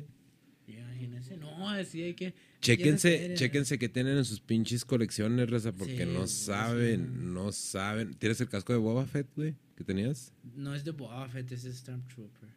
[0.66, 2.34] Imagínense, no, así hay que.
[2.60, 7.12] Chéquense, chéquense qué tienen en sus pinches colecciones, Raza, porque Sí, no saben, sí.
[7.22, 8.14] no saben.
[8.14, 9.54] ¿Tienes el casco de Boba Fett, güey?
[9.76, 10.32] ¿Que tenías?
[10.56, 12.48] No es de Boba Fett, es de Stormtrooper.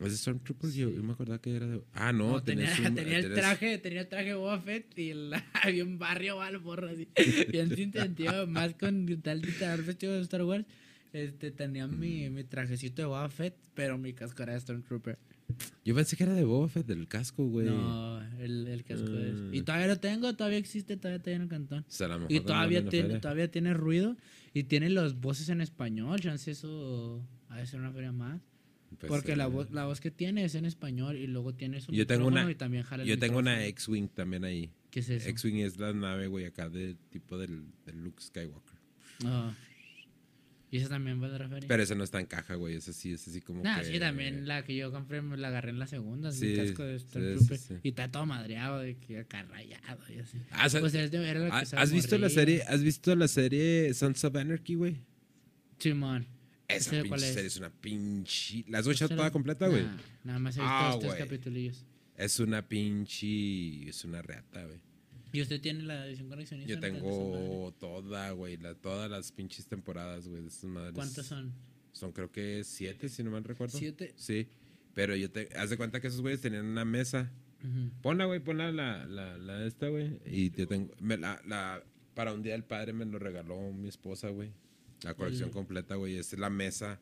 [0.00, 0.70] ¿Es de Stormtrooper?
[0.72, 1.82] Yo, yo me acordaba que era de...
[1.92, 5.10] Ah, no, No, tenía, un- tenía el tenías- traje, tenía el traje Boba Fett y
[5.10, 5.32] el,
[5.72, 7.08] bien barrio va al porro así.
[7.52, 10.64] Bien sin sentido, más con tal literal vestido de Star Wars.
[11.12, 15.18] Este, tenía mi, mi trajecito de Boba Fett, pero mi casco era de Stormtrooper.
[15.84, 17.66] Yo pensé que era de Boba Fett, del casco, güey.
[17.66, 19.34] No, el, el casco es.
[19.36, 19.48] Ah.
[19.52, 21.80] Y todavía lo tengo, todavía existe, todavía está en el cantón.
[21.80, 23.20] O sea, a lo mejor Y todavía tiene, feria.
[23.20, 24.16] todavía tiene ruido
[24.54, 26.20] y tiene las voces en español.
[26.20, 28.40] Chance eso de ser una feria más.
[28.98, 31.80] Pues, Porque eh, la voz, la voz que tiene es en español y luego tiene
[31.80, 33.68] su Yo tengo micrófono una- y también jala el Yo tengo una micrófono.
[33.70, 34.70] X-Wing también ahí.
[34.90, 35.28] ¿Qué es eso?
[35.28, 38.78] X-Wing es la nave, güey, acá de tipo del, del Luke Skywalker.
[39.24, 39.54] Ah.
[40.72, 41.66] Y esa también va de la feria.
[41.68, 42.76] Pero esa no está en caja, güey.
[42.76, 43.86] Esa sí, es así como Nah, que...
[43.86, 46.98] sí, también la que yo compré me la agarré en la segunda, Sí, casco de
[47.00, 47.06] sí,
[47.48, 47.74] sí, sí.
[47.82, 50.38] Y está todo madreado, de que acá rayado y así.
[50.52, 52.62] Ah, Pues es de- era la que ¿Has visto la serie?
[52.68, 54.96] ¿Has visto la serie Sons of Anarchy, güey?
[55.78, 56.26] Simón.
[56.76, 57.34] Esa sé pinche es.
[57.34, 58.64] serie es una pinche...
[58.68, 59.16] ¿La has watchado ¿Será?
[59.18, 59.82] toda completa, güey?
[59.84, 61.84] Nah, nada más he visto Ah, los tres capitulillos.
[62.16, 63.88] Es una pinche...
[63.88, 64.78] Es una reata, güey.
[65.32, 66.68] ¿Y usted tiene la edición coleccionista?
[66.68, 68.56] Yo ¿No tiene esa tengo toda, güey.
[68.56, 70.42] La, todas las pinches temporadas, güey.
[70.42, 70.74] De esas madres.
[70.74, 70.94] madre?
[70.94, 71.52] ¿Cuántos son?
[71.92, 73.78] Son creo que siete, si no mal recuerdo.
[73.78, 74.12] ¿Siete?
[74.16, 74.48] Sí.
[74.94, 75.48] Pero yo te...
[75.56, 77.30] Haz de cuenta que esos güeyes tenían una mesa.
[77.62, 77.90] Ujú.
[78.02, 80.18] Ponla, güey, ponla la, la, la esta, güey.
[80.26, 80.94] Y yo tengo...
[81.00, 81.82] Me la, la,
[82.14, 84.50] para un día del padre me lo regaló mi esposa, güey.
[85.02, 86.16] La colección El- completa, güey.
[86.16, 87.00] Es la mesa.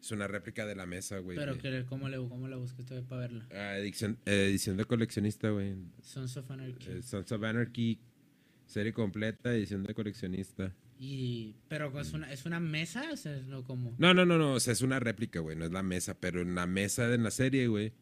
[0.00, 1.36] Es una réplica de la mesa, güey.
[1.36, 3.46] Pero que, ¿cómo, le, ¿cómo la busca usted para verla?
[3.50, 5.74] Ah, edición, eh, edición de coleccionista, güey.
[6.02, 6.90] Sons of Anarchy.
[6.90, 7.98] Eh, Sons of Anarchy,
[8.66, 10.74] serie completa, edición de coleccionista.
[10.98, 13.94] Y, pero es una, es una mesa, o sea, no como.
[13.98, 16.40] No, no, no, no, o sea, es una réplica, güey, no es la mesa, pero
[16.40, 17.92] en la mesa de la serie, güey,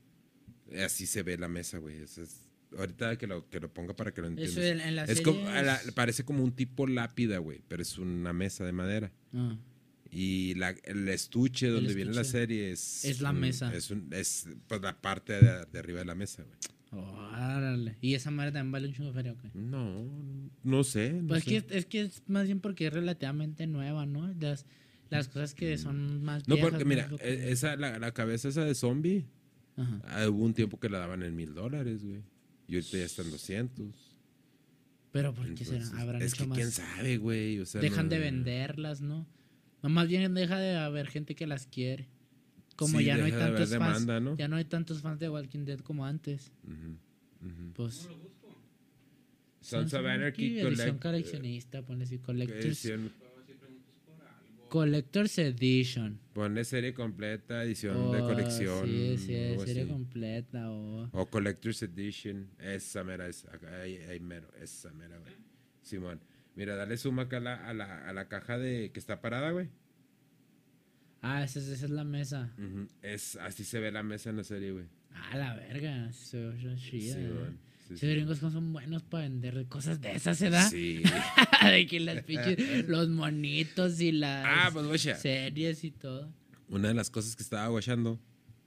[0.85, 2.03] así se ve la mesa, güey.
[2.03, 2.49] es- es-
[2.79, 4.57] ahorita que lo, que lo ponga para que lo entiendas.
[4.57, 7.83] Eso en, en la es serie como, la- parece como un tipo lápida, güey, pero
[7.83, 9.13] es una mesa de madera.
[9.33, 9.57] Ah,
[10.11, 13.05] Y la, el estuche donde viene la serie es...
[13.05, 13.75] Es la un- mesa.
[13.75, 17.05] Es, un- es pues, la parte de, de arriba de la mesa, güey.
[17.05, 17.97] órale.
[18.01, 19.51] ¿Y esa madre también vale un chingo de feria o qué?
[19.55, 20.07] No,
[20.63, 21.13] no sé.
[21.13, 21.57] no Pues sé.
[21.57, 24.33] es que, es que es más bien porque es relativamente nueva, ¿no?
[24.41, 24.67] Las,
[25.11, 28.65] las cosas que son más No, viejas, porque mira, eh, esa, la, la cabeza esa
[28.65, 29.27] de zombie,
[29.77, 30.29] Ajá.
[30.29, 32.23] hubo un tiempo que la daban en mil dólares, güey.
[32.69, 34.17] Y ahorita ya están 200.
[35.13, 36.01] Pero ¿por qué Entonces, será?
[36.03, 36.59] Habrán es hecho que más.
[36.59, 37.61] quién sabe, güey.
[37.61, 39.27] O sea, Dejan no- de venderlas, ¿no?
[39.83, 42.09] No, más bien deja de haber gente que las quiere.
[42.77, 44.01] Como Sí, ya no hay deja de tantos fans.
[44.01, 44.37] demanda, ¿no?
[44.37, 46.51] Ya no hay tantos fans de Walking Dead como antes.
[46.65, 47.73] Ujú, ujú.
[47.75, 48.09] Pues.
[49.61, 52.83] Sons of Anarchy edición coleccionista, ponle así, Collectors,
[54.79, 56.19] Collectors Edition.
[56.33, 58.85] Pone serie completa, edición de Oh, colección.
[58.85, 59.27] Sí, sí,
[59.65, 59.87] serie así.
[59.93, 60.69] completa.
[60.69, 61.09] O...
[61.13, 62.51] O Collector's Edition.
[62.59, 65.33] Esa mera, es, acá, ahí, ahí mero, esa mera, güey.
[65.81, 66.21] Simón.
[66.57, 69.53] Mira, dale suma acá a la, a la, a la caja de que está parada,
[69.53, 69.69] güey.
[71.23, 72.53] Ah, esa, es- esa es la mesa.
[73.01, 74.87] Es, así se ve la mesa en la serie, güey.
[75.13, 76.13] Ah, la verga.
[76.13, 77.17] Se ve chida.
[77.89, 80.69] Sí, Esos gringos son buenos para vender cosas de esas, ¿se da?
[80.69, 81.03] Sí.
[81.71, 82.59] de que las pinches,
[82.89, 86.33] los monitos y las Ah, pues, series y todo.
[86.69, 88.19] Una de las cosas que estaba guachando,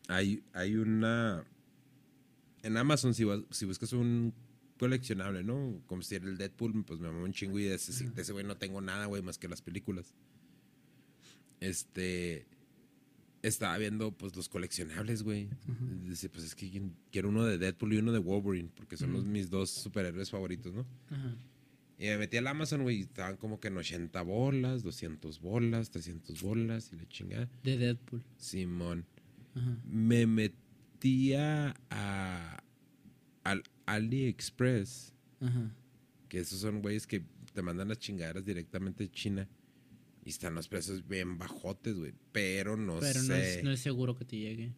[0.07, 1.43] hay, hay una...
[2.61, 4.33] En Amazon, si, buscas un
[4.77, 5.81] coleccionable, ¿no?
[5.87, 8.33] Como si era el Deadpool, pues me mamó un chingo y de ese de ese
[8.33, 10.13] güey no tengo nada, güey, más que las películas.
[11.59, 12.45] Este...
[13.43, 15.49] Estaba viendo, pues, los coleccionables, güey.
[16.05, 16.81] Dice, pues, es que
[17.11, 20.73] quiero uno de Deadpool y uno de Wolverine, porque son los, mis dos superhéroes favoritos,
[20.73, 20.85] ¿no?
[21.09, 21.35] Ajá.
[21.99, 25.89] Y me metí al Amazon, güey, y estaban como que en 80 bolas, 200 bolas,
[25.89, 27.49] 300 bolas, y la chingada.
[27.63, 28.23] De Deadpool.
[28.37, 29.05] Simón.
[29.55, 29.77] Ajá.
[29.85, 32.63] Me metía a,
[33.43, 35.71] al AliExpress, Ajá.
[36.29, 37.23] que esos son güeyes que
[37.53, 39.47] te mandan las chingaderas directamente de China.
[40.27, 42.11] Y están los precios bien bajotes, güey.
[42.33, 43.59] Pero no Pero no sé.
[43.59, 44.73] es, no es seguro que te llegue.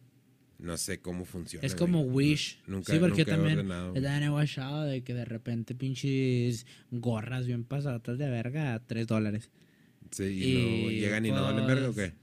[0.60, 1.66] No sé cómo funciona.
[1.66, 2.28] Es como güey.
[2.28, 2.60] Wish.
[2.68, 3.68] Nunca, sí, porque nunca he también
[4.00, 9.50] dan guachado de que de repente pinches gorras bien pasadas de verga a 3 dólares.
[10.12, 12.10] Sí, y, no llegan y no valen verga o qué.
[12.10, 12.14] pues,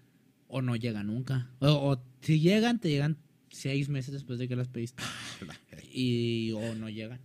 [0.48, 1.52] O no llegan nunca.
[1.60, 3.18] O, o si llegan, te llegan
[3.50, 5.04] 6 meses después de que las pediste.
[5.94, 7.20] y o no llegan.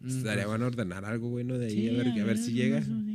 [0.00, 1.56] Mm, Estaría pues, bueno ordenar algo, güey, ¿no?
[1.56, 2.82] De ahí, sí, a ver, a ver si llega.
[2.82, 3.13] sí,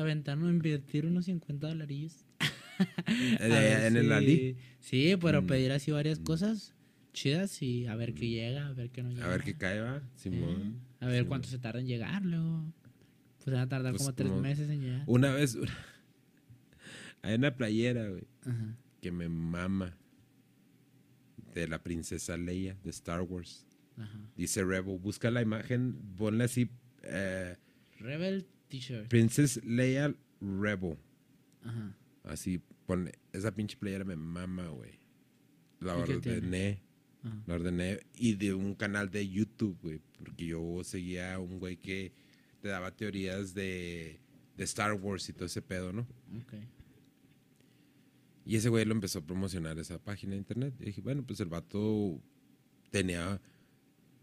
[0.00, 2.24] aventarnos, invertir unos 50 dolarillos.
[3.40, 4.56] A en el Ali.
[4.80, 5.46] Sí, pero Mm.
[5.46, 6.74] pedir así varias cosas
[7.12, 9.24] chidas y a ver qué llega, a ver qué no llega.
[9.26, 10.02] A ver qué cae, va.
[10.14, 10.80] Simón.
[11.00, 12.72] A ver cuánto se tarda en llegar luego.
[13.38, 15.02] Pues van a tardar Pues como tres como- meses en llegar.
[15.06, 15.72] Una vez, una-
[17.22, 18.76] hay una playera, güey, Ajá.
[19.00, 19.96] que me mama.
[21.54, 23.66] De la princesa Leia de Star Wars.
[23.96, 24.20] Ajá.
[24.36, 24.98] Dice Rebel.
[24.98, 26.68] Busca la imagen, ponle así.
[27.02, 27.56] eh,
[27.98, 29.08] Rebel T-shirt.
[29.08, 30.98] Princess Leia Rebel.
[31.62, 31.96] Ajá.
[32.24, 33.12] Así, ponle.
[33.32, 34.98] Esa pinche playera me mama, güey.
[35.80, 36.82] La ordené.
[37.22, 37.42] Ajá.
[37.46, 38.00] La ordené.
[38.14, 40.00] Y de un canal de YouTube, güey.
[40.18, 42.12] Porque yo seguía a un güey que
[42.60, 44.20] te daba teorías de,
[44.56, 46.02] de Star Wars y todo ese pedo, ¿no?
[46.42, 46.54] Ok.
[48.48, 50.74] Y ese güey lo empezó a promocionar esa página de internet.
[50.80, 52.18] Y dije, bueno, pues el vato
[52.90, 53.42] tenía.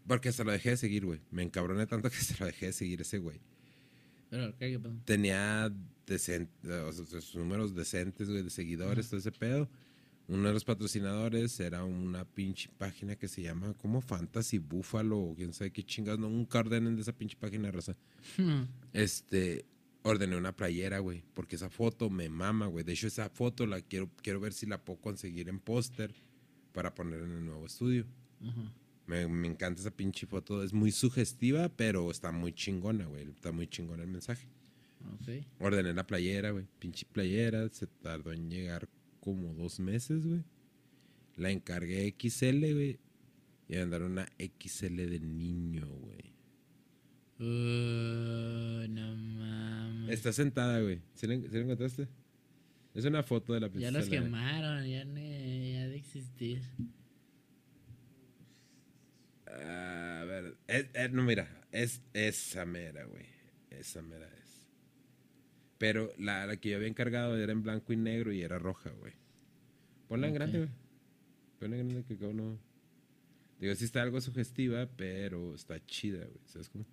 [0.04, 1.20] Porque hasta lo dejé de seguir, güey.
[1.30, 3.40] Me encabroné tanto que hasta lo dejé de seguir ese güey.
[4.30, 4.96] Pero, ¿qué, qué pasó?
[5.04, 5.70] Tenía
[6.06, 9.68] decen- o sea, sus números decentes, güey, de seguidores, todo ese pedo.
[10.28, 15.34] Uno de los patrocinadores era una pinche página que se llama como Fantasy Buffalo o
[15.36, 16.18] quién sabe qué chingas.
[16.18, 17.96] No, nunca ordenen de esa pinche página, raza.
[18.92, 19.64] Este,
[20.02, 22.84] ordené una playera, güey, porque esa foto me mama, güey.
[22.84, 26.12] De hecho, esa foto la quiero, quiero ver si la puedo conseguir en póster
[26.72, 28.04] para poner en el nuevo estudio.
[28.40, 28.72] Ajá.
[29.06, 30.62] Me, me encanta esa pinche foto.
[30.62, 33.28] Es muy sugestiva, pero está muy chingona, güey.
[33.30, 34.48] Está muy chingona el mensaje.
[35.14, 35.44] Ok.
[35.60, 36.66] Ordené la playera, güey.
[36.78, 37.68] Pinche playera.
[37.70, 38.88] Se tardó en llegar
[39.20, 40.42] como dos meses, güey.
[41.36, 42.98] La encargué XL, güey.
[43.68, 46.32] Y me mandaron una XL de niño, güey.
[47.38, 50.10] Uh, no mames.
[50.10, 51.00] Está sentada, güey.
[51.14, 52.08] ¿Sí la, encontraste?
[52.94, 53.98] Es una foto de la Ya princesa.
[53.98, 54.22] los Leia.
[54.22, 56.62] quemaron, ya, ya de existir.
[59.58, 60.56] Ah, a ver.
[60.66, 61.48] es- es- no, mira.
[61.72, 63.26] Es esa mera, güey.
[63.70, 64.66] Esa mera es.
[65.78, 68.90] Pero la, la que yo había encargado era en blanco y negro y era roja,
[68.90, 69.12] güey.
[70.08, 70.38] Ponla en Ok.
[70.38, 70.70] grande, güey.
[71.58, 72.58] Ponla en grande que acá no.
[73.60, 76.40] Digo, sí está algo sugestiva, pero está chida, güey.
[76.46, 76.86] ¿Sabes cómo?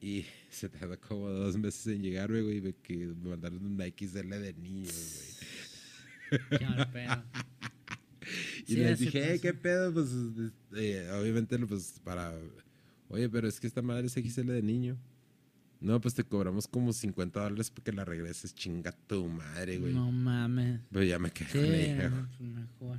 [0.00, 2.72] Y se tardó como dos meses en llegar, güey, güey.
[2.82, 5.20] Que me mandaron una XL de niños,
[6.30, 6.48] güey.
[6.58, 7.22] Qué mal pedo.
[8.66, 9.42] Y Sí, les dije, "Eh, pasa.
[9.42, 9.92] ¿qué pedo?
[9.92, 10.08] Pues,
[10.76, 12.32] eh, obviamente, pues, para...
[13.08, 14.96] Oye, pero es que esta madre es XL de niño.
[15.80, 18.54] No, pues te cobramos como 50 dólares porque la regreses.
[18.54, 19.92] Chinga tu madre, güey.
[19.92, 20.80] No mames.
[20.90, 22.98] Pero ya me quedé Sí, con ella, no, pues mejor.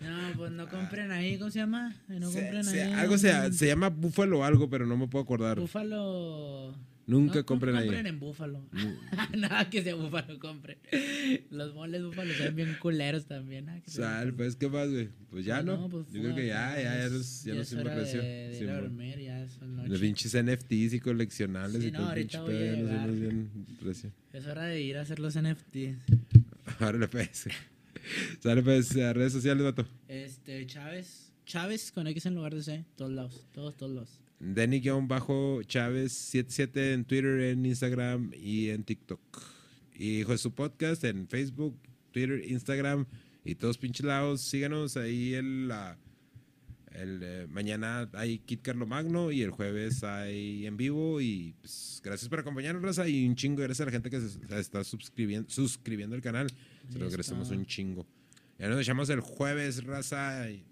[0.00, 1.94] No, pues no compren ahí, ¿cómo se llama?
[2.08, 2.92] No Se- compren se- ahí.
[2.92, 5.58] algo se, se llama Búfalo o algo, pero no me puedo acordar.
[5.60, 6.74] Búfalo.
[7.08, 7.86] Nunca No, compren ahí.
[7.86, 8.68] compren en Búfalo.
[9.36, 10.76] Nada que sea Búfalo, compren.
[11.50, 13.66] Los moles Búfalo son bien culeros también.
[13.82, 15.08] que Sal, pues, ¿qué más, güey?
[15.30, 15.88] Pues ya, ¿no?
[15.88, 18.20] pues, Yo creo que ya, ya, ya nos, ya ya nos recio.
[18.22, 18.74] de, de Simón.
[18.82, 19.88] dormir, ya es noche.
[19.88, 24.08] Los pinches NFTs y coleccionables Sí, y no, todo el pinche pedo.
[24.34, 25.96] Es hora de ir a hacer los NFTs.
[26.80, 27.48] Ahora pues.
[28.40, 29.86] Sale, pues, a redes sociales, vato.
[30.08, 31.32] Este, Chávez.
[31.46, 32.84] Chávez con X en lugar de C.
[32.96, 33.46] Todos lados.
[33.54, 34.20] Todos, todos lados.
[34.40, 39.20] Denny-Chávez77 en Twitter, en Instagram y en TikTok.
[39.94, 41.76] Y hijo de su podcast en Facebook,
[42.12, 43.04] Twitter, Instagram
[43.44, 44.40] y todos pinches lados.
[44.42, 45.98] Síganos ahí el, la-
[46.92, 51.20] el eh, mañana hay Kit Carlo Magno y el jueves hay en vivo.
[51.20, 53.08] Y pues, gracias por acompañarnos, Raza.
[53.08, 56.48] Y un chingo gracias a la gente que se, se está suscribiendo, suscribiendo al canal.
[56.50, 56.56] Se
[56.94, 57.56] Ahí lo agradecemos está.
[57.58, 58.06] un chingo.
[58.58, 60.48] Ya nos echamos el jueves, Raza.
[60.50, 60.64] y-.